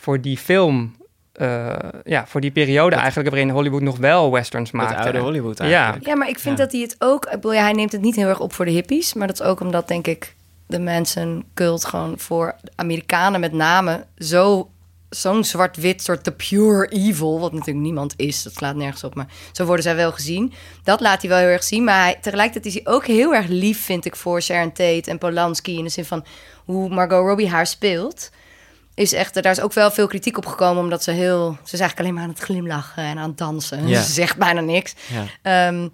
voor 0.00 0.20
die 0.20 0.38
film... 0.38 0.96
eh, 1.32 1.74
ja, 2.04 2.26
voor 2.26 2.40
die 2.40 2.50
periode 2.50 2.96
eigenlijk 2.96 3.28
waarin 3.30 3.50
Hollywood 3.50 3.80
nog 3.82 3.96
wel 3.96 4.32
westerns 4.32 4.70
Het 4.70 4.80
maakte. 4.80 4.96
oude 5.02 5.18
Hollywood 5.18 5.58
Ja, 5.58 5.64
eigenlijk. 5.64 6.06
Ja, 6.06 6.14
maar 6.16 6.28
ik 6.28 6.38
vind 6.38 6.58
Ja. 6.58 6.64
dat 6.64 6.72
hij 6.72 6.80
het 6.80 6.96
ook... 6.98 7.24
Ik 7.24 7.30
bedoel, 7.30 7.52
ja, 7.52 7.62
hij 7.62 7.72
neemt 7.72 7.92
het 7.92 8.00
niet 8.00 8.16
heel 8.16 8.28
erg 8.28 8.40
op 8.40 8.52
voor 8.52 8.64
de 8.64 8.70
hippies. 8.70 9.14
Maar 9.14 9.26
dat 9.26 9.40
is 9.40 9.46
ook 9.46 9.60
omdat, 9.60 9.88
denk 9.88 10.06
ik, 10.06 10.36
de 10.66 10.78
mensen 10.78 11.44
cult 11.54 11.84
gewoon 11.84 12.18
voor 12.18 12.54
Amerikanen 12.76 13.40
met 13.40 13.52
name 13.52 14.04
zo... 14.18 14.70
Zo'n 15.10 15.44
zwart-wit 15.44 16.02
soort 16.02 16.24
de 16.24 16.32
pure 16.32 16.86
evil, 16.88 17.40
wat 17.40 17.52
natuurlijk 17.52 17.78
niemand 17.84 18.14
is. 18.16 18.42
Dat 18.42 18.52
slaat 18.54 18.76
nergens 18.76 19.04
op, 19.04 19.14
maar 19.14 19.26
zo 19.52 19.64
worden 19.64 19.82
zij 19.84 19.96
wel 19.96 20.12
gezien. 20.12 20.52
Dat 20.82 21.00
laat 21.00 21.20
hij 21.20 21.30
wel 21.30 21.38
heel 21.38 21.48
erg 21.48 21.62
zien. 21.64 21.84
Maar 21.84 22.02
hij, 22.02 22.18
tegelijkertijd 22.20 22.66
is 22.74 22.82
hij 22.82 22.92
ook 22.94 23.06
heel 23.06 23.34
erg 23.34 23.46
lief, 23.46 23.84
vind 23.84 24.04
ik, 24.04 24.16
voor 24.16 24.42
Sharon 24.42 24.72
Tate 24.72 25.02
en 25.10 25.18
Polanski. 25.18 25.78
In 25.78 25.84
de 25.84 25.90
zin 25.90 26.04
van 26.04 26.24
hoe 26.64 26.88
Margot 26.88 27.26
Robbie 27.26 27.48
haar 27.48 27.66
speelt 27.66 28.30
is 28.98 29.12
echt, 29.12 29.34
daar 29.34 29.52
is 29.52 29.60
ook 29.60 29.72
wel 29.72 29.90
veel 29.90 30.06
kritiek 30.06 30.36
op 30.36 30.46
gekomen, 30.46 30.82
omdat 30.82 31.02
ze 31.02 31.10
heel, 31.10 31.58
ze 31.64 31.74
is 31.74 31.80
eigenlijk 31.80 32.00
alleen 32.00 32.14
maar 32.14 32.22
aan 32.22 32.28
het 32.28 32.38
glimlachen 32.38 33.02
en 33.02 33.18
aan 33.18 33.28
het 33.28 33.38
dansen. 33.38 33.88
Ja. 33.88 34.02
Ze 34.02 34.12
zegt 34.12 34.36
bijna 34.36 34.60
niks. 34.60 34.94
Ja. 35.06 35.24
Ehm, 35.42 35.88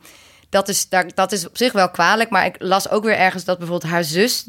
dat, 0.49 0.69
is, 0.69 0.89
daar, 0.89 1.15
dat 1.15 1.33
is 1.33 1.47
op 1.47 1.57
zich 1.57 1.73
wel 1.73 1.91
kwalijk, 1.91 2.31
maar 2.31 2.47
ik 2.47 2.55
las 2.59 2.91
ook 2.91 3.05
weer 3.05 3.17
ergens 3.17 3.45
dat 3.45 3.59
bijvoorbeeld 3.59 3.93
haar 3.93 4.05
zus, 4.05 4.47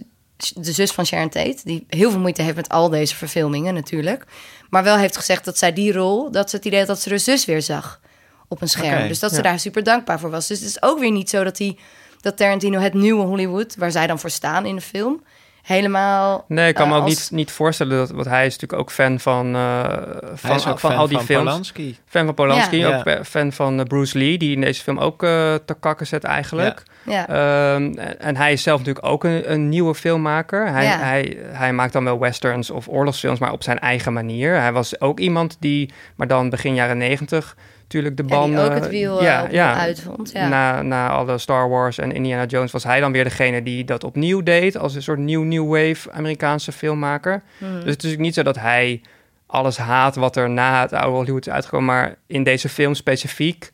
de 0.55 0.71
zus 0.71 0.91
van 0.91 1.05
Sharon 1.05 1.29
Tate, 1.29 1.59
die 1.63 1.85
heel 1.89 2.11
veel 2.11 2.19
moeite 2.19 2.41
heeft 2.41 2.55
met 2.55 2.69
al 2.69 2.89
deze 2.89 3.15
verfilmingen 3.15 3.73
natuurlijk, 3.73 4.25
maar 4.69 4.83
wel 4.83 4.97
heeft 4.97 5.17
gezegd 5.17 5.45
dat 5.45 5.57
zij 5.57 5.73
die 5.73 5.93
rol, 5.93 6.31
dat 6.31 6.49
ze 6.49 6.55
het 6.55 6.65
idee 6.65 6.79
had 6.79 6.87
dat 6.87 7.01
ze 7.01 7.09
haar 7.09 7.19
zus 7.19 7.45
weer 7.45 7.61
zag 7.61 8.01
op 8.47 8.61
een 8.61 8.69
scherm. 8.69 9.07
Dus 9.07 9.19
dat 9.19 9.29
ze 9.29 9.35
ja. 9.35 9.41
daar 9.41 9.59
super 9.59 9.83
dankbaar 9.83 10.19
voor 10.19 10.29
was. 10.29 10.47
Dus 10.47 10.59
het 10.59 10.67
is 10.67 10.81
ook 10.81 10.99
weer 10.99 11.11
niet 11.11 11.29
zo 11.29 11.43
dat 11.43 11.57
hij, 11.57 11.77
dat 12.21 12.37
Tarantino 12.37 12.79
het 12.79 12.93
nieuwe 12.93 13.25
Hollywood, 13.25 13.75
waar 13.75 13.91
zij 13.91 14.07
dan 14.07 14.19
voor 14.19 14.29
staan 14.29 14.65
in 14.65 14.75
de 14.75 14.81
film, 14.81 15.23
helemaal. 15.65 16.45
Nee, 16.47 16.67
ik 16.67 16.75
kan 16.75 16.87
me 16.87 16.93
eh, 16.93 16.99
ook 16.99 17.05
als- 17.05 17.29
niet, 17.29 17.29
niet 17.31 17.51
voorstellen 17.51 17.97
dat, 17.97 18.09
want 18.11 18.25
hij 18.25 18.45
is 18.45 18.53
natuurlijk 18.53 18.81
ook 18.81 18.91
fan 18.91 19.19
van, 19.19 19.55
eh, 19.55 19.81
Hij 19.83 20.21
van, 20.35 20.55
is 20.55 20.67
ook 20.67 20.79
van 20.79 20.89
fan 20.91 20.99
al 20.99 21.07
die 21.07 21.17
van 21.17 21.25
films. 21.25 21.43
Polanski. 21.45 21.97
Fan 22.07 22.25
van 22.25 22.33
Polanski, 22.33 22.77
Ja. 22.77 22.97
ook 22.97 23.05
Ja. 23.05 23.23
fan 23.23 23.51
van 23.51 23.79
eh, 23.79 23.85
Bruce 23.85 24.17
Lee, 24.17 24.37
die 24.37 24.55
in 24.55 24.61
deze 24.61 24.83
film 24.83 24.97
ook 24.97 25.23
eh 25.23 25.29
te 25.65 25.75
kakken 25.79 26.07
zet 26.07 26.23
eigenlijk. 26.23 26.83
Ja. 27.03 27.27
Ehm, 27.27 27.93
en, 27.97 28.19
en 28.19 28.37
hij 28.37 28.51
is 28.51 28.63
zelf 28.63 28.79
natuurlijk 28.79 29.05
ook 29.05 29.23
een, 29.23 29.51
een 29.51 29.69
nieuwe 29.69 29.95
filmmaker. 29.95 30.67
Hij, 30.71 30.83
Ja. 30.83 30.97
hij, 30.99 31.37
hij 31.51 31.73
maakt 31.73 31.93
dan 31.93 32.03
wel 32.03 32.19
westerns 32.19 32.69
of 32.69 32.87
oorlogsfilms, 32.87 33.39
maar 33.39 33.51
op 33.51 33.63
zijn 33.63 33.79
eigen 33.79 34.13
manier. 34.13 34.59
Hij 34.59 34.71
was 34.73 35.01
ook 35.01 35.19
iemand 35.19 35.57
die, 35.59 35.93
maar 36.15 36.27
dan 36.27 36.49
begin 36.49 36.73
jaren 36.75 36.97
negentig, 36.97 37.55
natuurlijk 38.03 38.29
de 38.29 38.35
Ja, 38.35 38.45
die 38.45 38.55
banden... 38.55 38.75
ook 38.75 38.83
het 38.83 38.89
wiel, 38.89 39.21
eh, 39.21 39.41
opnieuw 39.43 39.61
uitvond, 39.61 40.31
ja. 40.31 40.47
Na, 40.47 40.81
na 40.81 41.09
alle 41.09 41.37
Star 41.37 41.69
Wars 41.69 41.97
en 41.97 42.11
Indiana 42.11 42.45
Jones 42.45 42.71
was 42.71 42.83
hij 42.83 42.99
dan 42.99 43.11
weer 43.11 43.23
degene 43.23 43.63
die 43.63 43.85
dat 43.85 44.03
opnieuw 44.03 44.43
deed... 44.43 44.77
als 44.77 44.95
een 44.95 45.01
soort 45.01 45.19
nieuw 45.19 45.43
New 45.43 45.67
Wave 45.67 46.11
Amerikaanse 46.11 46.71
filmmaker. 46.71 47.43
Mhm. 47.57 47.71
Dus 47.71 47.79
het 47.79 47.87
is 47.87 47.93
natuurlijk 47.93 48.21
niet 48.21 48.33
zo 48.33 48.43
dat 48.43 48.59
hij 48.59 49.01
alles 49.45 49.77
haat 49.77 50.15
wat 50.15 50.35
er 50.35 50.49
na 50.49 50.81
het 50.81 50.93
oude 50.93 51.17
Hollywood 51.17 51.47
is 51.47 51.53
uitgekomen... 51.53 51.85
maar 51.85 52.15
in 52.27 52.43
deze 52.43 52.69
film 52.69 52.93
specifiek 52.93 53.71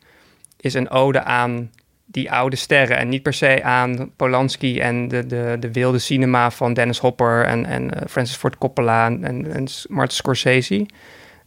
is 0.60 0.74
een 0.74 0.90
ode 0.90 1.22
aan 1.22 1.70
die 2.04 2.32
oude 2.32 2.56
sterren... 2.56 2.96
en 2.96 3.08
niet 3.08 3.22
per 3.22 3.34
se 3.34 3.62
aan 3.62 4.12
Polanski 4.16 4.80
en 4.80 5.08
de, 5.08 5.26
de, 5.26 5.56
de 5.60 5.72
wilde 5.72 5.98
cinema 5.98 6.50
van 6.50 6.74
Dennis 6.74 6.98
Hopper... 6.98 7.44
en, 7.44 7.66
en 7.66 7.94
eh, 7.94 8.08
Francis 8.08 8.36
Ford 8.36 8.58
Coppola 8.58 9.06
en, 9.06 9.24
en, 9.24 9.52
en 9.52 9.66
Martin 9.88 10.16
Scorsese... 10.16 10.86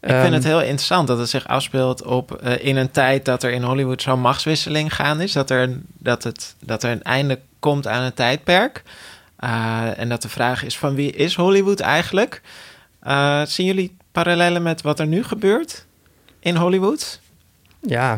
Ik 0.02 0.10
vind 0.12 0.24
Ehm, 0.24 0.34
het 0.34 0.44
heel 0.44 0.62
interessant 0.62 1.08
dat 1.08 1.18
het 1.18 1.30
zich 1.30 1.48
afspeelt 1.48 2.04
op 2.04 2.32
eh, 2.36 2.66
in 2.66 2.76
een 2.76 2.92
tijd 2.92 3.26
dat 3.26 3.44
er 3.44 3.52
in 3.52 3.64
Hollywood 3.64 4.02
zo'n 4.02 4.20
machtswisseling 4.20 4.96
gaande 4.96 5.24
is. 5.24 5.32
Dat 5.32 5.50
er, 5.50 5.62
een- 5.62 5.86
dat, 5.98 6.24
het, 6.24 6.56
dat 6.60 6.84
er 6.84 6.92
een 6.92 7.04
einde 7.04 7.40
komt 7.60 7.88
aan 7.88 8.04
een 8.04 8.14
tijdperk. 8.14 8.84
Uh, 9.40 10.00
en 10.00 10.10
dat 10.10 10.22
de 10.22 10.30
vraag 10.30 10.64
is 10.64 10.78
van 10.78 10.96
wie 10.96 11.12
is 11.12 11.36
Hollywood 11.36 11.80
eigenlijk? 11.80 12.42
Uh, 13.08 13.42
zien 13.46 13.66
jullie 13.66 13.98
parallellen 14.12 14.64
met 14.64 14.82
wat 14.82 15.00
er 15.00 15.08
nu 15.08 15.24
gebeurt 15.24 15.86
in 16.40 16.56
Hollywood? 16.56 17.20
Ja. 17.82 18.18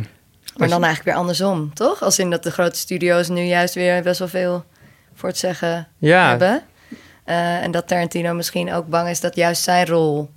Maar 0.58 0.68
dan 0.70 0.84
eigenlijk 0.84 1.04
weer 1.04 1.14
andersom, 1.24 1.74
toch? 1.74 2.02
Als 2.04 2.20
in 2.20 2.30
dat 2.30 2.44
de 2.44 2.52
grote 2.52 2.78
studio's 2.78 3.28
nu 3.28 3.42
juist 3.42 3.74
weer 3.74 4.02
best 4.04 4.20
wel 4.20 4.28
veel 4.28 4.66
voor 5.14 5.30
het 5.30 5.38
zeggen 5.38 5.88
Ja. 5.98 6.30
hebben. 6.30 6.64
Uh, 7.26 7.64
en 7.64 7.72
dat 7.72 7.88
Tarantino 7.88 8.34
misschien 8.34 8.74
ook 8.74 8.88
bang 8.88 9.10
is 9.10 9.20
dat 9.20 9.36
juist 9.36 9.64
zijn 9.64 9.86
rol 9.86 10.30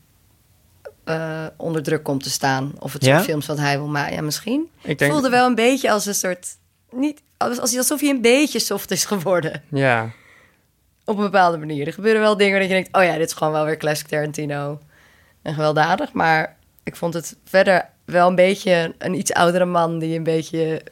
uh, 1.11 1.47
onder 1.57 1.83
druk 1.83 2.03
komt 2.03 2.23
te 2.23 2.31
staan. 2.31 2.73
Of 2.79 2.93
het 2.93 3.05
Ja? 3.05 3.15
soort 3.15 3.25
films 3.29 3.47
wat 3.47 3.59
hij 3.59 3.77
wil 3.79 3.87
maken. 3.87 4.15
Ja, 4.15 4.23
misschien. 4.23 4.69
Ik 4.83 4.99
denk- 4.99 5.13
voelde 5.13 5.29
wel 5.31 5.47
een 5.47 5.55
beetje 5.55 5.91
als 5.91 6.07
een 6.07 6.15
soort... 6.15 6.47
Niet, 6.93 7.21
als, 7.37 7.59
als- 7.59 7.77
alsof 7.77 8.01
hij 8.01 8.11
een 8.11 8.21
beetje 8.21 8.59
soft 8.59 8.91
is 8.91 9.05
geworden. 9.05 9.63
Ja. 9.71 10.11
Op 11.05 11.17
een 11.17 11.23
bepaalde 11.25 11.59
manier. 11.59 11.87
Er 11.87 11.93
gebeuren 11.93 12.21
wel 12.21 12.37
dingen 12.37 12.59
dat 12.61 12.69
je 12.69 12.75
denkt... 12.75 12.97
oh 12.97 13.03
ja, 13.05 13.17
dit 13.17 13.27
is 13.27 13.33
gewoon 13.33 13.53
wel 13.53 13.65
weer 13.65 13.77
classic 13.77 14.07
Tarantino. 14.07 14.79
En 15.43 15.55
gewelddadig. 15.55 16.13
Maar 16.13 16.57
ik 16.85 16.97
vond 16.97 17.15
het 17.15 17.37
verder 17.45 17.89
wel 18.05 18.29
een 18.29 18.35
beetje 18.35 18.95
een 18.99 19.15
iets 19.15 19.33
oudere 19.33 19.65
man... 19.65 19.99
die 19.99 20.17
een 20.17 20.23
beetje 20.23 20.83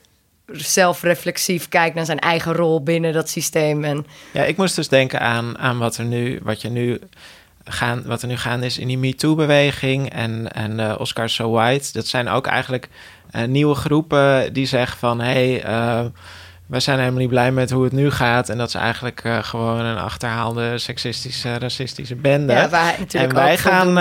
zelfreflexief 0.53 1.69
kijkt 1.69 1.95
naar 1.95 2.05
zijn 2.05 2.19
eigen 2.19 2.53
rol 2.53 2.83
binnen 2.83 3.13
dat 3.13 3.29
systeem. 3.29 3.85
En 3.85 4.07
Ja, 4.33 4.45
ik 4.45 4.57
moest 4.57 4.77
dus 4.77 4.89
denken 4.89 5.21
aan, 5.21 5.59
aan 5.59 5.79
wat 5.79 5.97
er 5.97 6.05
nu, 6.05 6.41
wat 6.43 6.61
je 6.63 6.69
nu 6.69 6.99
gaan, 7.69 8.03
wat 8.07 8.23
er 8.23 8.29
nu 8.29 8.37
gaande 8.37 8.67
is 8.67 8.79
in 8.79 8.87
die 8.87 8.99
MeToo-beweging 8.99 10.11
en, 10.11 10.53
en 10.53 10.79
uh, 10.79 10.95
Oscar 10.99 11.29
So 11.29 11.51
White. 11.51 11.93
Dat 11.93 12.07
zijn 12.07 12.29
ook 12.29 12.47
eigenlijk 12.47 12.89
uh, 13.37 13.45
nieuwe 13.45 13.75
groepen 13.75 14.53
die 14.53 14.67
zeggen 14.67 14.99
van 14.99 15.21
hé, 15.21 15.59
hey, 15.61 15.65
uh, 15.65 16.05
wij 16.67 16.81
zijn 16.81 16.99
helemaal 16.99 17.21
niet 17.21 17.29
blij 17.29 17.53
met 17.53 17.71
hoe 17.71 17.85
het 17.85 17.93
nu 17.93 18.11
gaat. 18.11 18.49
En 18.49 18.59
dat 18.59 18.69
is 18.69 18.75
eigenlijk 18.75 19.23
gewoon 19.41 19.81
een 19.81 19.99
achterhaalde 19.99 20.79
seksistische, 20.79 21.59
racistische 21.59 22.15
bende. 22.15 22.53
Ja, 22.53 22.69
waar 22.69 22.97
en 23.13 23.35
wij 23.35 23.59
gaan, 23.59 23.93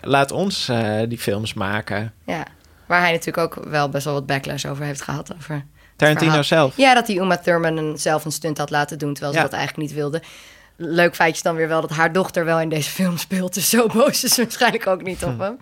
laat 0.00 0.30
ons 0.30 0.70
die 1.08 1.18
films 1.18 1.54
maken. 1.54 2.12
ja, 2.26 2.44
waar 2.86 3.00
hij 3.00 3.12
natuurlijk 3.12 3.56
ook 3.56 3.64
wel 3.64 3.88
best 3.88 4.04
wel 4.04 4.14
wat 4.14 4.26
backlash 4.26 4.64
over 4.64 4.84
heeft 4.84 5.02
gehad. 5.02 5.34
Over 5.36 5.64
Tarantino 5.96 6.42
zelf? 6.42 6.76
Ja, 6.76 6.94
dat 6.94 7.06
hij 7.06 7.16
Uma 7.16 7.38
Thurman 7.38 7.76
een, 7.76 7.98
zelf 7.98 8.24
een 8.24 8.32
stunt 8.32 8.58
had 8.58 8.70
laten 8.70 8.98
doen... 8.98 9.12
terwijl 9.12 9.32
ze 9.32 9.38
Ja. 9.38 9.44
dat 9.44 9.58
eigenlijk 9.58 9.88
niet 9.88 9.98
wilde. 9.98 10.22
Leuk 10.76 11.14
feitje 11.14 11.36
is 11.36 11.42
dan 11.42 11.56
weer 11.56 11.68
wel 11.68 11.80
dat 11.80 11.90
haar 11.90 12.12
dochter 12.12 12.44
wel 12.44 12.60
in 12.60 12.68
deze 12.68 12.90
film 12.90 13.16
speelt. 13.16 13.54
Dus 13.54 13.70
zo 13.70 13.86
boos 13.86 14.24
is 14.24 14.34
ze 14.34 14.42
waarschijnlijk 14.42 14.86
ook 14.86 15.02
niet 15.02 15.24
op 15.24 15.38
hem. 15.46 15.58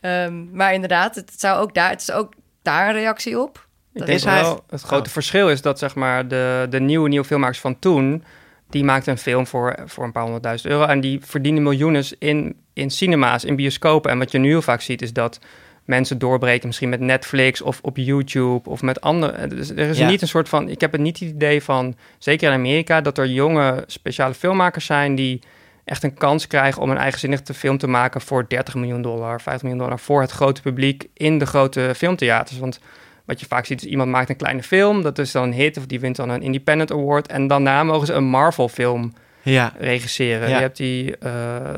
Um, 0.00 0.48
maar 0.52 0.74
inderdaad, 0.74 1.14
het, 1.14 1.32
zou 1.36 1.60
ook 1.60 1.74
daar, 1.74 1.90
het 1.90 2.00
is 2.00 2.10
ook 2.10 2.32
daar 2.62 2.88
een 2.88 2.94
reactie 2.94 3.40
op. 3.40 3.66
Dat 3.92 4.08
is 4.08 4.24
wel, 4.24 4.64
het 4.68 4.82
grote 4.82 5.10
verschil 5.10 5.50
is 5.50 5.62
dat 5.62 5.78
zeg 5.78 5.94
maar 5.94 6.28
de, 6.28 6.66
de 6.70 6.80
nieuwe, 6.80 7.08
nieuwe 7.08 7.26
filmmakers 7.26 7.60
van 7.60 7.78
toen... 7.78 8.24
die 8.70 8.84
maakten 8.84 9.12
een 9.12 9.18
film 9.18 9.46
voor, 9.46 9.78
voor 9.84 10.04
een 10.04 10.12
paar 10.12 10.22
honderdduizend 10.22 10.72
euro... 10.72 10.84
en 10.84 11.00
die 11.00 11.20
verdienen 11.22 11.62
miljoenen 11.62 12.04
in, 12.18 12.56
in 12.72 12.90
cinema's, 12.90 13.44
in 13.44 13.56
bioscopen. 13.56 14.10
En 14.10 14.18
wat 14.18 14.30
je 14.30 14.38
nu 14.38 14.48
heel 14.48 14.62
vaak 14.62 14.80
ziet 14.80 15.02
is 15.02 15.12
dat 15.12 15.38
mensen 15.86 16.18
doorbreken... 16.18 16.66
misschien 16.66 16.88
met 16.88 17.00
Netflix 17.00 17.62
of 17.62 17.78
op 17.82 17.96
YouTube 17.96 18.70
of 18.70 18.82
met 18.82 19.00
andere... 19.00 19.46
Dus 19.46 19.70
er 19.70 19.78
is 19.78 19.98
Ja. 19.98 20.08
niet 20.08 20.22
een 20.22 20.28
soort 20.28 20.48
van... 20.48 20.68
Ik 20.68 20.80
heb 20.80 20.92
het 20.92 21.00
niet 21.00 21.18
het 21.18 21.28
idee 21.28 21.62
van, 21.62 21.96
zeker 22.18 22.48
in 22.48 22.54
Amerika... 22.58 23.00
dat 23.00 23.18
er 23.18 23.26
jonge 23.26 23.84
speciale 23.86 24.34
filmmakers 24.34 24.86
zijn 24.86 25.14
die 25.14 25.40
echt 25.84 26.02
een 26.02 26.14
kans 26.14 26.46
krijgen... 26.46 26.82
om 26.82 26.90
een 26.90 26.96
eigenzinnige 26.96 27.54
film 27.54 27.78
te 27.78 27.86
maken 27.86 28.20
voor 28.20 28.44
30 28.48 28.74
miljoen 28.74 29.02
dollar, 29.02 29.40
50 29.40 29.62
miljoen 29.62 29.82
dollar... 29.82 29.98
voor 29.98 30.20
het 30.20 30.30
grote 30.30 30.60
publiek 30.62 31.08
in 31.14 31.38
de 31.38 31.46
grote 31.46 31.92
filmtheaters. 31.96 32.58
Want 32.58 32.80
wat 33.24 33.40
je 33.40 33.46
vaak 33.46 33.66
ziet 33.66 33.82
is 33.84 33.88
iemand 33.90 34.10
maakt 34.10 34.28
een 34.28 34.36
kleine 34.36 34.62
film, 34.62 35.02
dat 35.02 35.18
is 35.18 35.32
dan 35.32 35.42
een 35.42 35.52
hit 35.52 35.76
of 35.76 35.86
die 35.86 36.00
wint 36.00 36.16
dan 36.16 36.28
een 36.28 36.42
Independent 36.42 36.90
Award 36.92 37.26
en 37.26 37.46
daarna 37.46 37.84
mogen 37.84 38.06
ze 38.06 38.12
een 38.12 38.24
Marvel 38.24 38.68
film 38.68 39.12
Ja. 39.42 39.72
regisseren. 39.78 40.48
Ja. 40.48 40.54
Je 40.56 40.60
hebt 40.62 40.76
die, 40.76 41.16
eh, 41.18 41.30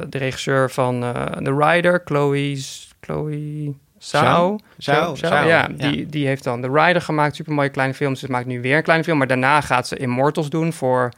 de 0.09 0.19
regisseur 0.19 0.71
van 0.71 1.03
eh 1.05 1.25
The 1.25 1.57
Rider, 1.59 2.03
Chloe, 2.05 2.57
Chloe 3.01 3.75
Zhao, 3.99 4.59
ja, 4.77 5.15
ja. 5.45 5.69
Die, 5.77 6.07
die 6.07 6.27
heeft 6.27 6.45
dan 6.45 6.61
The 6.61 6.71
Rider 6.73 7.03
gemaakt, 7.03 7.37
super 7.37 7.53
mooie 7.53 7.69
kleine 7.69 7.95
films. 7.95 8.21
Ze 8.21 8.31
maakt 8.31 8.47
nu 8.47 8.61
weer 8.61 8.77
een 8.77 8.83
kleine 8.83 9.05
film, 9.05 9.19
maar 9.19 9.27
daarna 9.27 9.61
gaat 9.61 9.89
ze 9.89 9.97
Immortals 9.97 10.51
doen 10.51 10.73
voor, 10.73 11.13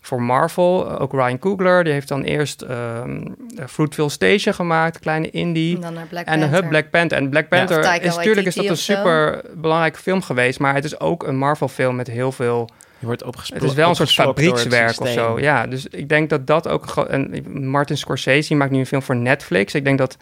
voor 0.00 0.22
Marvel. 0.22 0.98
Ook 0.98 1.12
Ryan 1.12 1.38
Coogler, 1.38 1.84
die 1.84 1.92
heeft 1.92 2.08
dan 2.08 2.22
eerst 2.22 2.62
ehm 2.62 3.22
Fruitville 3.68 4.08
Station 4.08 4.54
gemaakt, 4.54 4.98
kleine 4.98 5.30
indie. 5.30 5.74
En 5.74 5.80
dan 5.80 5.94
naar 5.94 6.06
Black 6.06 6.24
en 6.24 6.32
de 6.32 6.46
Panther. 6.46 6.60
Hub 6.60 6.68
Black 6.70 6.90
Panther. 6.90 7.18
En 7.18 7.30
Black. 7.30 7.48
Panther 7.48 8.02
is 8.02 8.16
natuurlijk 8.16 8.46
is 8.46 8.54
dat 8.54 8.66
een 8.66 8.76
super 8.76 9.40
belangrijke 9.54 9.98
film 9.98 10.22
geweest, 10.22 10.58
maar 10.58 10.74
het 10.74 10.84
is 10.84 11.00
ook 11.00 11.26
een 11.26 11.36
Marvel 11.36 11.68
film 11.68 11.96
met 11.96 12.06
heel 12.06 12.32
veel 12.32 12.68
Je 12.98 13.06
wordt 13.06 13.22
opgespro- 13.22 13.54
het 13.54 13.64
is 13.64 13.74
wel 13.74 13.88
een 13.88 13.94
soort 13.94 14.12
fabriekswerk 14.12 15.00
of 15.00 15.08
zo. 15.08 15.40
Ja, 15.40 15.66
dus 15.66 15.86
ik 15.86 16.08
denk 16.08 16.30
dat 16.30 16.46
dat 16.46 16.68
ook... 16.68 16.96
En 16.96 17.44
Martin 17.70 17.96
Scorsese 17.96 18.54
maakt 18.54 18.70
nu 18.70 18.78
een 18.78 18.86
film 18.86 19.02
voor 19.02 19.16
Netflix. 19.16 19.74
Ik 19.74 19.84
denk 19.84 19.98
dat, 19.98 20.16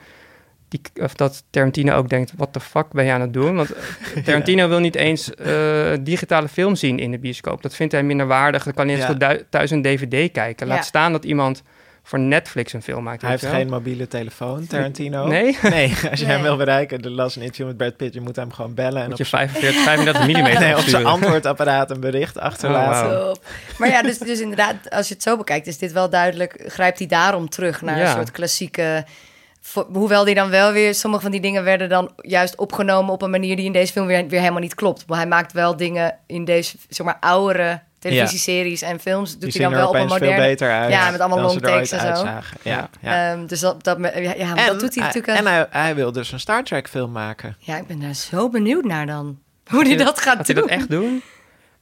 die, 0.72 1.02
of 1.04 1.14
dat 1.14 1.44
Tarantino 1.50 1.94
ook 1.94 2.08
denkt... 2.08 2.32
wat 2.36 2.54
de 2.54 2.60
fuck 2.60 2.92
ben 2.92 3.04
je 3.04 3.12
aan 3.12 3.20
het 3.20 3.32
doen? 3.32 3.56
Want 3.56 3.70
Tarantino 4.24 4.68
wil 4.68 4.78
niet 4.78 4.94
eens 4.94 5.34
eh, 5.34 5.92
digitale 6.00 6.48
film 6.48 6.74
zien 6.76 6.98
in 6.98 7.10
de 7.10 7.18
bioscoop. 7.18 7.62
Dat 7.62 7.74
vindt 7.74 7.92
hij 7.92 8.02
minder 8.02 8.26
waardig. 8.26 8.64
Dan 8.64 8.74
kan 8.74 8.88
hij 8.88 8.96
Ja. 8.96 9.12
du- 9.14 9.42
thuis 9.50 9.70
een 9.70 9.82
dvd 9.82 10.32
kijken. 10.32 10.66
Laat 10.66 10.76
Ja. 10.76 10.82
staan 10.82 11.12
dat 11.12 11.24
iemand 11.24 11.62
voor 12.04 12.18
Netflix 12.18 12.72
een 12.72 12.82
film 12.82 13.02
maakt. 13.04 13.20
Hij 13.22 13.30
heeft 13.30 13.42
wel. 13.42 13.52
geen 13.52 13.68
mobiele 13.68 14.08
telefoon, 14.08 14.66
Tarantino. 14.66 15.26
Nee? 15.26 15.58
Nee, 15.70 15.94
als 16.10 16.20
je 16.20 16.26
hem 16.26 16.42
wil 16.42 16.56
bereiken, 16.56 17.00
er 17.02 17.10
las 17.10 17.36
een 17.36 17.42
interview 17.42 17.66
met 17.66 17.76
Brad 17.76 17.96
Pitt, 17.96 18.14
je 18.14 18.20
moet 18.20 18.36
hem 18.36 18.52
gewoon 18.52 18.74
bellen 18.74 19.02
en 19.02 19.10
Moet 19.10 19.12
op 19.12 19.18
je 19.18 19.24
zijn 19.24 19.48
45, 19.48 19.82
35 19.82 20.26
mm 20.26 20.58
nee, 20.60 20.76
op 20.76 20.82
zijn 20.82 21.06
antwoordapparaat 21.06 21.90
een 21.90 22.00
bericht 22.00 22.38
achterlaten. 22.38 23.18
Oh. 23.20 23.26
Top. 23.26 23.44
Maar 23.78 23.88
ja, 23.88 24.02
dus, 24.02 24.18
dus 24.18 24.40
inderdaad, 24.40 24.90
als 24.90 25.08
je 25.08 25.14
het 25.14 25.22
zo 25.22 25.36
bekijkt, 25.36 25.66
is 25.66 25.78
dit 25.78 25.92
wel 25.92 26.10
duidelijk. 26.10 26.62
Grijpt 26.66 26.98
hij 26.98 27.06
daarom 27.08 27.48
terug 27.48 27.82
naar 27.82 27.98
Ja. 27.98 28.04
een 28.06 28.12
soort 28.12 28.30
klassieke. 28.30 29.04
Hoewel 29.92 30.24
die 30.24 30.34
dan 30.34 30.50
wel 30.50 30.72
weer, 30.72 30.94
sommige 30.94 31.22
van 31.22 31.30
die 31.32 31.40
dingen 31.40 31.64
werden 31.64 31.88
dan 31.88 32.12
juist 32.16 32.56
opgenomen 32.56 33.12
op 33.12 33.22
een 33.22 33.30
manier 33.30 33.56
die 33.56 33.64
in 33.64 33.72
deze 33.72 33.92
film 33.92 34.06
weer, 34.06 34.28
weer 34.28 34.40
helemaal 34.40 34.60
niet 34.60 34.74
klopt. 34.74 35.06
Maar 35.06 35.18
hij 35.18 35.26
maakt 35.26 35.52
wel 35.52 35.76
dingen 35.76 36.18
in 36.26 36.44
deze, 36.44 36.76
zeg 36.88 37.06
maar, 37.06 37.16
oudere 37.20 37.80
televisieseries 37.98 38.82
en 38.82 39.00
films. 39.00 39.30
Doet 39.32 39.40
Die 39.40 39.52
hij 39.52 39.70
dan 39.70 39.72
wel 39.78 39.88
op 39.88 39.94
een 39.94 40.06
moderne. 40.06 40.26
veel 40.34 40.36
beter 40.44 40.70
uit 40.70 40.90
Ja, 40.90 41.10
met 41.10 41.20
allemaal 41.20 41.40
long 41.40 41.60
takes 41.60 41.90
en 41.92 42.00
zo. 42.00 42.06
uitzagen. 42.06 42.56
Ja, 42.62 42.88
ja. 43.00 43.32
Ehm, 43.32 43.46
dus 43.46 43.60
dat, 43.60 43.84
dat, 43.84 43.98
ja, 44.00 44.08
ja, 44.18 44.46
maar 44.48 44.56
En, 44.58 44.66
dat 44.66 44.80
doet 44.80 44.94
hij 44.94 45.04
hij- 45.04 45.12
natuurlijk. 45.14 45.38
en 45.38 45.46
hij, 45.46 45.66
hij 45.70 45.94
wil 45.94 46.12
dus 46.12 46.32
een 46.32 46.40
Star 46.40 46.64
Trek 46.64 46.88
film 46.88 47.12
maken. 47.12 47.56
ja, 47.58 47.76
ik 47.76 47.86
ben 47.86 48.00
daar 48.00 48.14
zo 48.14 48.48
benieuwd 48.48 48.84
naar 48.84 49.06
dan. 49.06 49.38
Hoe 49.70 49.86
hij 49.86 49.96
dat 49.96 50.20
gaat 50.20 50.36
Gaat 50.36 50.46
doen. 50.46 50.54
hij 50.56 50.64
dat 50.64 50.70
echt 50.70 50.90
doen? 50.90 51.22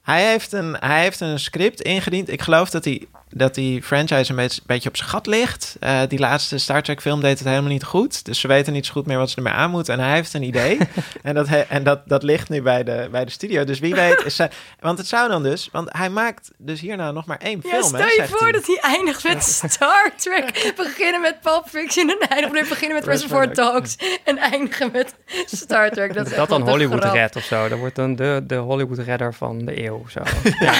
Hij 0.01 0.25
heeft 0.29 0.51
een, 0.51 0.77
hij 0.79 1.01
heeft 1.01 1.19
een 1.19 1.39
script 1.39 1.81
ingediend. 1.81 2.29
Ik 2.29 2.41
geloof 2.41 2.69
dat 2.69 2.83
die, 2.83 3.09
dat 3.31 3.55
die 3.55 3.83
franchise 3.83 4.29
een 4.29 4.35
beetje, 4.35 4.61
beetje 4.65 4.89
op 4.89 4.97
zijn 4.97 5.09
gat 5.09 5.25
ligt. 5.27 5.75
Eh, 5.79 5.99
die 6.07 6.19
laatste 6.19 6.57
Star 6.57 6.81
Trek 6.83 7.01
film 7.01 7.21
deed 7.21 7.39
het 7.39 7.47
helemaal 7.47 7.69
niet 7.71 7.83
goed. 7.83 8.25
Dus 8.25 8.39
ze 8.39 8.47
weten 8.47 8.73
niet 8.73 8.85
zo 8.85 8.91
goed 8.91 9.05
meer 9.05 9.17
wat 9.17 9.29
ze 9.29 9.35
ermee 9.35 9.53
aan 9.53 9.69
moeten. 9.71 9.93
En 9.93 9.99
hij 9.99 10.13
heeft 10.13 10.33
een 10.33 10.43
idee. 10.43 10.77
en 11.23 11.33
dat, 11.35 11.47
he- 11.47 11.59
en 11.59 11.83
dat, 11.83 12.01
dat 12.05 12.23
ligt 12.23 12.49
nu 12.49 12.61
bij 12.61 12.83
de, 12.83 13.07
bij 13.11 13.25
de 13.25 13.31
studio. 13.31 13.63
Dus 13.63 13.79
wie 13.79 13.95
weet 13.95 14.21
is 14.25 14.37
hij... 14.37 14.49
Want 14.79 14.97
het 14.97 15.07
zou 15.07 15.29
dan 15.29 15.43
dus... 15.43 15.69
Want 15.71 15.87
hij 15.97 16.09
maakt 16.09 16.51
dus 16.57 16.79
hierna 16.79 17.11
nog 17.11 17.25
maar 17.25 17.37
één 17.37 17.59
Ja, 17.63 17.69
film, 17.69 17.83
stel 17.83 17.99
hè, 17.99 18.05
je 18.05 18.27
voor 18.27 18.41
hij. 18.41 18.51
dat 18.51 18.65
hij 18.67 18.79
eindigt 18.81 19.23
met 19.23 19.43
Star 19.43 20.11
Trek. 20.17 20.73
Beginnen 20.75 21.21
met 21.21 21.41
Pulp 21.41 21.69
Fiction 21.69 22.09
en 22.09 22.27
eindigen 22.29 22.53
met, 22.53 22.69
beginnen 22.69 22.97
met 22.97 23.07
Reservoir 23.07 23.53
Dogs. 23.53 23.95
En 24.23 24.37
eindigen 24.37 24.89
met 24.91 25.15
Star 25.45 25.91
Trek. 25.91 26.13
Dat, 26.13 26.25
is 26.27 26.35
Dat, 26.35 26.49
dan 26.49 26.61
Hollywood 26.69 26.99
grap. 27.01 27.13
Red 27.13 27.35
of 27.35 27.43
zo. 27.43 27.67
Dat 27.69 27.79
wordt 27.79 27.95
dan 27.95 28.15
de, 28.15 28.41
de 28.47 28.55
Hollywood 28.55 28.97
Redder 28.97 29.33
van 29.33 29.65
de 29.65 29.85
eeuw. 29.85 30.05
Zo. 30.09 30.19
Ja. 30.59 30.73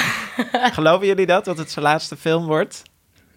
Geloven 0.71 1.07
jullie 1.07 1.25
dat? 1.25 1.45
Dat 1.45 1.57
het 1.57 1.71
zijn 1.71 1.85
laatste 1.85 2.17
film 2.17 2.40
wordt? 2.45 2.83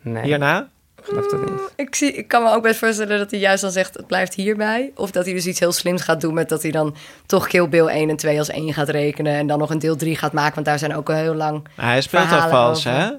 Nee, 0.02 0.22
Hierna? 0.24 0.68
ik 0.98 1.04
geloof 1.04 1.26
dat 1.30 1.50
niet. 1.50 1.72
Ik, 1.76 1.94
zie, 1.94 2.12
ik 2.12 2.28
kan 2.28 2.42
me 2.42 2.50
ook 2.50 2.62
best 2.62 2.78
voorstellen 2.78 3.18
dat 3.18 3.30
hij 3.30 3.40
juist 3.40 3.62
dan 3.62 3.70
zegt... 3.70 3.94
het 3.94 4.06
blijft 4.06 4.34
hierbij. 4.34 4.92
Of 4.94 5.10
dat 5.10 5.24
hij 5.24 5.34
dus 5.34 5.46
iets 5.46 5.60
heel 5.60 5.72
slims 5.72 6.02
gaat 6.02 6.20
doen... 6.20 6.34
met 6.34 6.48
dat 6.48 6.62
hij 6.62 6.70
dan 6.70 6.96
toch 7.26 7.46
Kill 7.46 7.68
Bill 7.68 7.86
1 7.86 8.10
en 8.10 8.16
2 8.16 8.38
als 8.38 8.48
1 8.48 8.72
gaat 8.74 8.88
rekenen... 8.88 9.34
en 9.34 9.46
dan 9.46 9.58
nog 9.58 9.70
een 9.70 9.78
deel 9.78 9.96
3 9.96 10.16
gaat 10.16 10.32
maken. 10.32 10.54
Want 10.54 10.66
daar 10.66 10.78
zijn 10.78 10.94
ook 10.94 11.10
al 11.10 11.16
heel 11.16 11.34
lang... 11.34 11.66
Hij 11.76 12.00
speelt 12.00 12.32
al 12.32 12.48
vals, 12.48 12.86
over. 12.86 13.00
hè? 13.00 13.10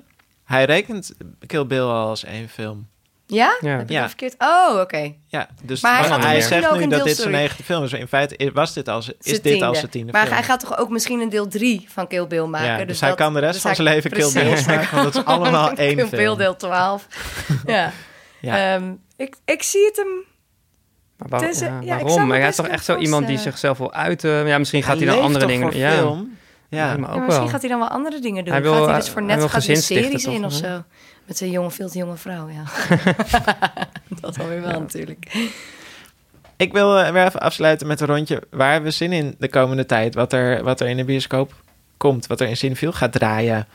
Hij 0.44 0.66
rekent 0.66 1.14
Kill 1.48 1.66
Bill 1.66 1.80
al 1.80 2.08
als 2.08 2.24
één 2.24 2.50
film. 2.50 2.88
Ja? 3.28 3.58
Ja. 3.62 3.70
Heb 3.70 3.82
ik 3.82 3.90
Ja. 3.90 4.00
dat 4.00 4.08
verkeerd? 4.08 4.36
Oh, 4.38 4.80
oké. 4.80 5.14
Ja, 5.28 5.48
dus 5.64 5.82
Maar 5.82 6.00
hij 6.00 6.10
maar 6.10 6.22
hij 6.22 6.42
zegt 6.42 6.76
nu 6.76 6.88
dat 6.88 7.04
dit 7.04 7.18
zijn 7.18 7.32
negende 7.32 7.64
film 7.64 7.84
is. 7.84 7.94
In 7.94 8.08
feite 8.08 8.52
was 8.54 8.74
dit 8.74 8.88
als, 8.90 9.08
is 9.08 9.14
Zijn 9.20 9.34
dit 9.36 9.44
tiende. 9.44 9.66
als 9.66 9.78
zijn 9.80 9.92
tiende 9.92 10.12
Maar 10.12 10.22
film. 10.22 10.34
hij 10.36 10.44
gaat 10.44 10.60
toch 10.60 10.78
ook 10.78 10.90
misschien 10.90 11.20
een 11.20 11.30
deel 11.30 11.48
3 11.48 11.86
van 11.90 12.08
Kill 12.08 12.28
Bill 12.28 12.46
maken? 12.46 12.80
ja, 12.80 12.86
dus, 12.86 13.00
hij 13.00 13.10
dat- 13.10 13.18
kan 13.18 13.34
de 13.34 13.40
rest 13.40 13.54
dus 13.54 13.62
van 13.62 13.72
hij- 13.72 13.80
zijn 13.84 13.96
leven 13.96 14.12
Kill 14.12 14.32
Bill 14.34 14.64
maken, 14.76 14.96
want 14.96 15.14
dat 15.14 15.16
is 15.16 15.30
allemaal 15.34 15.70
één 15.72 15.96
Kill 15.96 16.10
Bill 16.10 16.20
film. 16.20 16.38
deel 16.38 16.56
12. 16.56 17.08
ja. 17.66 17.92
Ja. 18.40 18.74
Ehm, 18.76 18.92
ik, 19.18 19.36
ik 19.46 19.64
zie 19.64 19.86
het 19.86 19.96
hem... 19.96 20.08
Maar 21.18 21.30
waar- 21.30 21.84
ja, 21.84 21.98
waarom? 22.00 22.28
Maar 22.28 22.40
hij 22.40 22.48
is 22.48 22.56
toch 22.56 22.68
echt 22.68 22.86
zo 22.86 22.98
iemand 22.98 23.28
die 23.28 23.38
zichzelf 23.38 23.78
wil 23.78 23.94
uiten? 23.94 24.48
Ja, 24.48 24.58
misschien 24.58 24.84
gaat 24.84 24.98
hij, 24.98 25.06
dan 25.06 25.22
andere 25.22 25.46
dingen... 25.46 25.78
ja, 25.78 25.92
film? 25.92 26.38
Ja. 26.70 26.78
Ja, 26.78 26.98
maar 26.98 27.10
Ja, 27.10 27.16
ook 27.16 27.22
misschien 27.22 27.40
wel. 27.44 27.48
gaat 27.52 27.62
hij 27.62 27.70
dan 27.70 27.80
wel 27.80 27.88
andere 27.90 28.20
dingen 28.20 28.44
doen. 28.44 28.54
Hij 28.54 28.62
wil- 28.62 28.74
gaat 28.74 28.86
hij 28.86 28.96
dus 29.00 29.10
voor 29.10 29.22
hij 29.22 29.36
net 29.36 29.50
gaat 29.52 29.66
hij 29.66 29.76
series 29.76 30.26
in 30.26 30.46
of 30.46 30.54
zo. 30.54 30.84
Met 31.26 31.38
zijn 31.38 31.52
jonge, 31.52 31.72
veel 31.72 31.90
te 31.90 31.98
jonge 31.98 32.16
vrouw, 32.16 32.50
ja. 32.50 32.64
dat 34.22 34.40
alweer 34.40 34.62
wel 34.62 34.80
natuurlijk. 34.80 35.50
Ik 36.58 36.74
wil 36.74 37.00
eh, 37.00 37.12
weer 37.12 37.26
even 37.26 37.40
afsluiten 37.40 37.88
met 37.88 38.02
een 38.02 38.08
rondje. 38.08 38.44
Waar 38.50 38.72
hebben 38.72 38.90
we 38.90 38.96
zin 38.96 39.12
in 39.12 39.36
de 39.38 39.50
komende 39.50 39.86
tijd? 39.86 40.16
Wat 40.16 40.34
er, 40.34 40.64
wat 40.64 40.80
er 40.80 40.88
in 40.88 40.98
de 40.98 41.06
bioscoop 41.06 41.54
komt? 41.98 42.28
Wat 42.28 42.42
er 42.42 42.48
in 42.48 42.58
Cineville 42.58 42.94
gaat 42.94 43.12
draaien? 43.12 43.68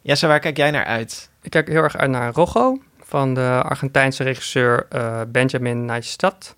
Jesse, 0.00 0.26
waar 0.26 0.40
kijk 0.40 0.56
jij 0.56 0.70
naar 0.70 0.84
uit? 0.84 1.30
Ik 1.42 1.50
kijk 1.50 1.68
heel 1.68 1.82
erg 1.82 1.96
uit 1.96 2.10
naar 2.10 2.32
Rojo 2.32 2.78
van 3.02 3.34
de 3.34 3.62
Argentijnse 3.64 4.22
regisseur 4.22 4.86
eh, 4.88 5.20
Benjamin 5.28 5.84
Neistat. 5.84 6.56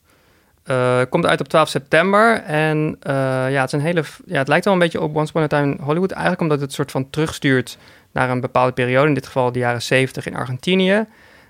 Eh 0.65 1.01
komt 1.09 1.27
uit 1.27 1.41
op 1.41 1.49
12 1.49 1.69
september. 1.69 2.43
En 2.43 2.97
eh, 3.01 3.15
ja, 3.51 3.61
het, 3.61 3.73
is 3.73 3.73
een 3.73 3.87
hele, 3.87 4.05
ja, 4.27 4.39
het 4.39 4.49
lijkt 4.49 4.65
wel 4.65 4.75
een 4.75 4.81
beetje 4.81 5.01
op 5.01 5.17
Once 5.17 5.31
Upon 5.31 5.43
a 5.43 5.47
Time 5.47 5.73
in 5.73 5.81
Hollywood. 5.81 6.11
Eigenlijk 6.11 6.43
omdat 6.43 6.61
het 6.61 6.73
soort 6.73 6.91
van 6.91 7.11
terugstuurt 7.11 7.79
naar 8.15 8.31
een 8.31 8.41
bepaalde 8.41 8.73
periode. 8.73 9.09
In 9.09 9.15
dit 9.15 9.27
geval 9.27 9.53
de 9.53 9.59
jaren 9.59 9.83
70 9.83 10.27
in 10.27 10.37
Argentinië. 10.37 11.07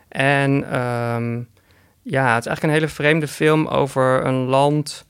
En 0.08 0.70
ehm, 0.70 1.42
ja, 2.02 2.34
het 2.34 2.44
is 2.44 2.46
eigenlijk 2.46 2.62
een 2.62 2.70
hele 2.70 2.88
vreemde 2.88 3.28
film 3.28 3.66
over 3.66 4.26
een 4.26 4.44
land 4.44 5.06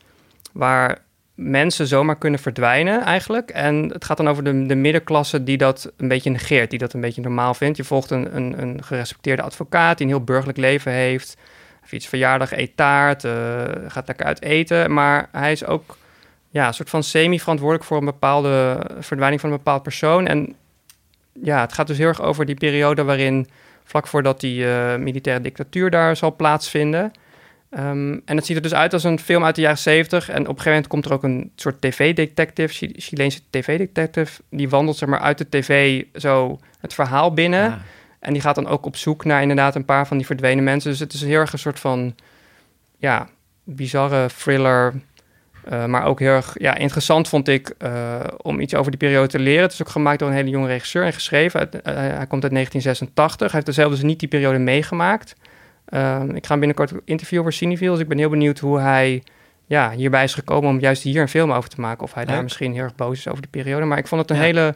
waar 0.53 0.99
mensen 1.35 1.87
zomaar 1.87 2.19
kunnen 2.19 2.41
verdwijnen 2.41 3.03
eigenlijk. 3.03 3.51
En 3.51 3.89
het 3.93 4.05
gaat 4.05 4.17
dan 4.17 4.29
over 4.29 4.45
de, 4.45 4.67
de 4.67 4.75
middenklasse 4.75 5.45
die 5.45 5.57
dat 5.57 5.93
een 5.97 6.09
beetje 6.09 6.31
negeert, 6.31 6.71
die 6.71 6.79
dat 6.79 6.93
een 6.93 7.01
beetje 7.01 7.21
normaal 7.21 7.55
vindt. 7.55 7.77
Je 7.77 7.85
volgt 7.85 8.11
een, 8.11 8.37
een, 8.37 8.63
een 8.63 8.85
gerespecteerde 8.85 9.43
advocaat 9.43 9.99
die 9.99 10.07
een 10.07 10.13
heel 10.13 10.25
burgerlijk 10.25 10.59
leven 10.59 10.93
heeft. 10.93 11.37
Heeft 11.81 11.93
iets 11.93 12.07
verjaardag, 12.07 12.53
eet 12.53 12.77
taart, 12.77 13.25
eh, 13.25 13.33
gaat 13.89 14.07
lekker 14.07 14.27
uit 14.27 14.43
eten. 14.43 14.93
Maar 14.93 15.29
hij 15.33 15.53
is 15.53 15.67
ook 15.67 15.97
ja, 16.51 16.67
een 16.67 16.75
soort 16.75 16.91
van 16.91 17.03
semi-verantwoordelijk 17.03 17.87
voor 17.89 17.99
een 17.99 18.05
bepaalde 18.05 18.87
verdwijning 18.99 19.41
van 19.41 19.51
een 19.51 19.57
bepaald 19.57 19.83
persoon. 19.83 20.27
En 20.27 20.55
ja, 21.43 21.61
het 21.61 21.73
gaat 21.73 21.87
dus 21.87 21.99
heel 21.99 22.09
erg 22.09 22.23
over 22.23 22.47
die 22.47 22.55
periode 22.55 23.03
waarin 23.05 23.49
vlak 23.85 24.07
voordat 24.07 24.41
die 24.41 24.67
eh, 24.67 24.97
militaire 24.97 25.43
dictatuur 25.43 25.91
daar 25.91 26.17
zal 26.17 26.37
plaatsvinden. 26.37 27.13
Ehm, 27.71 28.19
en 28.25 28.37
het 28.37 28.47
ziet 28.47 28.57
er 28.57 28.63
dus 28.63 28.75
uit 28.75 28.93
als 28.93 29.05
een 29.05 29.19
film 29.19 29.45
uit 29.45 29.55
de 29.55 29.61
jaren 29.61 29.79
70. 29.79 30.29
En 30.29 30.35
op 30.35 30.39
een 30.41 30.47
gegeven 30.47 30.71
moment 30.71 30.87
komt 30.89 31.05
er 31.05 31.13
ook 31.13 31.23
een 31.23 31.53
soort 31.57 31.81
tv-detective, 31.81 32.75
Chi- 32.75 32.95
Chileense 32.97 33.41
tv-detective. 33.51 34.43
Die 34.51 34.69
wandelt 34.69 34.97
zeg 34.97 35.09
maar 35.09 35.21
uit 35.21 35.39
de 35.39 35.49
tv 35.49 36.03
zo 36.15 36.59
het 36.81 36.95
verhaal 36.95 37.33
binnen. 37.33 37.71
Ah. 37.71 37.77
En 38.19 38.33
die 38.33 38.43
gaat 38.43 38.55
dan 38.55 38.67
ook 38.67 38.87
op 38.87 38.97
zoek 38.97 39.25
naar 39.25 39.41
inderdaad 39.41 39.75
een 39.75 39.85
paar 39.85 40.07
van 40.07 40.17
die 40.17 40.27
verdwenen 40.27 40.65
mensen. 40.65 40.91
Dus 40.91 41.01
het 41.01 41.13
is 41.13 41.21
heel 41.21 41.41
erg 41.41 41.53
een 41.53 41.59
soort 41.59 41.81
van, 41.81 42.15
ja, 42.97 43.29
bizarre 43.65 44.29
thriller. 44.39 44.95
Eh, 45.69 45.85
maar 45.85 46.05
ook 46.05 46.19
heel 46.19 46.33
erg 46.33 46.55
ja, 46.59 46.77
interessant 46.77 47.29
vond 47.29 47.49
ik 47.49 47.75
eh, 47.79 48.21
om 48.43 48.61
iets 48.61 48.75
over 48.75 48.91
die 48.91 49.01
periode 49.01 49.29
te 49.29 49.39
leren. 49.39 49.63
Het 49.63 49.73
is 49.73 49.83
ook 49.83 49.89
gemaakt 49.89 50.19
door 50.19 50.29
een 50.29 50.35
hele 50.35 50.51
jonge 50.51 50.67
regisseur 50.67 51.05
en 51.05 51.13
geschreven. 51.13 51.61
Uit, 51.61 51.83
eh, 51.83 51.95
hij 51.95 52.27
komt 52.27 52.43
uit 52.43 52.53
1986. 52.53 53.47
Hij 53.47 53.55
heeft 53.55 53.67
er 53.67 53.75
zelf 53.75 53.91
dus 53.91 54.03
niet 54.03 54.19
die 54.19 54.29
periode 54.29 54.59
meegemaakt. 54.59 55.35
Ehm, 55.85 56.31
ik 56.31 56.47
ga 56.47 56.51
hem 56.51 56.59
binnenkort 56.59 56.93
interviewen 57.05 57.47
over 57.47 57.59
Cineville. 57.59 57.91
Dus 57.91 58.01
ik 58.01 58.09
ben 58.09 58.19
heel 58.19 58.29
benieuwd 58.29 58.59
hoe 58.59 58.81
hij 58.81 59.23
ja, 59.67 59.91
hierbij 59.91 60.25
is 60.25 60.35
gekomen 60.35 60.71
om 60.71 60.81
juist 60.81 61.03
hier 61.03 61.21
een 61.21 61.29
film 61.29 61.53
over 61.53 61.71
te 61.71 61.81
maken. 61.81 62.05
Of 62.05 62.15
hij 62.15 62.25
daar 62.25 62.43
misschien 62.43 62.73
heel 62.73 62.83
erg 62.83 62.95
boos 62.95 63.19
is 63.19 63.29
over 63.29 63.43
die 63.43 63.51
periode. 63.51 63.85
Maar 63.85 63.99
ik 63.99 64.07
vond 64.07 64.21
het 64.21 64.31
een 64.31 64.37
Ja. 64.37 64.43
hele... 64.43 64.75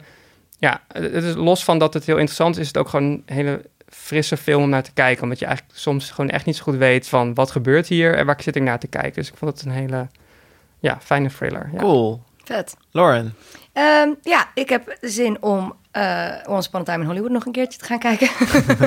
Ja, 0.61 0.81
het 0.93 1.25
is 1.25 1.35
los 1.35 1.65
van 1.65 1.79
dat 1.79 1.95
het 1.95 2.05
heel 2.05 2.17
interessant 2.17 2.55
is, 2.55 2.61
is 2.61 2.67
het 2.67 2.77
ook 2.77 2.89
gewoon 2.89 3.05
een 3.05 3.23
hele 3.27 3.65
frisse 3.89 4.37
film 4.37 4.63
om 4.63 4.69
naar 4.69 4.83
te 4.83 4.93
kijken. 4.93 5.23
Omdat 5.23 5.39
je 5.39 5.47
eigenlijk 5.47 5.79
soms 5.79 6.11
gewoon 6.11 6.31
echt 6.31 6.45
niet 6.47 6.57
zo 6.57 6.63
goed 6.63 6.77
weet 6.77 7.09
van 7.09 7.35
wat 7.35 7.51
gebeurt 7.51 7.87
hier 7.87 8.15
en 8.15 8.27
waar 8.27 8.43
zit 8.43 8.57
ik 8.57 8.63
naar 8.63 8.79
te 8.79 8.87
kijken. 8.87 9.13
Dus 9.13 9.29
ik 9.29 9.37
vond 9.37 9.51
het 9.51 9.65
een 9.67 9.73
hele 9.73 10.07
ja, 10.81 10.99
fijne 11.03 11.29
thriller. 11.29 11.69
Ja. 11.73 11.79
Cool. 11.79 12.23
Vet. 12.45 12.77
Lauren, 12.91 13.35
Ehm, 13.79 14.15
ja, 14.23 14.51
ik 14.55 14.69
heb 14.69 14.97
zin 15.01 15.43
om 15.43 15.75
eh 15.91 16.35
Once 16.47 16.69
Upon 16.69 16.81
a 16.81 16.85
Time 16.85 17.01
in 17.01 17.07
Hollywood 17.07 17.31
nog 17.31 17.47
een 17.47 17.53
keertje 17.53 17.79
te 17.79 17.85
gaan 17.85 17.99
kijken. 17.99 18.29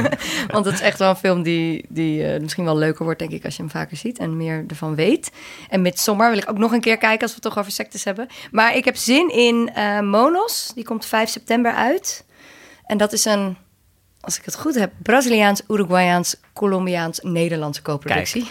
Want 0.53 0.65
het 0.65 0.73
is 0.73 0.81
echt 0.81 0.99
wel 0.99 1.09
een 1.09 1.15
film 1.15 1.43
die, 1.43 1.85
die 1.89 2.25
eh, 2.27 2.41
misschien 2.41 2.63
wel 2.63 2.77
leuker 2.77 3.03
wordt, 3.03 3.19
denk 3.19 3.31
ik, 3.31 3.45
als 3.45 3.55
je 3.55 3.61
hem 3.61 3.71
vaker 3.71 3.97
ziet 3.97 4.19
en 4.19 4.37
meer 4.37 4.63
ervan 4.67 4.95
weet. 4.95 5.31
En 5.69 5.81
Midsommar 5.81 6.29
wil 6.29 6.37
ik 6.37 6.49
ook 6.49 6.57
nog 6.57 6.71
een 6.71 6.81
keer 6.81 6.97
kijken 6.97 7.21
als 7.21 7.29
we 7.29 7.39
het 7.41 7.43
toch 7.43 7.57
over 7.57 7.71
sectes 7.71 8.03
hebben. 8.03 8.27
Maar 8.51 8.75
ik 8.75 8.85
heb 8.85 8.95
zin 8.95 9.29
in 9.29 9.69
eh, 9.73 9.99
Monos. 9.99 10.71
Die 10.75 10.83
komt 10.83 11.05
5 11.05 11.29
september 11.29 11.73
uit. 11.73 12.25
En 12.85 12.97
dat 12.97 13.13
is 13.13 13.25
een 13.25 13.57
als 14.21 14.37
ik 14.37 14.45
het 14.45 14.55
goed 14.55 14.75
heb, 14.75 14.91
Braziliaans, 14.97 15.61
Uruguayaans, 15.67 16.35
Colombiaans, 16.53 17.19
Nederlandse 17.23 17.81
co-productie. 17.81 18.49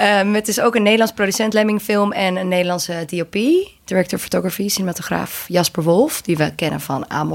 um, 0.00 0.34
het 0.40 0.48
is 0.48 0.60
ook 0.60 0.74
een 0.74 0.82
Nederlands 0.82 1.12
producent, 1.12 1.52
Lemming 1.52 1.82
Film 1.82 2.12
en 2.12 2.36
een 2.36 2.48
Nederlandse 2.48 3.04
DOP, 3.06 3.36
director 3.84 4.18
photography, 4.18 4.68
cinematograaf 4.68 5.44
Jasper 5.48 5.82
Wolf, 5.82 6.22
die 6.22 6.36
we 6.36 6.54
kennen 6.54 6.80
van 6.80 7.06
A 7.12 7.26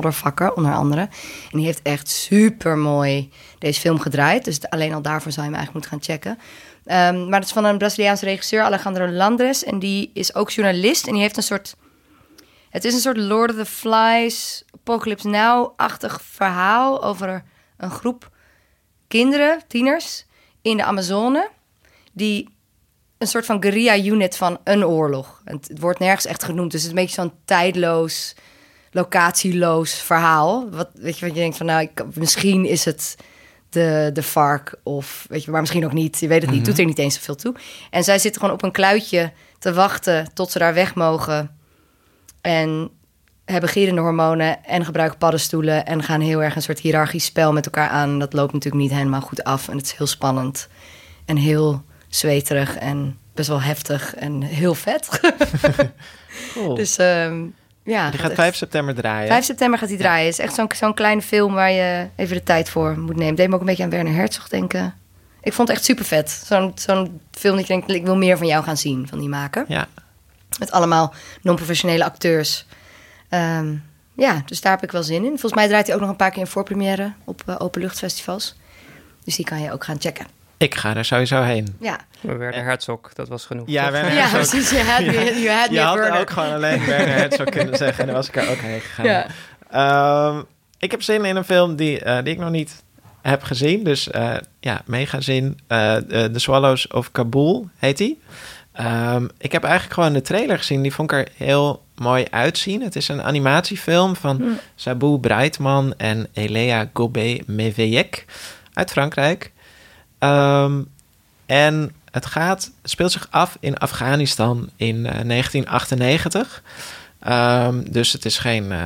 onder 0.55 0.74
andere. 0.74 1.01
En 1.51 1.57
die 1.57 1.65
heeft 1.65 1.82
echt 1.82 2.09
super 2.09 2.78
mooi 2.78 3.30
deze 3.59 3.80
film 3.80 3.99
gedraaid, 3.99 4.45
dus 4.45 4.70
alleen 4.70 4.93
al 4.93 5.01
daarvoor 5.01 5.32
zou 5.32 5.45
je 5.47 5.51
hem 5.51 5.61
eigenlijk 5.61 5.74
moeten 5.74 5.91
gaan 5.91 6.15
checken. 6.15 6.39
Um, 6.86 7.30
maar 7.30 7.39
het 7.39 7.47
is 7.47 7.53
van 7.53 7.65
een 7.65 7.78
Braziliaanse 7.78 8.26
regisseur, 8.26 8.61
Alejandro 8.61 9.07
Landres, 9.07 9.63
en 9.63 9.80
die 9.80 10.11
is 10.13 10.36
ook 10.36 10.49
journalist 10.51 11.07
en 11.07 11.13
die 11.13 11.22
heeft 11.22 11.38
een 11.38 11.43
soort 11.43 11.76
het 12.70 12.86
is 12.86 12.93
een 12.93 12.99
soort 12.99 13.18
Lord 13.18 13.49
of 13.49 13.55
the 13.55 13.65
Flies, 13.65 14.63
Apocalypse 14.74 15.28
Now-achtig 15.28 16.22
verhaal 16.22 17.03
over 17.03 17.43
een 17.78 17.91
groep 17.91 18.30
kinderen, 19.07 19.61
tieners, 19.68 20.26
in 20.61 20.78
de 20.78 20.84
Amazone, 20.84 21.49
die 22.13 22.49
een 23.18 23.28
soort 23.28 23.45
van 23.45 23.61
guerrilla-unit 23.61 24.38
van 24.38 24.57
een 24.63 24.86
oorlog. 24.86 25.41
Het, 25.43 25.72
wordt 25.80 25.99
nergens 25.99 26.26
echt 26.26 26.43
genoemd, 26.43 26.72
dus 26.72 26.82
het 26.84 26.91
is 26.91 26.97
een 26.97 27.05
beetje 27.05 27.22
zo'n 27.22 27.34
tijdloos, 27.45 28.36
locatieloos 28.91 29.93
verhaal. 29.93 30.70
Wat, 30.70 30.89
weet 30.93 31.20
je, 31.20 31.26
wat 31.26 31.36
je 31.36 31.41
denkt 31.41 31.57
van, 31.57 31.65
nou, 31.65 31.82
ik, 31.82 32.15
misschien 32.15 32.65
is 32.65 32.86
het 32.86 33.15
de, 33.70 34.09
de 34.13 34.24
vark 34.24 34.76
of, 34.84 35.26
weet 35.30 35.43
je, 35.43 35.51
maar 35.51 35.61
misschien 35.61 35.86
ook 35.86 35.93
niet. 35.93 36.20
Je 36.20 36.28
weet 36.28 36.41
het 36.41 36.51
niet, 36.51 36.59
mhm. 36.59 36.70
doet 36.70 36.80
er 36.80 36.86
niet 36.86 36.99
eens 36.99 37.15
zoveel 37.15 37.36
toe. 37.36 37.55
En 37.89 38.03
zij 38.03 38.20
zitten 38.20 38.41
gewoon 38.41 38.55
op 38.55 38.63
een 38.63 38.72
kluitje 38.72 39.32
te 39.59 39.74
wachten 39.74 40.34
tot 40.34 40.51
ze 40.51 40.59
daar 40.59 40.74
weg 40.74 40.95
mogen 40.95 41.56
en 42.47 42.89
hebben 43.45 43.69
gierende 43.69 44.01
hormonen 44.01 44.65
en 44.65 44.85
gebruiken 44.85 45.17
paddenstoelen 45.17 45.85
en 45.85 46.03
gaan 46.03 46.21
heel 46.21 46.43
erg 46.43 46.55
een 46.55 46.61
soort 46.61 46.79
hiërarchisch 46.79 47.25
spel 47.25 47.53
met 47.53 47.65
elkaar 47.65 47.89
aan. 47.89 48.19
Dat 48.19 48.33
loopt 48.33 48.53
natuurlijk 48.53 48.83
niet 48.83 48.93
helemaal 48.93 49.21
goed 49.21 49.43
af 49.43 49.67
en 49.67 49.77
het 49.77 49.85
is 49.85 49.93
heel 49.93 50.07
spannend 50.07 50.67
en 51.25 51.37
heel 51.37 51.83
zweterig 52.07 52.77
en 52.77 53.17
best 53.33 53.47
wel 53.47 53.61
heftig 53.61 54.15
en 54.15 54.41
heel 54.41 54.75
vet. 54.75 55.19
cool. 56.53 56.75
Dus 56.75 56.97
um, 56.99 57.53
ja. 57.83 58.09
Die 58.09 58.19
gaat 58.19 58.33
5 58.33 58.55
september 58.55 58.95
draaien. 58.95 59.27
5 59.27 59.45
september 59.45 59.79
gaat 59.79 59.89
hij 59.89 59.97
draaien. 59.97 60.27
Is 60.27 60.39
echt 60.39 60.53
zo'n 60.53 60.69
zo'n 60.75 60.93
kleine 60.93 61.21
film 61.21 61.53
waar 61.53 61.71
je 61.71 62.07
even 62.15 62.35
de 62.35 62.43
tijd 62.43 62.69
voor 62.69 62.99
moet 62.99 63.15
nemen. 63.15 63.35
Deed 63.35 63.47
me 63.47 63.53
ook 63.53 63.59
een 63.59 63.65
beetje 63.65 63.83
aan 63.83 63.89
Werner 63.89 64.13
Herzog 64.13 64.47
denken. 64.47 64.93
Ik 65.41 65.53
vond 65.53 65.67
het 65.67 65.77
echt 65.77 65.85
super 65.85 66.05
vet. 66.05 66.43
Zo'n 66.45 66.71
zo'n 66.75 67.21
film 67.31 67.55
dat 67.55 67.67
je 67.67 67.73
denkt, 67.73 67.91
ik 67.91 68.05
wil 68.05 68.17
meer 68.17 68.37
van 68.37 68.47
jou 68.47 68.63
gaan 68.63 68.77
zien, 68.77 69.07
van 69.07 69.19
die 69.19 69.29
maker. 69.29 69.65
Ja, 69.67 69.87
met 70.59 70.71
allemaal 70.71 71.13
non-professionele 71.41 72.03
acteurs. 72.03 72.65
Ehm, 73.29 73.75
ja, 74.15 74.41
dus 74.45 74.61
daar 74.61 74.71
heb 74.71 74.83
ik 74.83 74.91
wel 74.91 75.03
zin 75.03 75.23
in. 75.23 75.29
Volgens 75.29 75.53
mij 75.53 75.67
draait 75.67 75.85
hij 75.85 75.95
ook 75.95 76.01
nog 76.01 76.09
een 76.09 76.15
paar 76.15 76.31
keer 76.31 76.39
in 76.39 76.47
voorpremière 76.47 77.13
op 77.23 77.43
uh, 77.49 77.55
openluchtfestivals. 77.57 78.55
Dus 79.23 79.35
die 79.35 79.45
kan 79.45 79.61
je 79.61 79.71
ook 79.71 79.83
gaan 79.83 79.99
checken. 79.99 80.25
Ik 80.57 80.75
ga 80.75 80.95
er 80.95 81.05
sowieso 81.05 81.41
heen. 81.41 81.75
Ja. 81.79 81.97
Werner 82.21 82.63
Herzog, 82.63 83.13
dat 83.13 83.27
was 83.27 83.45
genoeg. 83.45 83.67
Ja, 83.67 83.91
Werner 83.91 84.13
ja 84.13 84.29
precies. 84.29 84.69
Je 84.69 84.83
had, 84.83 84.99
me, 84.99 85.11
je 85.43 85.51
had, 85.51 85.69
je 85.69 85.79
had 85.79 86.19
ook 86.19 86.29
gewoon 86.29 86.53
alleen 86.53 86.85
Werner 86.85 87.15
Herzog 87.15 87.49
kunnen 87.49 87.77
zeggen. 87.77 87.99
En 87.99 88.05
dan 88.05 88.15
was 88.15 88.27
ik 88.27 88.35
er 88.35 88.49
ook 88.49 88.57
heen 88.57 88.81
gegaan. 88.81 89.05
Ja. 89.05 89.27
Ehm, 89.69 90.43
ik 90.79 90.91
heb 90.91 91.01
zin 91.01 91.25
in 91.25 91.35
een 91.35 91.43
film 91.43 91.75
die, 91.75 92.05
uh, 92.05 92.17
die 92.23 92.33
ik 92.33 92.39
nog 92.39 92.49
niet 92.49 92.83
heb 93.21 93.43
gezien. 93.43 93.83
Dus 93.83 94.07
uh, 94.07 94.35
ja, 94.59 94.81
mega 94.85 95.21
zin. 95.21 95.59
The 95.67 96.31
Swallows 96.33 96.87
of 96.87 97.11
Kabul 97.11 97.69
heet 97.77 97.97
die. 97.97 98.19
Um, 98.82 99.30
ik 99.38 99.51
heb 99.51 99.63
eigenlijk 99.63 99.93
gewoon 99.93 100.13
de 100.13 100.21
trailer 100.21 100.57
gezien. 100.57 100.82
Die 100.82 100.93
vond 100.93 101.11
ik 101.11 101.17
er 101.17 101.28
heel 101.36 101.84
mooi 101.95 102.25
uitzien. 102.30 102.82
Het 102.82 102.95
is 102.95 103.07
een 103.07 103.23
animatiefilm 103.23 104.15
van 104.15 104.38
mm. 104.38 104.59
Sabou 104.75 105.19
Breitman 105.19 105.93
en 105.97 106.28
Elea 106.34 106.89
Gobet-Meveyek 106.93 108.25
uit 108.73 108.91
Frankrijk. 108.91 109.51
Um, 110.19 110.88
en 111.45 111.91
het 112.11 112.25
gaat, 112.25 112.71
speelt 112.84 113.11
zich 113.11 113.28
af 113.30 113.57
in 113.59 113.78
Afghanistan 113.78 114.69
in 114.75 114.95
uh, 114.95 115.03
1998. 115.03 116.63
Um, 117.28 117.91
dus 117.91 118.13
het 118.13 118.25
is 118.25 118.38
geen 118.38 118.71
uh, 118.71 118.84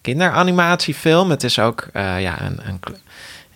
kinderanimatiefilm. 0.00 1.30
Het 1.30 1.44
is 1.44 1.58
ook 1.58 1.88
uh, 1.92 2.20
ja, 2.20 2.42
een, 2.42 2.60
een, 2.64 2.80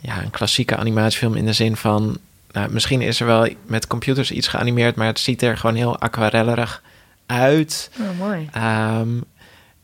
ja, 0.00 0.22
een 0.22 0.30
klassieke 0.30 0.76
animatiefilm 0.76 1.34
in 1.34 1.46
de 1.46 1.52
zin 1.52 1.76
van 1.76 2.18
nou, 2.52 2.70
misschien 2.70 3.00
is 3.00 3.20
er 3.20 3.26
wel 3.26 3.48
met 3.66 3.86
computers 3.86 4.30
iets 4.30 4.48
geanimeerd, 4.48 4.96
maar 4.96 5.06
het 5.06 5.18
ziet 5.18 5.42
er 5.42 5.56
gewoon 5.56 5.76
heel 5.76 5.98
aquarellerig 5.98 6.82
uit. 7.26 7.90
Oh, 8.00 8.18
mooi. 8.18 8.48
Um, 9.00 9.24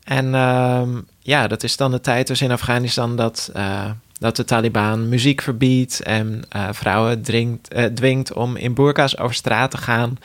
en 0.03 0.33
um, 0.33 1.07
ja, 1.19 1.47
dat 1.47 1.63
is 1.63 1.77
dan 1.77 1.91
de 1.91 2.01
tijd 2.01 2.27
dus 2.27 2.41
in 2.41 2.51
Afghanistan 2.51 3.15
dat, 3.15 3.51
uh, 3.55 3.89
dat 4.17 4.35
de 4.35 4.43
Taliban 4.43 5.09
muziek 5.09 5.41
verbiedt 5.41 6.01
en 6.01 6.41
uh, 6.55 6.67
vrouwen 6.71 7.23
uh, 7.31 7.85
dwingt 7.85 8.33
om 8.33 8.55
in 8.55 8.73
burka's 8.73 9.17
over 9.17 9.35
straat 9.35 9.71
te 9.71 9.77
gaan. 9.77 10.17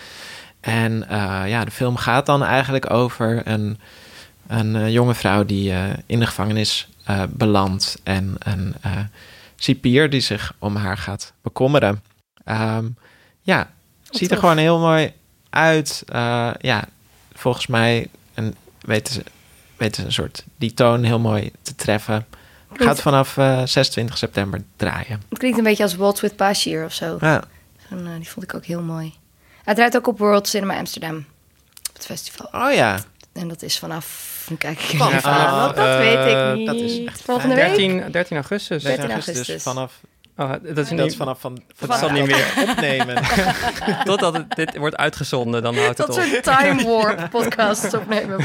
En 0.61 1.05
ja, 1.47 1.65
de 1.65 1.71
film 1.71 1.97
gaat 1.97 2.27
dan 2.27 2.45
eigenlijk 2.45 2.91
over 2.91 3.43
een, 3.45 3.79
een 4.47 4.93
jonge 4.93 5.15
vrouw 5.15 5.45
die 5.45 5.73
in 6.07 6.19
de 6.19 6.27
gevangenis 6.27 6.89
belandt 7.29 8.01
en 8.03 8.35
een 8.39 8.75
cipier 9.57 10.11
die 10.11 10.21
zich 10.21 10.55
om 10.59 10.77
haar 10.77 10.99
gaat 10.99 11.33
bekommeren. 11.43 12.03
Um, 12.45 12.97
ja, 13.41 13.71
ziet 14.11 14.31
er 14.31 14.39
gewoon 14.39 14.57
heel 14.57 14.79
mooi 14.79 15.13
uit. 15.51 16.03
Uh, 16.15 16.51
ja, 16.59 16.85
volgens 17.35 17.67
mij 17.67 18.09
een, 18.35 18.55
weten, 18.81 19.15
ze, 19.15 19.23
weten 19.77 20.01
ze 20.01 20.07
een 20.07 20.13
soort 20.13 20.45
die 20.57 20.75
toon 20.75 21.03
heel 21.03 21.19
mooi 21.19 21.53
te 21.63 21.75
treffen. 21.75 22.27
Gaat 22.73 23.01
vanaf 23.01 23.37
uh, 23.37 23.63
eh, 23.63 23.67
26 23.67 24.19
september 24.19 24.63
draaien. 24.77 25.23
Het 25.29 25.39
klinkt 25.39 25.59
een 25.59 25.65
beetje 25.65 25.83
als 25.83 25.95
Waltz 25.95 26.21
with 26.21 26.37
Bashir 26.37 26.85
of 26.85 26.93
zo. 26.93 27.17
Ja. 27.21 27.45
En, 27.91 27.99
uh, 27.99 28.15
die 28.15 28.29
vond 28.29 28.45
ik 28.45 28.55
ook 28.55 28.65
heel 28.65 28.83
mooi. 28.83 29.15
Hij 29.65 29.75
draait 29.75 29.97
ook 29.97 30.07
op 30.07 30.19
World 30.19 30.49
Cinema 30.49 30.79
Amsterdam. 30.79 31.17
Op 31.89 31.95
het 31.95 32.07
festival. 32.07 32.49
Oh 32.53 32.73
ja. 32.73 33.01
En 33.33 33.49
dat 33.49 33.63
is 33.63 33.79
vanaf 33.79 34.33
kijk 34.59 34.81
ik 34.81 34.93
even 34.93 35.23
aan, 35.25 35.57
want 35.57 35.77
dat 35.77 35.97
weet 35.97 36.27
ik 36.29 36.55
niet. 36.55 36.67
Dat 36.67 36.77
is 36.77 37.23
Volgende 37.23 37.55
13, 37.55 38.01
week? 38.01 38.13
13 38.13 38.37
augustus. 38.37 38.83
13 38.83 39.11
augustus. 39.11 39.63
vanaf 39.63 40.01
Oh, 40.37 40.51
dat 40.51 40.79
is, 40.79 40.89
dat 40.89 41.07
is 41.07 41.17
vanaf 41.17 41.41
van, 41.41 41.63
van, 41.75 41.99
van, 41.99 42.13
niet 42.13 42.27
meer 42.27 42.55
opnemen. 42.69 43.23
Totdat 44.05 44.35
het, 44.35 44.57
dit 44.57 44.77
wordt 44.77 44.97
uitgezonden, 44.97 45.63
dan 45.63 45.77
houdt 45.77 45.99
het 45.99 46.09
op. 46.09 46.15
Dat 46.15 46.25
soort 46.25 46.43
time 46.43 46.85
warp 46.85 47.31
podcasts 47.31 47.95
opnemen. 47.95 48.41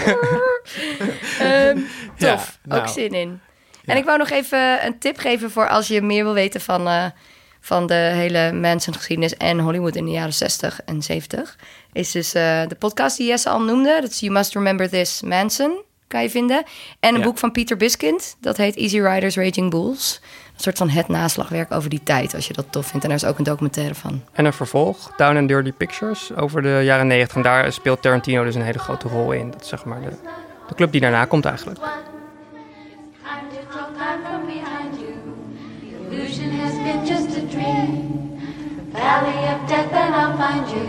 um, 1.42 1.88
tof, 2.18 2.60
ook 2.66 2.72
nou. 2.72 2.88
zin 2.88 3.14
in. 3.14 3.42
En 3.86 3.98
ik 3.98 4.06
wou 4.06 4.18
nog 4.18 4.30
even 4.30 4.86
een 4.86 5.00
tip 5.00 5.18
geven 5.18 5.52
voor 5.52 5.70
als 5.70 5.88
je 5.88 6.02
meer 6.02 6.24
wil 6.24 6.34
weten 6.34 6.62
van, 6.62 6.88
uh, 6.88 7.06
van 7.60 7.88
de 7.88 7.94
hele 7.94 8.52
mensengeschiedenis 8.52 9.38
en 9.38 9.60
Hollywood 9.60 9.96
in 9.96 10.06
de 10.06 10.12
jaren 10.12 10.34
60 10.34 10.82
en 10.86 11.02
70. 11.02 11.58
Is 11.94 12.12
dus 12.12 12.36
uh, 12.36 12.62
de 12.68 12.76
podcast 12.76 13.18
die 13.18 13.28
Jesse 13.28 13.50
al 13.50 13.62
noemde. 13.62 13.98
Dat 14.02 14.10
is 14.10 14.20
You 14.20 14.34
Must 14.34 14.54
Remember 14.54 14.90
This 14.90 15.22
Manson, 15.22 15.82
kan 16.08 16.22
je 16.22 16.30
vinden. 16.30 16.64
En 17.00 17.16
een 17.16 17.22
boek 17.22 17.38
van 17.38 17.52
Peter 17.52 17.78
Biskind, 17.78 18.38
dat 18.40 18.58
heet 18.58 18.76
Easy 18.76 19.00
Riders 19.00 19.36
Raging 19.36 19.70
Bulls 19.70 20.22
soort 20.62 20.78
van 20.78 20.89
het 20.89 21.07
naslagwerk 21.07 21.72
over 21.72 21.89
die 21.89 22.03
tijd, 22.03 22.36
als 22.36 22.47
je 22.47 22.53
dat 22.53 22.66
tof 22.70 22.86
vindt. 22.86 23.03
En 23.03 23.10
daar 23.10 23.20
is 23.20 23.26
ook 23.26 23.38
een 23.38 23.43
documentaire 23.43 23.95
van. 23.95 24.24
En 24.32 24.45
een 24.45 24.53
vervolg, 24.53 25.12
Down 25.18 25.38
and 25.38 25.47
Dirty 25.47 25.72
Pictures, 25.72 26.36
over 26.36 26.62
de 26.62 26.82
jaren 26.84 27.07
90. 27.07 27.36
En 27.36 27.43
daar 27.43 27.72
speelt 27.72 28.01
Tarantino 28.01 28.43
dus 28.43 28.55
een 28.55 28.62
hele 28.62 28.80
grote 28.80 29.07
rol 29.07 29.32
in. 29.32 29.51
Dat 29.51 29.62
is 29.62 29.68
zeg 29.68 29.86
maar 29.86 30.01
de, 30.01 30.10
de 30.68 30.76
club 30.76 30.91
die 30.91 31.01
daarna 31.01 31.26
komt 31.26 31.45
eigenlijk. 31.45 31.80
Valley 38.91 39.53
of 39.53 39.68
death 39.70 39.93
and 39.93 40.16
I'll 40.16 40.36
find 40.38 40.68
you. 40.68 40.88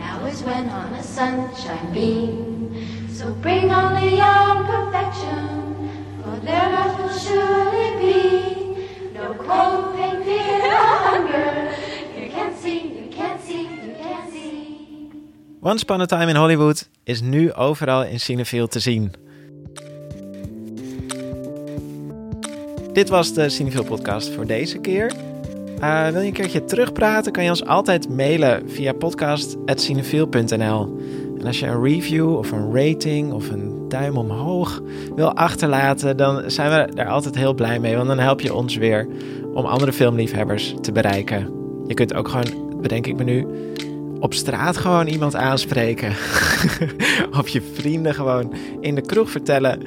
Now 0.00 0.24
is 0.26 0.42
when 0.42 0.68
on 0.70 0.94
a 0.94 1.02
sunshine 1.02 1.92
beam. 1.92 2.74
So 3.12 3.32
bring 3.42 3.70
only 3.70 4.16
your 4.16 4.64
perfection, 4.64 5.90
for 6.22 6.40
there 6.44 6.94
will 6.98 7.18
surely 7.18 8.00
be. 8.00 8.63
Cold 9.26 9.94
pain, 9.94 10.22
fear, 10.24 10.70
hunger. 11.04 11.68
You 12.16 12.30
see, 12.62 12.80
you 12.80 13.08
can't 13.16 13.40
see, 13.46 13.62
you 13.62 13.94
can't 14.02 14.30
see. 14.32 15.10
Once 15.60 15.82
Upon 15.82 16.00
a 16.00 16.06
Time 16.06 16.28
in 16.28 16.36
Hollywood 16.36 16.88
is 17.04 17.20
nu 17.20 17.52
overal 17.52 18.04
in 18.04 18.20
Cineville 18.20 18.68
te 18.68 18.78
zien. 18.78 19.12
Dit 22.92 23.08
was 23.08 23.32
de 23.32 23.48
Cineville 23.48 23.84
podcast 23.84 24.32
voor 24.32 24.46
deze 24.46 24.78
keer. 24.78 25.12
Uh, 25.80 26.08
wil 26.08 26.20
je 26.20 26.26
een 26.26 26.32
keertje 26.32 26.64
terugpraten, 26.64 27.32
kan 27.32 27.44
je 27.44 27.50
ons 27.50 27.64
altijd 27.64 28.08
mailen 28.08 28.70
via 28.70 28.92
podcast.cineville.nl. 28.92 31.00
Als 31.46 31.58
je 31.58 31.66
een 31.66 31.82
review 31.82 32.36
of 32.36 32.52
een 32.52 32.74
rating 32.74 33.32
of 33.32 33.50
een 33.50 33.88
duim 33.88 34.16
omhoog 34.16 34.82
wil 35.14 35.34
achterlaten, 35.34 36.16
dan 36.16 36.50
zijn 36.50 36.70
we 36.70 36.94
daar 36.94 37.08
altijd 37.08 37.34
heel 37.34 37.54
blij 37.54 37.78
mee. 37.78 37.96
Want 37.96 38.08
dan 38.08 38.18
help 38.18 38.40
je 38.40 38.54
ons 38.54 38.76
weer 38.76 39.06
om 39.54 39.64
andere 39.64 39.92
filmliefhebbers 39.92 40.74
te 40.80 40.92
bereiken. 40.92 41.52
Je 41.86 41.94
kunt 41.94 42.14
ook 42.14 42.28
gewoon, 42.28 42.78
bedenk 42.80 43.06
ik 43.06 43.16
me 43.16 43.24
nu, 43.24 43.46
op 44.20 44.34
straat 44.34 44.76
gewoon 44.76 45.06
iemand 45.06 45.36
aanspreken. 45.36 46.08
of 47.40 47.48
je 47.48 47.62
vrienden 47.72 48.14
gewoon 48.14 48.52
in 48.80 48.94
de 48.94 49.00
kroeg 49.00 49.30
vertellen 49.30 49.82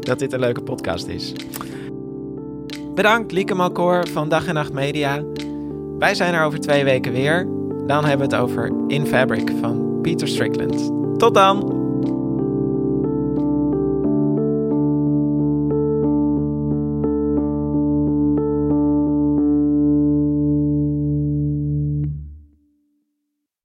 dat 0.00 0.18
dit 0.18 0.32
een 0.32 0.40
leuke 0.40 0.62
podcast 0.62 1.06
is. 1.06 1.32
Bedankt 2.94 3.32
Lieke 3.32 3.54
Malkoor 3.54 4.08
van 4.08 4.28
Dag 4.28 4.46
en 4.46 4.54
Nacht 4.54 4.72
Media. 4.72 5.22
Wij 5.98 6.14
zijn 6.14 6.34
er 6.34 6.44
over 6.44 6.60
twee 6.60 6.84
weken 6.84 7.12
weer. 7.12 7.46
Dan 7.86 8.04
hebben 8.04 8.28
we 8.28 8.34
het 8.34 8.44
over 8.44 8.72
In 8.88 9.06
Fabric 9.06 9.52
van 9.60 9.93
Peter 10.04 10.28
Strickland. 10.28 10.92
Tot 11.18 11.34
dan! 11.34 11.73